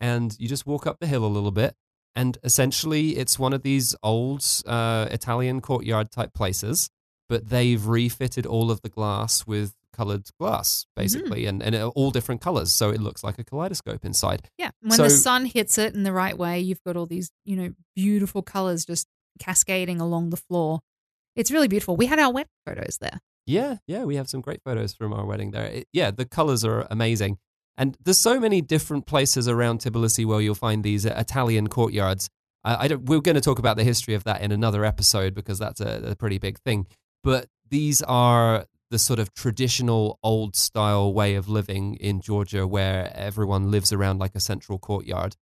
and 0.00 0.36
you 0.38 0.46
just 0.46 0.66
walk 0.66 0.86
up 0.86 0.98
the 1.00 1.06
hill 1.06 1.24
a 1.24 1.26
little 1.26 1.50
bit. 1.50 1.74
And 2.14 2.36
essentially, 2.44 3.16
it's 3.16 3.38
one 3.38 3.52
of 3.52 3.62
these 3.62 3.94
old 4.02 4.44
uh, 4.66 5.08
Italian 5.10 5.60
courtyard 5.60 6.10
type 6.10 6.34
places, 6.34 6.90
but 7.28 7.48
they've 7.48 7.86
refitted 7.86 8.46
all 8.46 8.70
of 8.70 8.82
the 8.82 8.88
glass 8.88 9.46
with 9.46 9.74
colored 9.92 10.28
glass, 10.38 10.84
mm-hmm. 10.84 11.02
basically, 11.02 11.46
and, 11.46 11.62
and 11.62 11.74
all 11.74 12.10
different 12.10 12.40
colors. 12.40 12.72
So 12.72 12.90
it 12.90 13.00
looks 13.00 13.24
like 13.24 13.38
a 13.38 13.44
kaleidoscope 13.44 14.04
inside. 14.04 14.48
Yeah. 14.56 14.70
When 14.80 14.96
the 14.96 15.10
sun 15.10 15.46
hits 15.46 15.76
it 15.76 15.94
in 15.94 16.04
the 16.04 16.12
right 16.12 16.38
way, 16.38 16.60
you've 16.60 16.82
got 16.84 16.96
all 16.96 17.06
these, 17.06 17.30
you 17.44 17.56
know, 17.56 17.72
beautiful 17.96 18.42
colors 18.42 18.84
just 18.84 19.08
cascading 19.38 20.00
along 20.00 20.30
the 20.30 20.36
floor. 20.36 20.80
It's 21.36 21.50
really 21.50 21.68
beautiful. 21.68 21.96
We 21.96 22.06
had 22.06 22.18
our 22.18 22.32
wedding 22.32 22.50
photos 22.66 22.98
there. 23.00 23.20
Yeah, 23.46 23.76
yeah, 23.86 24.04
we 24.04 24.16
have 24.16 24.28
some 24.28 24.40
great 24.40 24.60
photos 24.62 24.92
from 24.92 25.12
our 25.12 25.24
wedding 25.24 25.52
there. 25.52 25.66
It- 25.66 25.88
yeah, 25.92 26.10
the 26.10 26.24
colors 26.26 26.64
are 26.64 26.86
amazing. 26.90 27.38
And 27.76 27.96
there's 28.04 28.18
so 28.18 28.40
many 28.40 28.60
different 28.60 29.06
places 29.06 29.46
around 29.48 29.80
Tbilisi 29.80 30.26
where 30.26 30.40
you'll 30.40 30.56
find 30.56 30.82
these 30.82 31.04
Italian 31.04 31.68
courtyards. 31.68 32.28
I, 32.64 32.84
I 32.84 32.88
don't, 32.88 33.04
we're 33.04 33.20
going 33.20 33.36
to 33.36 33.40
talk 33.40 33.60
about 33.60 33.76
the 33.76 33.84
history 33.84 34.14
of 34.14 34.24
that 34.24 34.42
in 34.42 34.50
another 34.50 34.84
episode 34.84 35.32
because 35.32 35.60
that's 35.60 35.80
a, 35.80 36.10
a 36.10 36.16
pretty 36.16 36.38
big 36.38 36.58
thing. 36.60 36.86
But 37.22 37.48
these 37.68 38.02
are 38.02 38.66
the 38.90 38.98
sort 38.98 39.18
of 39.18 39.34
traditional 39.34 40.18
old 40.22 40.56
style 40.56 41.12
way 41.12 41.34
of 41.34 41.48
living 41.48 41.94
in 41.96 42.20
Georgia 42.20 42.66
where 42.66 43.12
everyone 43.14 43.70
lives 43.70 43.92
around 43.92 44.18
like 44.18 44.34
a 44.34 44.40
central 44.40 44.78
courtyard. 44.78 45.36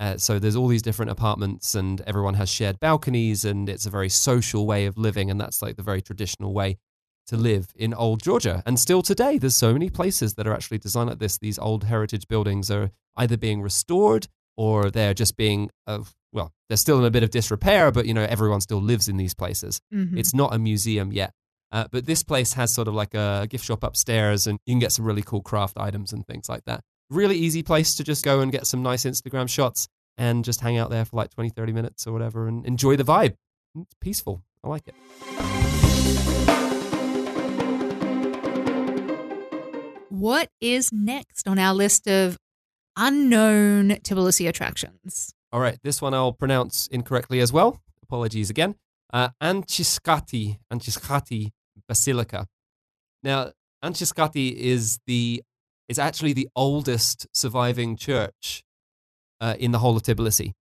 Uh, 0.00 0.16
so 0.16 0.38
there's 0.38 0.56
all 0.56 0.68
these 0.68 0.82
different 0.82 1.10
apartments 1.10 1.74
and 1.74 2.00
everyone 2.02 2.34
has 2.34 2.48
shared 2.48 2.78
balconies 2.80 3.44
and 3.44 3.68
it's 3.68 3.86
a 3.86 3.90
very 3.90 4.08
social 4.08 4.66
way 4.66 4.86
of 4.86 4.96
living 4.96 5.30
and 5.30 5.40
that's 5.40 5.60
like 5.60 5.76
the 5.76 5.82
very 5.82 6.00
traditional 6.00 6.52
way 6.52 6.78
to 7.26 7.36
live 7.36 7.72
in 7.76 7.92
old 7.94 8.22
Georgia. 8.22 8.62
And 8.64 8.78
still 8.78 9.02
today, 9.02 9.38
there's 9.38 9.54
so 9.54 9.72
many 9.72 9.90
places 9.90 10.34
that 10.34 10.46
are 10.46 10.54
actually 10.54 10.78
designed 10.78 11.10
like 11.10 11.18
this. 11.18 11.38
These 11.38 11.58
old 11.58 11.84
heritage 11.84 12.26
buildings 12.26 12.70
are 12.70 12.90
either 13.16 13.36
being 13.36 13.60
restored 13.60 14.28
or 14.56 14.90
they're 14.90 15.14
just 15.14 15.36
being, 15.36 15.70
uh, 15.86 16.00
well, 16.32 16.52
they're 16.68 16.76
still 16.76 16.98
in 16.98 17.04
a 17.04 17.10
bit 17.10 17.22
of 17.22 17.30
disrepair, 17.30 17.90
but 17.90 18.06
you 18.06 18.14
know, 18.14 18.24
everyone 18.24 18.60
still 18.60 18.80
lives 18.82 19.08
in 19.08 19.16
these 19.16 19.34
places. 19.34 19.80
Mhm. 19.92 20.18
It's 20.18 20.34
not 20.34 20.54
a 20.54 20.58
museum 20.58 21.12
yet. 21.12 21.32
Uh, 21.70 21.86
but 21.90 22.06
this 22.06 22.22
place 22.22 22.54
has 22.54 22.72
sort 22.72 22.88
of 22.88 22.94
like 22.94 23.12
a 23.14 23.46
gift 23.50 23.64
shop 23.64 23.82
upstairs 23.84 24.46
and 24.46 24.58
you 24.64 24.72
can 24.72 24.78
get 24.78 24.90
some 24.92 25.04
really 25.04 25.22
cool 25.22 25.42
craft 25.42 25.76
items 25.78 26.12
and 26.12 26.26
things 26.26 26.48
like 26.48 26.64
that. 26.64 26.82
Really 27.10 27.36
easy 27.36 27.62
place 27.62 27.94
to 27.96 28.04
just 28.04 28.24
go 28.24 28.40
and 28.40 28.50
get 28.50 28.66
some 28.66 28.82
nice 28.82 29.04
Instagram 29.04 29.48
shots 29.48 29.86
and 30.16 30.44
just 30.44 30.60
hang 30.60 30.78
out 30.78 30.88
there 30.90 31.04
for 31.04 31.16
like 31.16 31.30
20, 31.30 31.50
30 31.50 31.72
minutes 31.72 32.06
or 32.06 32.12
whatever 32.12 32.48
and 32.48 32.64
enjoy 32.66 32.96
the 32.96 33.04
vibe. 33.04 33.34
It's 33.74 33.94
peaceful. 34.00 34.42
I 34.64 34.68
like 34.68 34.88
it. 34.88 34.94
What 40.10 40.50
is 40.60 40.90
next 40.92 41.46
on 41.46 41.58
our 41.58 41.74
list 41.74 42.08
of 42.08 42.38
unknown 42.96 43.90
Tbilisi 44.02 44.48
attractions? 44.48 45.34
All 45.52 45.60
right, 45.60 45.78
this 45.82 46.02
one 46.02 46.12
I'll 46.12 46.32
pronounce 46.32 46.86
incorrectly 46.88 47.40
as 47.40 47.52
well. 47.52 47.80
Apologies 48.02 48.50
again. 48.50 48.74
Uh, 49.12 49.30
Anchiskhati, 49.42 50.58
Anchiskhati 50.70 51.50
Basilica. 51.88 52.46
Now, 53.22 53.52
Anchiskhati 53.82 54.54
is 54.54 54.98
the 55.06 55.42
is 55.88 55.98
actually 55.98 56.34
the 56.34 56.48
oldest 56.54 57.26
surviving 57.32 57.96
church 57.96 58.62
uh, 59.40 59.54
in 59.58 59.72
the 59.72 59.78
whole 59.78 59.96
of 59.96 60.02
Tbilisi. 60.02 60.52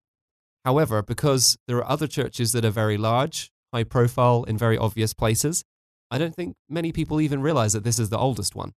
However, 0.63 1.01
because 1.01 1.57
there 1.67 1.77
are 1.77 1.89
other 1.89 2.07
churches 2.07 2.53
that 2.53 2.63
are 2.63 2.69
very 2.69 2.97
large, 2.97 3.51
high 3.73 3.83
profile, 3.83 4.45
in 4.45 4.57
very 4.57 4.77
obvious 4.77 5.13
places, 5.13 5.65
I 6.09 6.17
don't 6.17 6.33
think 6.33 6.55
many 6.69 6.93
people 6.93 7.19
even 7.19 7.41
realize 7.41 7.73
that 7.73 7.83
this 7.83 7.99
is 7.99 8.09
the 8.09 8.17
oldest 8.17 8.55
one. 8.55 8.71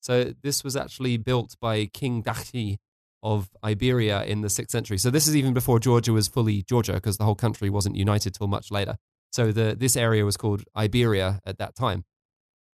So 0.00 0.34
this 0.42 0.64
was 0.64 0.74
actually 0.74 1.16
built 1.16 1.54
by 1.60 1.86
King 1.86 2.22
Dachi 2.24 2.78
of 3.22 3.50
Iberia 3.62 4.24
in 4.24 4.40
the 4.40 4.48
6th 4.48 4.70
century. 4.70 4.98
So 4.98 5.10
this 5.10 5.28
is 5.28 5.36
even 5.36 5.54
before 5.54 5.78
Georgia 5.78 6.12
was 6.12 6.28
fully 6.28 6.62
Georgia 6.62 6.94
because 6.94 7.18
the 7.18 7.24
whole 7.24 7.34
country 7.34 7.70
wasn't 7.70 7.96
united 7.96 8.34
till 8.34 8.48
much 8.48 8.70
later. 8.70 8.96
So 9.32 9.52
the 9.52 9.74
this 9.78 9.96
area 9.96 10.24
was 10.24 10.36
called 10.36 10.64
Iberia 10.76 11.40
at 11.46 11.58
that 11.58 11.74
time. 11.74 12.04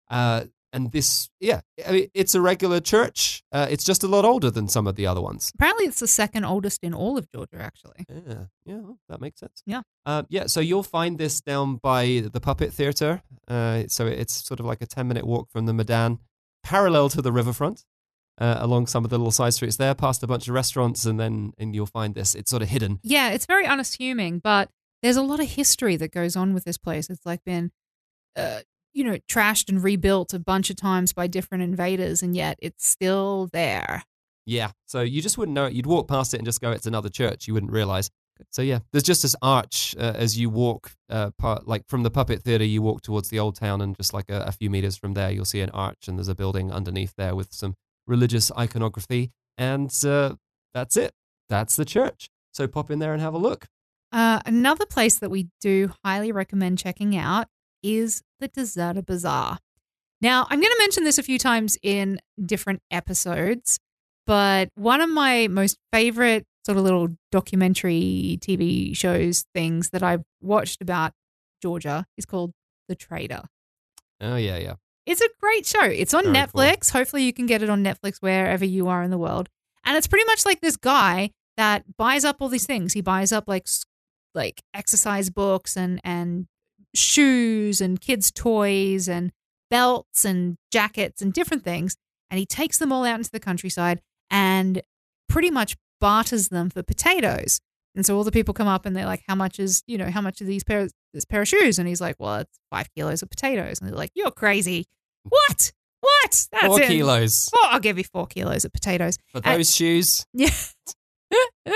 Uh, 0.09 0.45
and 0.73 0.91
this, 0.91 1.29
yeah, 1.39 1.61
I 1.87 1.91
mean, 1.91 2.07
it's 2.13 2.35
a 2.35 2.41
regular 2.41 2.79
church. 2.79 3.41
Uh, 3.51 3.67
it's 3.69 3.83
just 3.83 4.03
a 4.03 4.07
lot 4.07 4.25
older 4.25 4.51
than 4.51 4.67
some 4.67 4.85
of 4.85 4.95
the 4.95 5.07
other 5.07 5.21
ones. 5.21 5.51
Apparently, 5.55 5.85
it's 5.85 5.99
the 5.99 6.07
second 6.07 6.43
oldest 6.43 6.83
in 6.83 6.93
all 6.93 7.17
of 7.17 7.29
Georgia, 7.31 7.59
actually. 7.59 8.05
Yeah, 8.09 8.45
yeah, 8.65 8.81
that 9.07 9.21
makes 9.21 9.39
sense. 9.39 9.63
Yeah. 9.65 9.81
Uh, 10.05 10.23
yeah, 10.29 10.47
so 10.47 10.59
you'll 10.59 10.83
find 10.83 11.17
this 11.17 11.41
down 11.41 11.77
by 11.77 12.23
the 12.31 12.41
Puppet 12.41 12.73
Theatre. 12.73 13.21
Uh, 13.47 13.83
so 13.87 14.05
it's 14.05 14.45
sort 14.45 14.59
of 14.59 14.65
like 14.65 14.81
a 14.81 14.85
10 14.85 15.07
minute 15.07 15.25
walk 15.25 15.49
from 15.49 15.65
the 15.67 15.73
Meidan, 15.73 16.19
parallel 16.63 17.09
to 17.09 17.21
the 17.21 17.31
riverfront, 17.31 17.85
uh, 18.39 18.57
along 18.59 18.87
some 18.87 19.03
of 19.03 19.09
the 19.09 19.17
little 19.17 19.31
side 19.31 19.53
streets 19.53 19.77
there, 19.77 19.95
past 19.95 20.23
a 20.23 20.27
bunch 20.27 20.47
of 20.47 20.53
restaurants, 20.53 21.05
and 21.05 21.19
then 21.19 21.53
and 21.57 21.75
you'll 21.75 21.85
find 21.85 22.15
this. 22.15 22.35
It's 22.35 22.49
sort 22.49 22.61
of 22.61 22.69
hidden. 22.69 22.99
Yeah, 23.03 23.29
it's 23.29 23.45
very 23.45 23.65
unassuming, 23.65 24.39
but 24.39 24.69
there's 25.01 25.17
a 25.17 25.21
lot 25.21 25.39
of 25.39 25.47
history 25.49 25.95
that 25.97 26.11
goes 26.11 26.35
on 26.35 26.53
with 26.53 26.63
this 26.63 26.77
place. 26.77 27.09
It's 27.09 27.25
like 27.25 27.43
been, 27.43 27.71
uh, 28.35 28.61
you 28.93 29.03
know, 29.03 29.17
trashed 29.29 29.69
and 29.69 29.83
rebuilt 29.83 30.33
a 30.33 30.39
bunch 30.39 30.69
of 30.69 30.75
times 30.75 31.13
by 31.13 31.27
different 31.27 31.63
invaders, 31.63 32.23
and 32.23 32.35
yet 32.35 32.57
it's 32.61 32.87
still 32.87 33.49
there. 33.53 34.03
Yeah, 34.45 34.71
so 34.85 35.01
you 35.01 35.21
just 35.21 35.37
wouldn't 35.37 35.55
know 35.55 35.65
it. 35.65 35.73
You'd 35.73 35.85
walk 35.85 36.07
past 36.07 36.33
it 36.33 36.37
and 36.37 36.45
just 36.45 36.61
go, 36.61 36.71
it's 36.71 36.87
another 36.87 37.09
church. 37.09 37.47
You 37.47 37.53
wouldn't 37.53 37.71
realize. 37.71 38.09
So 38.49 38.61
yeah, 38.61 38.79
there's 38.91 39.03
just 39.03 39.23
this 39.23 39.35
arch 39.41 39.95
uh, 39.99 40.13
as 40.15 40.39
you 40.39 40.49
walk, 40.49 40.91
uh, 41.09 41.31
part, 41.37 41.67
like 41.67 41.83
from 41.87 42.03
the 42.03 42.11
puppet 42.11 42.43
theater, 42.43 42.63
you 42.63 42.81
walk 42.81 43.01
towards 43.01 43.29
the 43.29 43.39
old 43.39 43.55
town, 43.55 43.81
and 43.81 43.97
just 43.97 44.13
like 44.13 44.29
a, 44.29 44.41
a 44.47 44.51
few 44.51 44.69
meters 44.69 44.95
from 44.95 45.15
there, 45.15 45.31
you'll 45.31 45.43
see 45.43 45.59
an 45.61 45.69
arch, 45.71 46.07
and 46.07 46.17
there's 46.17 46.27
a 46.27 46.35
building 46.35 46.71
underneath 46.71 47.13
there 47.17 47.35
with 47.35 47.51
some 47.51 47.75
religious 48.07 48.51
iconography, 48.57 49.31
and 49.57 49.93
uh, 50.05 50.35
that's 50.73 50.97
it. 50.97 51.13
That's 51.49 51.75
the 51.75 51.85
church. 51.85 52.29
So 52.53 52.67
pop 52.67 52.89
in 52.89 52.99
there 52.99 53.13
and 53.13 53.21
have 53.21 53.33
a 53.33 53.37
look. 53.37 53.67
Uh, 54.11 54.39
another 54.45 54.85
place 54.85 55.19
that 55.19 55.29
we 55.29 55.49
do 55.61 55.91
highly 56.03 56.31
recommend 56.31 56.79
checking 56.79 57.15
out 57.15 57.47
is 57.83 58.21
the 58.39 58.49
Dezerter 58.49 59.05
Bazaar. 59.05 59.59
Now, 60.21 60.47
I'm 60.49 60.59
going 60.59 60.71
to 60.71 60.79
mention 60.79 61.03
this 61.03 61.19
a 61.19 61.23
few 61.23 61.37
times 61.37 61.77
in 61.83 62.19
different 62.43 62.81
episodes, 62.89 63.79
but 64.25 64.69
one 64.75 65.01
of 65.01 65.09
my 65.09 65.47
most 65.47 65.77
favorite 65.93 66.45
sort 66.65 66.77
of 66.77 66.83
little 66.83 67.09
documentary 67.31 68.39
TV 68.41 68.95
shows 68.97 69.45
things 69.53 69.91
that 69.91 70.03
I've 70.03 70.23
watched 70.41 70.81
about 70.81 71.13
Georgia 71.61 72.05
is 72.17 72.25
called 72.25 72.51
The 72.87 72.95
Trader. 72.95 73.43
Oh 74.19 74.35
yeah, 74.35 74.57
yeah. 74.57 74.73
It's 75.07 75.21
a 75.21 75.29
great 75.39 75.65
show. 75.65 75.85
It's 75.85 76.13
on 76.13 76.25
Very 76.25 76.35
cool. 76.35 76.61
Netflix. 76.61 76.91
Hopefully, 76.91 77.23
you 77.23 77.33
can 77.33 77.45
get 77.45 77.63
it 77.63 77.69
on 77.69 77.83
Netflix 77.83 78.17
wherever 78.19 78.65
you 78.65 78.89
are 78.89 79.01
in 79.01 79.09
the 79.09 79.17
world. 79.17 79.49
And 79.85 79.95
it's 79.95 80.05
pretty 80.05 80.25
much 80.25 80.45
like 80.45 80.59
this 80.59 80.75
guy 80.75 81.31
that 81.55 81.85
buys 81.97 82.25
up 82.25 82.37
all 82.39 82.49
these 82.49 82.67
things. 82.67 82.93
He 82.93 83.01
buys 83.01 83.31
up 83.31 83.45
like 83.47 83.67
like 84.35 84.61
exercise 84.73 85.29
books 85.29 85.77
and 85.77 86.01
and 86.03 86.47
shoes 86.93 87.79
and 87.79 88.01
kids' 88.01 88.31
toys 88.31 89.07
and 89.07 89.31
belts 89.71 90.25
and 90.25 90.57
jackets 90.71 91.21
and 91.21 91.33
different 91.33 91.63
things. 91.63 91.95
And 92.29 92.37
he 92.37 92.45
takes 92.45 92.77
them 92.77 92.91
all 92.91 93.05
out 93.05 93.17
into 93.17 93.31
the 93.31 93.39
countryside 93.39 94.01
and 94.29 94.81
pretty 95.29 95.49
much 95.49 95.77
barters 96.01 96.49
them 96.49 96.69
for 96.69 96.83
potatoes. 96.83 97.59
And 97.95 98.05
so 98.05 98.15
all 98.15 98.23
the 98.25 98.31
people 98.31 98.53
come 98.53 98.67
up 98.67 98.85
and 98.85 98.95
they're 98.95 99.05
like, 99.05 99.23
"How 99.27 99.35
much 99.35 99.57
is 99.57 99.83
you 99.87 99.97
know 99.97 100.11
how 100.11 100.21
much 100.21 100.41
are 100.41 100.45
these 100.45 100.65
pair 100.65 100.89
this 101.13 101.25
pair 101.25 101.41
of 101.43 101.47
shoes?" 101.47 101.79
And 101.79 101.87
he's 101.87 102.01
like, 102.01 102.17
"Well, 102.19 102.41
it's 102.41 102.59
five 102.69 102.89
kilos 102.93 103.23
of 103.23 103.29
potatoes." 103.29 103.79
And 103.79 103.89
they're 103.89 103.97
like, 103.97 104.11
"You're 104.13 104.31
crazy. 104.31 104.85
What? 105.29 105.71
What? 105.99 106.47
That's 106.51 106.65
Four 106.65 106.79
kilos 106.79 107.49
Four, 107.49 107.71
I'll 107.71 107.79
give 107.79 107.97
you 107.97 108.03
four 108.03 108.27
kilos 108.27 108.65
of 108.65 108.71
potatoes." 108.73 109.17
for 109.31 109.39
those 109.41 109.73
shoes. 109.75 110.25
Yeah. 111.29 111.73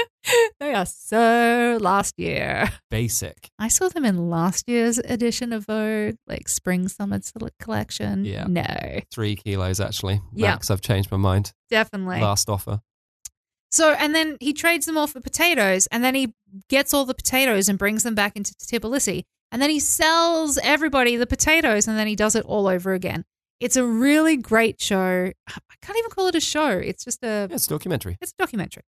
they 0.61 0.73
are 0.73 0.85
so 0.85 1.77
last 1.81 2.17
year. 2.17 2.71
Basic. 2.89 3.49
I 3.59 3.67
saw 3.67 3.89
them 3.89 4.05
in 4.05 4.29
last 4.29 4.69
year's 4.69 4.97
edition 4.97 5.51
of 5.51 5.65
Vogue, 5.65 6.15
like 6.25 6.47
spring 6.47 6.87
summer 6.87 7.19
collection. 7.59 8.23
Yeah. 8.23 8.45
No, 8.47 9.01
Three 9.11 9.35
kilos 9.35 9.81
actually. 9.81 10.21
Yeah. 10.33 10.51
Max, 10.51 10.71
I've 10.71 10.79
changed 10.81 11.11
my 11.11 11.17
mind. 11.17 11.51
definitely. 11.69 12.21
Last 12.21 12.49
offer. 12.49 12.79
So, 13.71 13.93
and 13.93 14.13
then 14.15 14.37
he 14.39 14.53
trades 14.53 14.85
them 14.85 14.97
all 14.97 15.07
for 15.07 15.21
potatoes, 15.21 15.87
and 15.87 16.03
then 16.03 16.13
he 16.15 16.33
gets 16.69 16.93
all 16.93 17.05
the 17.05 17.13
potatoes 17.13 17.67
and 17.69 17.77
brings 17.79 18.03
them 18.03 18.15
back 18.15 18.35
into 18.35 18.53
Tbilisi, 18.53 19.23
and 19.51 19.61
then 19.61 19.69
he 19.69 19.79
sells 19.79 20.57
everybody 20.61 21.15
the 21.15 21.27
potatoes, 21.27 21.87
and 21.87 21.97
then 21.97 22.07
he 22.07 22.15
does 22.15 22.35
it 22.35 22.45
all 22.45 22.67
over 22.67 22.93
again. 22.93 23.23
It's 23.61 23.75
a 23.77 23.85
really 23.85 24.35
great 24.37 24.81
show. 24.81 25.31
I 25.47 25.75
can't 25.81 25.97
even 25.97 26.09
call 26.09 26.27
it 26.27 26.35
a 26.35 26.41
show. 26.41 26.69
It's 26.69 27.05
just 27.05 27.23
a 27.23 27.47
Yeah, 27.49 27.55
it's 27.55 27.67
a 27.67 27.69
documentary. 27.69 28.17
It's 28.19 28.33
a 28.33 28.41
documentary. 28.41 28.83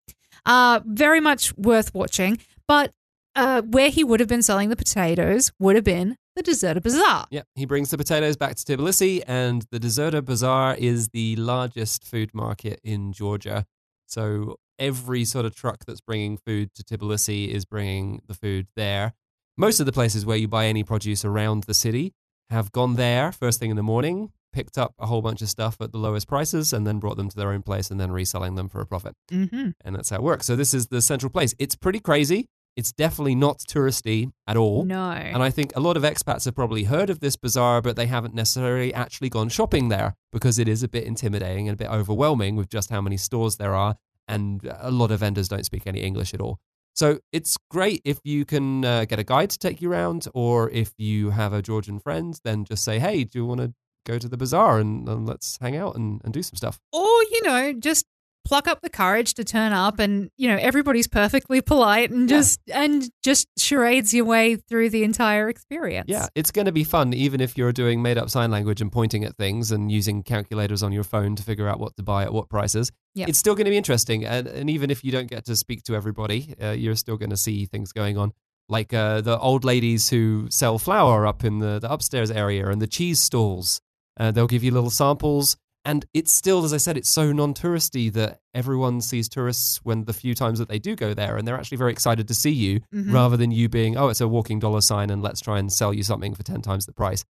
Uh, 0.46 0.82
very 0.86 1.20
much 1.20 1.56
worth 1.56 1.94
watching. 1.94 2.40
But 2.68 2.92
uh, 3.36 3.62
where 3.62 3.90
he 3.90 4.04
would 4.04 4.20
have 4.20 4.30
been 4.30 4.42
selling 4.42 4.70
the 4.70 4.76
potatoes 4.76 5.52
would 5.60 5.76
have 5.76 5.84
been 5.84 6.18
the 6.36 6.44
Dezerter 6.44 6.82
Bazaar. 6.82 7.28
Yeah, 7.30 7.44
he 7.56 7.66
brings 7.66 7.92
the 7.92 7.98
potatoes 7.98 8.36
back 8.36 8.56
to 8.56 8.64
Tbilisi, 8.64 9.22
and 9.28 9.66
the 9.72 9.80
Dezerter 9.80 10.24
Bazaar 10.24 10.76
is 10.76 11.10
the 11.10 11.36
largest 11.36 12.06
food 12.06 12.32
market 12.34 12.80
in 12.84 13.14
Georgia. 13.14 13.66
So 14.08 14.58
every 14.80 15.26
sort 15.26 15.46
of 15.46 15.56
truck 15.56 15.86
that's 15.86 16.02
bringing 16.02 16.38
food 16.38 16.72
to 16.76 16.84
Tbilisi 16.84 17.48
is 17.50 17.66
bringing 17.66 18.22
the 18.28 18.34
food 18.34 18.68
there. 18.76 19.14
Most 19.58 19.80
of 19.80 19.86
the 19.86 19.92
places 19.92 20.26
where 20.26 20.38
you 20.38 20.48
buy 20.48 20.66
any 20.66 20.84
produce 20.84 21.24
around 21.24 21.66
the 21.66 21.76
city 21.76 22.14
have 22.50 22.72
gone 22.72 22.96
there 22.96 23.32
first 23.32 23.60
thing 23.60 23.70
in 23.70 23.76
the 23.76 23.84
morning, 23.84 24.32
picked 24.54 24.78
up 24.78 24.94
a 24.98 25.08
whole 25.08 25.22
bunch 25.22 25.42
of 25.42 25.50
stuff 25.50 25.78
at 25.82 25.92
the 25.92 25.98
lowest 25.98 26.28
prices, 26.28 26.72
and 26.72 26.88
then 26.88 27.00
brought 27.00 27.18
them 27.18 27.30
to 27.30 27.36
their 27.36 27.52
own 27.52 27.64
place 27.64 27.92
and 27.92 28.00
then 28.00 28.12
reselling 28.12 28.56
them 28.56 28.70
for 28.70 28.80
a 28.80 28.86
profit. 28.86 29.16
Mm-hmm. 29.32 29.72
And 29.84 29.96
that's 29.96 30.12
how 30.12 30.18
it 30.18 30.24
works. 30.24 30.46
So 30.46 30.56
this 30.56 30.74
is 30.74 30.88
the 30.88 31.02
central 31.02 31.30
place. 31.30 31.54
It's 31.60 31.76
pretty 31.76 32.00
crazy. 32.00 32.48
It's 32.76 32.92
definitely 32.92 33.36
not 33.36 33.60
touristy 33.60 34.32
at 34.48 34.58
all. 34.58 34.84
No. 34.84 35.12
And 35.12 35.44
I 35.44 35.52
think 35.52 35.74
a 35.76 35.80
lot 35.80 35.96
of 35.96 36.04
expats 36.04 36.46
have 36.46 36.56
probably 36.56 36.86
heard 36.86 37.10
of 37.10 37.20
this 37.20 37.36
bazaar, 37.36 37.82
but 37.82 37.96
they 37.96 38.08
haven't 38.08 38.34
necessarily 38.34 38.94
actually 38.94 39.30
gone 39.30 39.50
shopping 39.50 39.90
there 39.90 40.16
because 40.32 40.58
it 40.58 40.68
is 40.68 40.82
a 40.82 40.88
bit 40.88 41.04
intimidating 41.04 41.68
and 41.68 41.76
a 41.76 41.78
bit 41.78 41.92
overwhelming 41.92 42.56
with 42.56 42.70
just 42.70 42.90
how 42.90 43.02
many 43.02 43.18
stores 43.18 43.58
there 43.58 43.76
are. 43.76 43.98
And 44.28 44.68
a 44.80 44.90
lot 44.90 45.12
of 45.12 45.20
vendors 45.20 45.50
don't 45.50 45.66
speak 45.66 45.86
any 45.86 46.00
English 46.00 46.34
at 46.34 46.42
all. 46.42 46.60
So 46.96 47.20
it's 47.32 47.58
great 47.70 48.02
if 48.06 48.20
you 48.24 48.46
can 48.46 48.86
uh, 48.86 49.06
get 49.06 49.20
a 49.20 49.24
guide 49.24 49.50
to 49.50 49.60
take 49.60 49.82
you 49.82 49.92
around, 49.92 50.28
or 50.34 50.70
if 50.70 50.94
you 50.98 51.32
have 51.32 51.52
a 51.52 51.62
Georgian 51.62 52.00
friend, 52.00 52.40
then 52.44 52.66
just 52.66 52.84
say, 52.84 53.00
hey, 53.00 53.24
do 53.24 53.40
you 53.40 53.46
want 53.46 53.62
to 53.62 53.74
go 54.06 54.18
to 54.20 54.28
the 54.28 54.38
bazaar 54.38 54.80
and, 54.80 55.08
and 55.08 55.26
let's 55.28 55.58
hang 55.62 55.76
out 55.76 55.96
and, 55.96 56.22
and 56.24 56.34
do 56.34 56.44
some 56.44 56.56
stuff? 56.56 56.80
or, 56.92 57.02
you 57.32 57.42
know, 57.44 57.74
just 57.74 58.06
pluck 58.46 58.68
up 58.68 58.82
the 58.82 58.90
courage 58.90 59.34
to 59.36 59.44
turn 59.46 59.72
up 59.72 60.00
and, 60.00 60.30
you 60.36 60.50
know, 60.50 60.58
everybody's 60.58 61.08
perfectly 61.08 61.62
polite 61.62 62.12
and 62.12 62.30
Yeah. 62.30 62.38
just 62.38 62.60
and 62.74 63.10
just 63.24 63.48
charades 63.58 64.14
your 64.14 64.26
way 64.26 64.58
through 64.58 64.90
the 64.90 65.06
entire 65.06 65.48
experience. 65.48 66.08
Yeah, 66.10 66.28
it's 66.36 66.52
going 66.52 66.66
to 66.66 66.74
be 66.74 66.84
fun, 66.84 67.14
even 67.14 67.40
if 67.40 67.58
you're 67.58 67.72
doing 67.72 68.02
made 68.02 68.18
up 68.18 68.30
sign 68.30 68.52
language 68.52 68.82
and 68.82 68.92
pointing 68.92 69.24
at 69.24 69.38
things 69.38 69.72
and 69.72 69.90
using 69.90 70.24
calculators 70.24 70.84
on 70.84 70.92
your 70.92 71.06
phone 71.06 71.38
to 71.38 71.44
figure 71.44 71.70
out 71.70 71.80
what 71.80 71.96
to 71.96 72.04
buy 72.04 72.24
at 72.24 72.34
what 72.34 72.50
prices. 72.50 72.92
Yeah. 73.16 73.28
It's 73.30 73.40
still 73.40 73.56
going 73.56 73.64
to 73.66 73.72
be 73.72 73.78
interesting. 73.78 74.26
And, 74.26 74.46
and 74.48 74.70
even 74.70 74.92
if 74.92 75.06
you 75.06 75.14
don't 75.14 75.30
get 75.30 75.46
to 75.46 75.56
speak 75.56 75.84
to 75.84 75.96
everybody, 75.96 76.54
uh, 76.62 76.72
you're 76.72 76.98
still 76.98 77.16
going 77.16 77.30
to 77.30 77.38
see 77.38 77.66
things 77.66 77.94
going 77.94 78.18
on. 78.18 78.34
Like 78.68 78.94
uh, 78.94 79.22
the 79.22 79.40
old 79.40 79.64
ladies 79.64 80.10
who 80.10 80.48
sell 80.50 80.78
flour 80.80 81.26
up 81.26 81.46
in 81.46 81.60
the, 81.60 81.80
the 81.80 81.90
upstairs 81.92 82.30
area 82.30 82.68
and 82.68 82.82
the 82.82 82.88
cheese 82.88 83.22
stalls. 83.22 83.80
Uh, 84.20 84.32
they'll 84.32 84.48
give 84.48 84.64
you 84.64 84.72
little 84.72 84.90
samples. 84.90 85.58
And 85.86 86.06
it's 86.14 86.32
still, 86.32 86.64
as 86.64 86.72
I 86.74 86.78
said, 86.78 86.96
it's 86.96 87.10
so 87.10 87.34
non 87.34 87.54
touristy 87.54 88.12
that 88.14 88.40
everyone 88.54 89.02
sees 89.02 89.28
tourists 89.28 89.82
when 89.84 90.06
the 90.06 90.14
few 90.14 90.34
times 90.34 90.60
that 90.60 90.70
they 90.70 90.80
do 90.80 90.96
go 90.96 91.14
there. 91.14 91.36
And 91.36 91.46
they're 91.46 91.58
actually 91.58 91.78
very 91.78 91.92
excited 91.92 92.28
to 92.30 92.34
see 92.34 92.52
you 92.52 92.80
Mhm. 92.94 93.12
rather 93.14 93.36
than 93.36 93.52
you 93.52 93.68
being, 93.68 93.98
oh, 93.98 94.08
it's 94.08 94.22
a 94.22 94.28
walking 94.28 94.60
dollar 94.60 94.80
sign 94.82 95.10
and 95.10 95.22
let's 95.22 95.42
try 95.42 95.60
and 95.60 95.72
sell 95.74 95.94
you 95.94 96.04
something 96.04 96.34
for 96.36 96.44
10 96.44 96.62
times 96.62 96.86
the 96.86 96.94
price. 96.94 97.26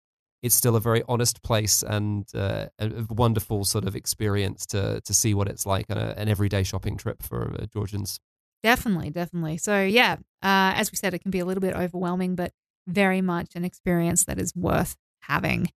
It's 0.43 0.55
still 0.55 0.75
a 0.75 0.81
very 0.81 1.01
honest 1.07 1.43
place 1.43 1.81
and 1.83 2.25
uh, 2.33 2.65
a 2.79 2.87
a 2.87 3.13
wonderful 3.13 3.63
sort 3.63 3.85
of 3.85 3.95
experience 3.95 4.65
to, 4.67 4.99
to 5.01 5.13
see 5.13 5.33
what 5.33 5.47
it's 5.47 5.65
like 5.65 5.85
on 5.89 5.97
a, 5.97 6.13
an 6.17 6.27
everyday 6.27 6.63
shopping 6.63 6.97
trip 6.97 7.21
for 7.23 7.55
uh, 7.57 7.67
Georgians. 7.71 8.19
Definitely, 8.63 9.11
definitely. 9.11 9.57
So, 9.57 9.81
yeah, 9.83 10.13
uh, 10.43 10.73
as 10.75 10.91
we 10.91 10.97
said, 10.97 11.13
it 11.13 11.19
can 11.19 11.31
be 11.31 11.39
a 11.39 11.45
little 11.45 11.61
bit 11.61 11.73
overwhelming, 11.75 12.35
but 12.35 12.51
very 12.87 13.21
much 13.21 13.55
an 13.55 13.63
experience 13.63 14.25
that 14.25 14.39
is 14.39 14.53
worth 14.55 14.97
having. 15.21 15.71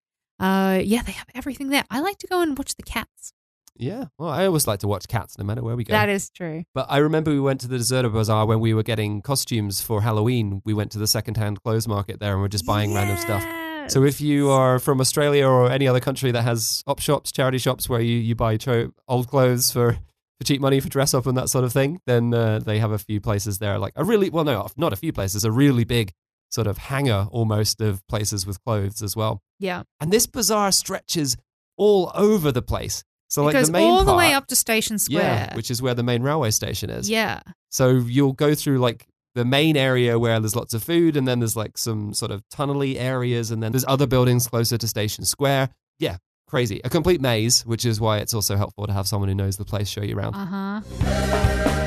Uh, 0.43 0.81
yeah, 0.83 1.03
they 1.03 1.13
have 1.13 1.29
everything 1.35 1.69
there. 1.69 1.85
I 1.91 2.01
like 2.01 2.19
to 2.19 2.27
go 2.27 2.41
and 2.41 2.59
watch 2.59 2.75
the 2.75 2.83
cats. 2.83 3.33
Yeah. 3.77 4.07
Well, 4.19 4.29
I 4.29 4.45
always 4.47 4.67
like 4.67 4.81
to 4.81 4.89
watch 4.89 5.09
cats 5.09 5.39
no 5.39 5.45
matter 5.45 5.63
where 5.63 5.77
we 5.77 5.85
go. 5.85 5.93
That 5.93 6.09
is 6.09 6.31
true. 6.31 6.65
But 6.75 6.87
I 6.91 6.99
remember 6.99 7.31
we 7.31 7.41
went 7.41 7.61
to 7.63 7.69
the 7.69 7.77
Dezerter 7.77 8.13
Bazaar 8.13 8.45
when 8.47 8.61
we 8.61 8.75
were 8.75 8.83
getting 8.83 9.23
costumes 9.23 9.81
for 9.81 10.03
Halloween. 10.03 10.61
We 10.65 10.75
went 10.75 10.91
to 10.93 10.99
the 10.99 11.07
secondhand 11.07 11.63
clothes 11.63 11.89
market 11.89 12.21
there 12.21 12.33
and 12.33 12.43
we're 12.43 12.49
just 12.49 12.67
buying 12.67 12.93
random 12.93 13.17
stuff. 13.17 13.45
So 13.89 14.05
if 14.05 14.21
you 14.21 14.51
are 14.51 14.79
from 14.79 15.01
Australia 15.01 15.47
or 15.47 15.71
any 15.71 15.89
other 15.89 16.01
country 16.01 16.31
that 16.33 16.43
has 16.43 16.83
op 16.87 17.01
shops, 17.01 17.33
charity 17.33 17.59
shops 17.59 17.89
where 17.89 18.01
you, 18.01 18.17
you 18.19 18.35
buy 18.35 18.57
cho- 18.57 18.93
old 19.09 19.29
clothes 19.29 19.73
for, 19.73 19.95
for 19.95 20.45
cheap 20.45 20.61
money 20.61 20.79
for 20.79 20.89
dress 20.89 21.15
up 21.15 21.27
and 21.27 21.37
that 21.37 21.49
sort 21.49 21.65
of 21.65 21.73
thing, 21.73 22.01
then 22.07 22.33
uh, 22.33 22.59
they 22.59 22.79
have 22.79 22.93
a 22.93 22.99
few 22.99 23.21
places 23.21 23.59
there. 23.59 23.79
Like 23.79 23.93
a 23.97 24.05
really, 24.05 24.31
well, 24.31 24.45
no, 24.45 24.69
not 24.77 24.93
a 24.93 24.97
few 24.97 25.13
places, 25.13 25.45
a 25.45 25.51
really 25.51 25.85
big 25.85 26.13
sort 26.51 26.67
of 26.67 26.79
hangar 26.79 27.27
almost 27.33 27.81
of 27.81 28.07
places 28.07 28.47
with 28.47 28.63
clothes 28.65 29.03
as 29.03 29.17
well. 29.17 29.43
Yeah, 29.63 29.83
And 30.01 30.13
this 30.13 30.27
bazaar 30.27 30.73
stretches 30.73 31.37
all 31.77 32.11
over 32.15 32.53
the 32.53 32.63
place. 32.63 33.03
So 33.29 33.43
it 33.43 33.45
like 33.47 33.53
goes 33.55 33.67
the 33.69 33.73
main 33.73 33.91
all 33.91 34.05
the 34.05 34.15
way 34.15 34.35
up 34.35 34.47
to 34.49 34.57
Station 34.57 34.99
Square. 34.99 35.23
yeah, 35.51 35.57
which 35.57 35.71
is 35.71 35.81
where 35.81 35.95
the 35.95 36.03
main 36.03 36.23
railway 36.23 36.51
station 36.51 36.91
is. 36.91 37.09
yeah, 37.09 37.41
So 37.71 37.89
you'll 37.91 38.35
go 38.35 38.55
through 38.55 38.79
like 38.79 39.07
the 39.35 39.45
main 39.47 39.77
area 39.79 40.19
where 40.19 40.39
there's 40.39 40.55
lots 40.55 40.75
of 40.75 40.83
food, 40.85 41.17
and 41.17 41.27
then 41.27 41.39
there's 41.39 41.57
like 41.57 41.79
some 41.79 42.13
sort 42.13 42.31
of 42.31 42.43
tunnely 42.51 42.99
areas, 42.99 43.51
and 43.51 43.63
then 43.63 43.73
there's 43.73 43.87
other 43.89 44.07
buildings 44.07 44.47
closer 44.47 44.77
to 44.77 44.87
Station 44.87 45.25
Square. 45.25 45.71
Yeah, 45.99 46.19
crazy. 46.47 46.83
A 46.85 46.91
complete 46.91 47.23
maze, 47.23 47.65
which 47.65 47.87
is 47.87 47.99
why 47.99 48.19
it's 48.19 48.35
also 48.35 48.57
helpful 48.57 48.87
to 48.87 48.93
have 48.93 49.07
someone 49.09 49.31
who 49.31 49.35
knows 49.35 49.57
the 49.57 49.65
place 49.65 49.89
show 49.89 50.03
you 50.03 50.15
around. 50.19 50.35
Uh 50.35 50.45
huh. 50.45 51.83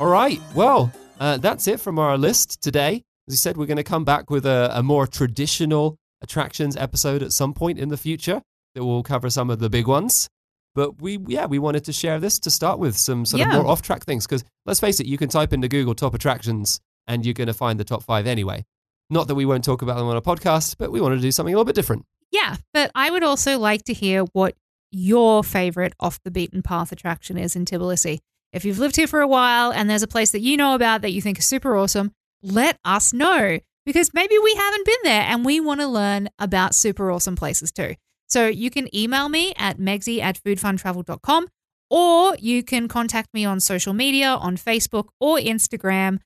All 0.00 0.06
right. 0.06 0.40
Well, 0.54 0.92
uh, 1.18 1.38
that's 1.38 1.66
it 1.66 1.80
from 1.80 1.98
our 1.98 2.16
list 2.16 2.62
today. 2.62 3.02
As 3.28 3.34
you 3.34 3.36
said, 3.36 3.56
we're 3.58 3.66
going 3.66 3.76
to 3.76 3.84
come 3.84 4.04
back 4.04 4.30
with 4.30 4.46
a, 4.46 4.70
a 4.72 4.82
more 4.82 5.06
traditional 5.06 5.98
attractions 6.22 6.76
episode 6.76 7.22
at 7.22 7.32
some 7.32 7.52
point 7.52 7.78
in 7.78 7.90
the 7.90 7.96
future 7.98 8.40
that 8.74 8.82
will 8.84 9.02
cover 9.02 9.28
some 9.28 9.50
of 9.50 9.58
the 9.58 9.68
big 9.68 9.86
ones. 9.86 10.28
But 10.74 11.02
we, 11.02 11.18
yeah, 11.26 11.44
we 11.46 11.58
wanted 11.58 11.84
to 11.84 11.92
share 11.92 12.18
this 12.20 12.38
to 12.40 12.50
start 12.50 12.78
with 12.78 12.96
some 12.96 13.26
sort 13.26 13.40
Yeah. 13.40 13.48
of 13.48 13.62
more 13.62 13.66
off 13.70 13.82
track 13.82 14.04
things. 14.04 14.26
Because 14.26 14.44
let's 14.64 14.80
face 14.80 14.98
it, 14.98 15.06
you 15.06 15.18
can 15.18 15.28
type 15.28 15.52
into 15.52 15.68
Google 15.68 15.94
top 15.94 16.14
attractions 16.14 16.80
and 17.06 17.24
you're 17.26 17.34
going 17.34 17.48
to 17.48 17.54
find 17.54 17.78
the 17.78 17.84
top 17.84 18.02
five 18.02 18.26
anyway. 18.26 18.64
Not 19.10 19.28
that 19.28 19.34
we 19.34 19.44
won't 19.44 19.64
talk 19.64 19.82
about 19.82 19.98
them 19.98 20.06
on 20.06 20.16
a 20.16 20.22
podcast, 20.22 20.76
but 20.78 20.90
we 20.90 21.00
wanted 21.00 21.16
to 21.16 21.22
do 21.22 21.32
something 21.32 21.52
a 21.54 21.56
little 21.56 21.64
bit 21.66 21.74
different. 21.74 22.04
Yeah, 22.30 22.56
but 22.72 22.90
I 22.94 23.10
would 23.10 23.22
also 23.22 23.58
like 23.58 23.84
to 23.84 23.92
hear 23.94 24.22
what 24.32 24.54
your 24.90 25.44
favorite 25.44 25.92
off 26.00 26.18
the 26.24 26.30
beaten 26.30 26.62
path 26.62 26.92
attraction 26.92 27.36
is 27.36 27.56
in 27.56 27.66
Tbilisi. 27.66 28.20
If 28.54 28.64
you've 28.64 28.78
lived 28.78 28.96
here 28.96 29.06
for 29.06 29.20
a 29.20 29.28
while 29.28 29.70
and 29.70 29.88
there's 29.90 30.02
a 30.02 30.06
place 30.08 30.30
that 30.30 30.40
you 30.40 30.56
know 30.56 30.74
about 30.74 31.02
that 31.02 31.12
you 31.12 31.20
think 31.20 31.38
is 31.38 31.46
super 31.46 31.76
awesome, 31.76 32.12
let 32.42 32.78
us 32.84 33.12
know 33.12 33.58
because 33.84 34.12
maybe 34.12 34.36
we 34.38 34.54
haven't 34.54 34.86
been 34.86 35.00
there 35.04 35.22
and 35.22 35.44
we 35.44 35.60
want 35.60 35.80
to 35.80 35.86
learn 35.86 36.28
about 36.38 36.74
super 36.74 37.10
awesome 37.10 37.36
places 37.36 37.72
too. 37.72 37.94
So 38.28 38.46
you 38.46 38.70
can 38.70 38.94
email 38.94 39.28
me 39.28 39.54
at 39.56 39.78
megsy 39.78 40.20
at 40.20 40.38
foodfuntravel.com 40.42 41.48
or 41.90 42.36
you 42.38 42.62
can 42.62 42.88
contact 42.88 43.32
me 43.32 43.44
on 43.44 43.60
social 43.60 43.94
media 43.94 44.28
on 44.28 44.56
Facebook 44.56 45.08
or 45.20 45.38
Instagram 45.38 46.18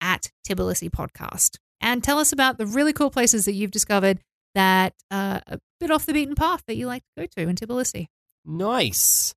at 0.00 0.30
Tbilisi 0.46 0.90
Podcast 0.90 1.56
and 1.80 2.04
tell 2.04 2.18
us 2.18 2.32
about 2.32 2.58
the 2.58 2.66
really 2.66 2.92
cool 2.92 3.10
places 3.10 3.46
that 3.46 3.52
you've 3.52 3.70
discovered 3.70 4.18
that 4.54 4.94
uh, 5.10 5.40
a 5.46 5.58
bit 5.80 5.90
off 5.90 6.06
the 6.06 6.12
beaten 6.12 6.34
path 6.34 6.62
that 6.66 6.76
you 6.76 6.86
like 6.86 7.02
to 7.02 7.22
go 7.22 7.26
to 7.26 7.48
in 7.48 7.56
Tbilisi. 7.56 8.06
Nice. 8.44 9.34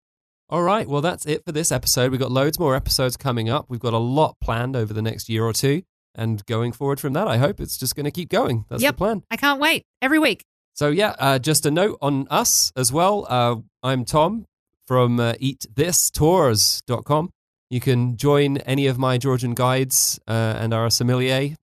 All 0.49 0.63
right. 0.63 0.87
Well, 0.87 1.01
that's 1.01 1.25
it 1.25 1.45
for 1.45 1.51
this 1.51 1.71
episode. 1.71 2.11
We've 2.11 2.19
got 2.19 2.31
loads 2.31 2.59
more 2.59 2.75
episodes 2.75 3.17
coming 3.17 3.49
up. 3.49 3.65
We've 3.69 3.79
got 3.79 3.93
a 3.93 3.99
lot 3.99 4.35
planned 4.41 4.75
over 4.75 4.93
the 4.93 5.01
next 5.01 5.29
year 5.29 5.45
or 5.45 5.53
two. 5.53 5.83
And 6.15 6.45
going 6.45 6.71
forward 6.71 6.99
from 6.99 7.13
that, 7.13 7.27
I 7.27 7.37
hope 7.37 7.59
it's 7.59 7.77
just 7.77 7.95
going 7.95 8.05
to 8.05 8.11
keep 8.11 8.29
going. 8.29 8.65
That's 8.69 8.81
Yep. 8.81 8.93
the 8.95 8.97
plan. 8.97 9.23
I 9.31 9.37
can't 9.37 9.59
wait 9.59 9.83
every 10.01 10.19
week. 10.19 10.43
So, 10.73 10.89
yeah, 10.89 11.15
uh, 11.19 11.39
just 11.39 11.65
a 11.65 11.71
note 11.71 11.97
on 12.01 12.27
us 12.29 12.71
as 12.75 12.91
well. 12.91 13.25
Uh, 13.29 13.57
I'm 13.83 14.05
Tom 14.05 14.45
from 14.87 15.19
uh, 15.19 15.33
eatthistours.com. 15.33 17.29
You 17.69 17.79
can 17.79 18.17
join 18.17 18.57
any 18.59 18.87
of 18.87 18.97
my 18.97 19.17
Georgian 19.17 19.53
guides 19.53 20.19
uh, 20.27 20.31
and 20.59 20.73
our 20.73 20.89
sommelier, 20.89 21.55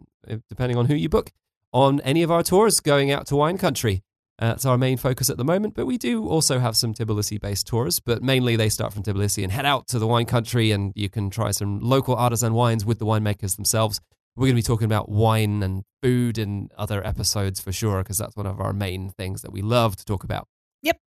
depending 0.48 0.78
on 0.78 0.86
who 0.86 0.94
you 0.94 1.08
book, 1.08 1.30
on 1.72 2.00
any 2.00 2.22
of 2.22 2.30
our 2.30 2.42
tours 2.42 2.78
going 2.80 3.10
out 3.10 3.26
to 3.28 3.36
wine 3.36 3.58
country. 3.58 4.02
Uh, 4.38 4.48
that's 4.48 4.66
our 4.66 4.76
main 4.78 4.98
focus 4.98 5.30
at 5.30 5.38
the 5.38 5.44
moment, 5.44 5.74
but 5.74 5.86
we 5.86 5.96
do 5.96 6.28
also 6.28 6.58
have 6.58 6.76
some 6.76 6.92
Tbilisi 6.92 7.40
based 7.40 7.66
tours, 7.66 8.00
but 8.00 8.22
mainly 8.22 8.54
they 8.54 8.68
start 8.68 8.92
from 8.92 9.02
Tbilisi 9.02 9.42
and 9.42 9.50
head 9.50 9.64
out 9.64 9.88
to 9.88 9.98
the 9.98 10.06
wine 10.06 10.26
country, 10.26 10.70
and 10.70 10.92
you 10.94 11.08
can 11.08 11.30
try 11.30 11.50
some 11.52 11.80
local 11.80 12.14
artisan 12.14 12.52
wines 12.52 12.84
with 12.84 12.98
the 12.98 13.06
winemakers 13.06 13.56
themselves. 13.56 13.98
We're 14.36 14.48
going 14.48 14.56
to 14.56 14.56
be 14.56 14.62
talking 14.62 14.84
about 14.84 15.08
wine 15.08 15.62
and 15.62 15.82
food 16.02 16.36
in 16.36 16.68
other 16.76 17.04
episodes 17.06 17.58
for 17.58 17.72
sure, 17.72 18.02
because 18.02 18.18
that's 18.18 18.36
one 18.36 18.46
of 18.46 18.60
our 18.60 18.74
main 18.74 19.08
things 19.10 19.40
that 19.42 19.50
we 19.50 19.62
love 19.62 19.96
to 19.96 20.04
talk 20.04 20.24
about. 20.24 20.46
Yep. 20.82 20.98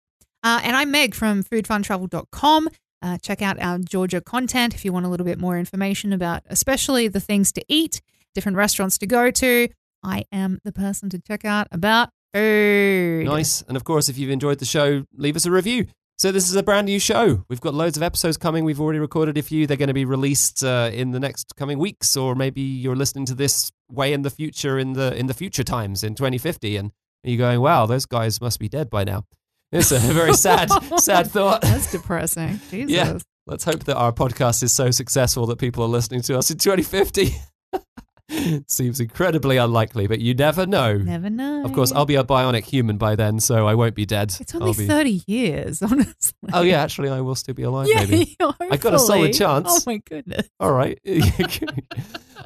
Uh, 0.42 0.60
and 0.64 0.74
I'm 0.74 0.90
Meg 0.90 1.14
from 1.14 1.44
foodfuntravel.com. 1.44 2.68
Uh, 3.02 3.18
check 3.18 3.42
out 3.42 3.60
our 3.60 3.78
Georgia 3.78 4.22
content 4.22 4.74
if 4.74 4.84
you 4.84 4.92
want 4.92 5.04
a 5.04 5.08
little 5.10 5.26
bit 5.26 5.38
more 5.38 5.58
information 5.58 6.12
about, 6.12 6.42
especially 6.48 7.06
the 7.06 7.20
things 7.20 7.52
to 7.52 7.64
eat, 7.68 8.00
different 8.34 8.56
restaurants 8.56 8.96
to 8.98 9.06
go 9.06 9.30
to. 9.30 9.68
I 10.02 10.24
am 10.32 10.58
the 10.64 10.72
person 10.72 11.10
to 11.10 11.18
check 11.18 11.44
out 11.44 11.68
about 11.70 12.08
food. 12.32 13.26
Nice. 13.26 13.62
And 13.62 13.76
of 13.76 13.84
course, 13.84 14.08
if 14.08 14.16
you've 14.16 14.30
enjoyed 14.30 14.58
the 14.58 14.64
show, 14.64 15.04
leave 15.14 15.36
us 15.36 15.44
a 15.44 15.50
review. 15.50 15.86
So 16.18 16.32
this 16.32 16.50
is 16.50 16.56
a 16.56 16.64
brand 16.64 16.86
new 16.86 16.98
show. 16.98 17.44
We've 17.48 17.60
got 17.60 17.74
loads 17.74 17.96
of 17.96 18.02
episodes 18.02 18.36
coming. 18.36 18.64
We've 18.64 18.80
already 18.80 18.98
recorded 18.98 19.38
a 19.38 19.42
few. 19.42 19.68
They're 19.68 19.76
going 19.76 19.86
to 19.86 19.94
be 19.94 20.04
released 20.04 20.64
uh, 20.64 20.90
in 20.92 21.12
the 21.12 21.20
next 21.20 21.54
coming 21.54 21.78
weeks, 21.78 22.16
or 22.16 22.34
maybe 22.34 22.60
you're 22.60 22.96
listening 22.96 23.24
to 23.26 23.36
this 23.36 23.70
way 23.88 24.12
in 24.12 24.22
the 24.22 24.30
future, 24.30 24.80
in 24.80 24.94
the 24.94 25.16
in 25.16 25.26
the 25.26 25.34
future 25.34 25.62
times, 25.62 26.02
in 26.02 26.16
2050, 26.16 26.76
and 26.76 26.90
you're 27.22 27.38
going, 27.38 27.60
"Wow, 27.60 27.86
those 27.86 28.04
guys 28.04 28.40
must 28.40 28.58
be 28.58 28.68
dead 28.68 28.90
by 28.90 29.04
now." 29.04 29.26
It's 29.70 29.92
a 29.92 29.98
very 30.12 30.32
sad, 30.34 30.70
sad 30.98 31.26
thought. 31.30 31.62
That's 31.62 31.92
depressing. 31.92 32.58
Jesus. 32.70 32.90
Yeah. 32.90 33.18
Let's 33.46 33.62
hope 33.62 33.84
that 33.84 33.96
our 33.96 34.12
podcast 34.12 34.64
is 34.64 34.72
so 34.72 34.90
successful 34.90 35.46
that 35.46 35.58
people 35.58 35.84
are 35.84 35.88
listening 35.88 36.22
to 36.22 36.36
us 36.36 36.50
in 36.50 36.58
2050. 36.58 37.32
Seems 38.66 39.00
incredibly 39.00 39.56
unlikely, 39.56 40.06
but 40.06 40.20
you 40.20 40.34
never 40.34 40.66
know. 40.66 40.98
Never 40.98 41.30
know. 41.30 41.64
Of 41.64 41.72
course, 41.72 41.92
I'll 41.92 42.04
be 42.04 42.16
a 42.16 42.24
bionic 42.24 42.64
human 42.64 42.98
by 42.98 43.16
then, 43.16 43.40
so 43.40 43.66
I 43.66 43.74
won't 43.74 43.94
be 43.94 44.04
dead. 44.04 44.34
It's 44.38 44.54
only 44.54 44.68
I'll 44.68 44.74
be... 44.74 44.86
30 44.86 45.22
years, 45.26 45.82
honestly. 45.82 46.34
Oh 46.52 46.62
yeah, 46.62 46.82
actually, 46.82 47.08
I 47.08 47.20
will 47.20 47.34
still 47.34 47.54
be 47.54 47.62
alive. 47.62 47.88
Yeah, 47.88 48.04
Maybe. 48.04 48.36
I 48.60 48.76
got 48.76 48.94
a 48.94 48.98
solid 48.98 49.32
chance. 49.32 49.68
Oh 49.70 49.80
my 49.86 49.98
goodness. 49.98 50.48
All 50.60 50.72
right. 50.72 50.98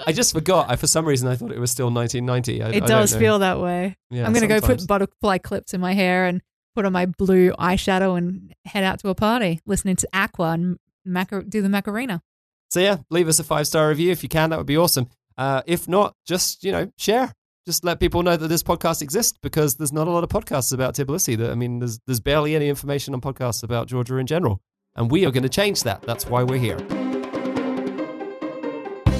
I 0.06 0.12
just 0.12 0.32
forgot. 0.32 0.70
I 0.70 0.76
for 0.76 0.86
some 0.86 1.04
reason 1.06 1.28
I 1.28 1.36
thought 1.36 1.52
it 1.52 1.58
was 1.58 1.70
still 1.70 1.90
1990. 1.90 2.62
I, 2.62 2.70
It 2.78 2.86
does 2.86 3.14
feel 3.14 3.40
that 3.40 3.60
way. 3.60 3.96
Yeah, 4.10 4.26
I'm 4.26 4.32
going 4.32 4.42
to 4.42 4.48
go 4.48 4.60
put 4.60 4.86
butterfly 4.86 5.38
clips 5.38 5.74
in 5.74 5.80
my 5.80 5.94
hair 5.94 6.26
and 6.26 6.42
put 6.74 6.84
on 6.84 6.92
my 6.92 7.06
blue 7.06 7.52
eyeshadow 7.52 8.16
and 8.16 8.54
head 8.64 8.84
out 8.84 9.00
to 9.00 9.08
a 9.08 9.14
party 9.14 9.60
listening 9.66 9.96
to 9.96 10.08
Aqua 10.12 10.52
and 10.52 10.78
Macar- 11.06 11.48
do 11.48 11.60
the 11.60 11.68
Macarena. 11.68 12.22
So 12.70 12.80
yeah, 12.80 12.98
leave 13.10 13.28
us 13.28 13.38
a 13.38 13.44
five 13.44 13.66
star 13.66 13.88
review 13.88 14.10
if 14.12 14.22
you 14.22 14.28
can. 14.28 14.50
That 14.50 14.58
would 14.58 14.66
be 14.66 14.78
awesome. 14.78 15.08
Uh, 15.42 15.60
if 15.66 15.88
not, 15.88 16.14
just 16.24 16.62
you 16.62 16.70
know, 16.70 16.88
share. 16.96 17.32
Just 17.66 17.84
let 17.84 17.98
people 17.98 18.22
know 18.22 18.36
that 18.36 18.46
this 18.46 18.62
podcast 18.62 19.02
exists 19.02 19.36
because 19.42 19.74
there's 19.74 19.92
not 19.92 20.06
a 20.06 20.10
lot 20.10 20.22
of 20.22 20.30
podcasts 20.30 20.72
about 20.72 20.94
Tbilisi. 20.94 21.36
That 21.36 21.50
I 21.50 21.56
mean, 21.56 21.80
there's 21.80 21.98
there's 22.06 22.20
barely 22.20 22.54
any 22.54 22.68
information 22.68 23.12
on 23.12 23.20
podcasts 23.20 23.64
about 23.64 23.88
Georgia 23.88 24.18
in 24.18 24.26
general, 24.28 24.60
and 24.94 25.10
we 25.10 25.26
are 25.26 25.32
going 25.32 25.42
to 25.42 25.48
change 25.48 25.82
that. 25.82 26.02
That's 26.02 26.26
why 26.26 26.44
we're 26.44 26.58
here. 26.58 26.78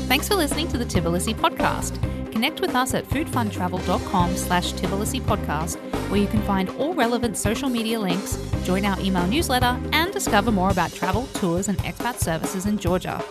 Thanks 0.07 0.29
for 0.29 0.37
listening 0.37 0.69
to 0.69 0.79
the 0.79 0.85
Tbilisi 0.85 1.35
podcast. 1.35 1.99
Connect 2.33 2.63
with 2.63 2.75
us 2.75 2.95
at 2.95 3.07
foodfuntravel.com 3.09 4.37
slash 4.37 4.73
Tbilisi 4.73 5.21
podcast, 5.21 5.77
where 6.11 6.21
you 6.21 6.27
can 6.27 6.43
find 6.43 6.71
all 6.71 6.95
relevant 6.95 7.37
social 7.37 7.69
media 7.69 8.01
links, 8.01 8.39
join 8.65 8.87
our 8.87 8.99
email 9.01 9.27
newsletter, 9.27 9.79
and 9.93 10.13
discover 10.13 10.51
more 10.51 10.71
about 10.71 10.93
travel, 10.93 11.27
tours, 11.35 11.69
and 11.69 11.79
expat 11.81 12.19
services 12.19 12.65
in 12.65 12.79
Georgia. 12.79 13.23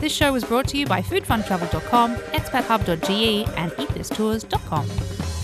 This 0.00 0.12
show 0.12 0.32
was 0.32 0.44
brought 0.44 0.66
to 0.68 0.76
you 0.76 0.86
by 0.86 1.02
foodfuntravel.com, 1.02 2.16
expathub.ge, 2.16 3.48
and 3.56 3.70
eatthistours.com. 3.72 5.37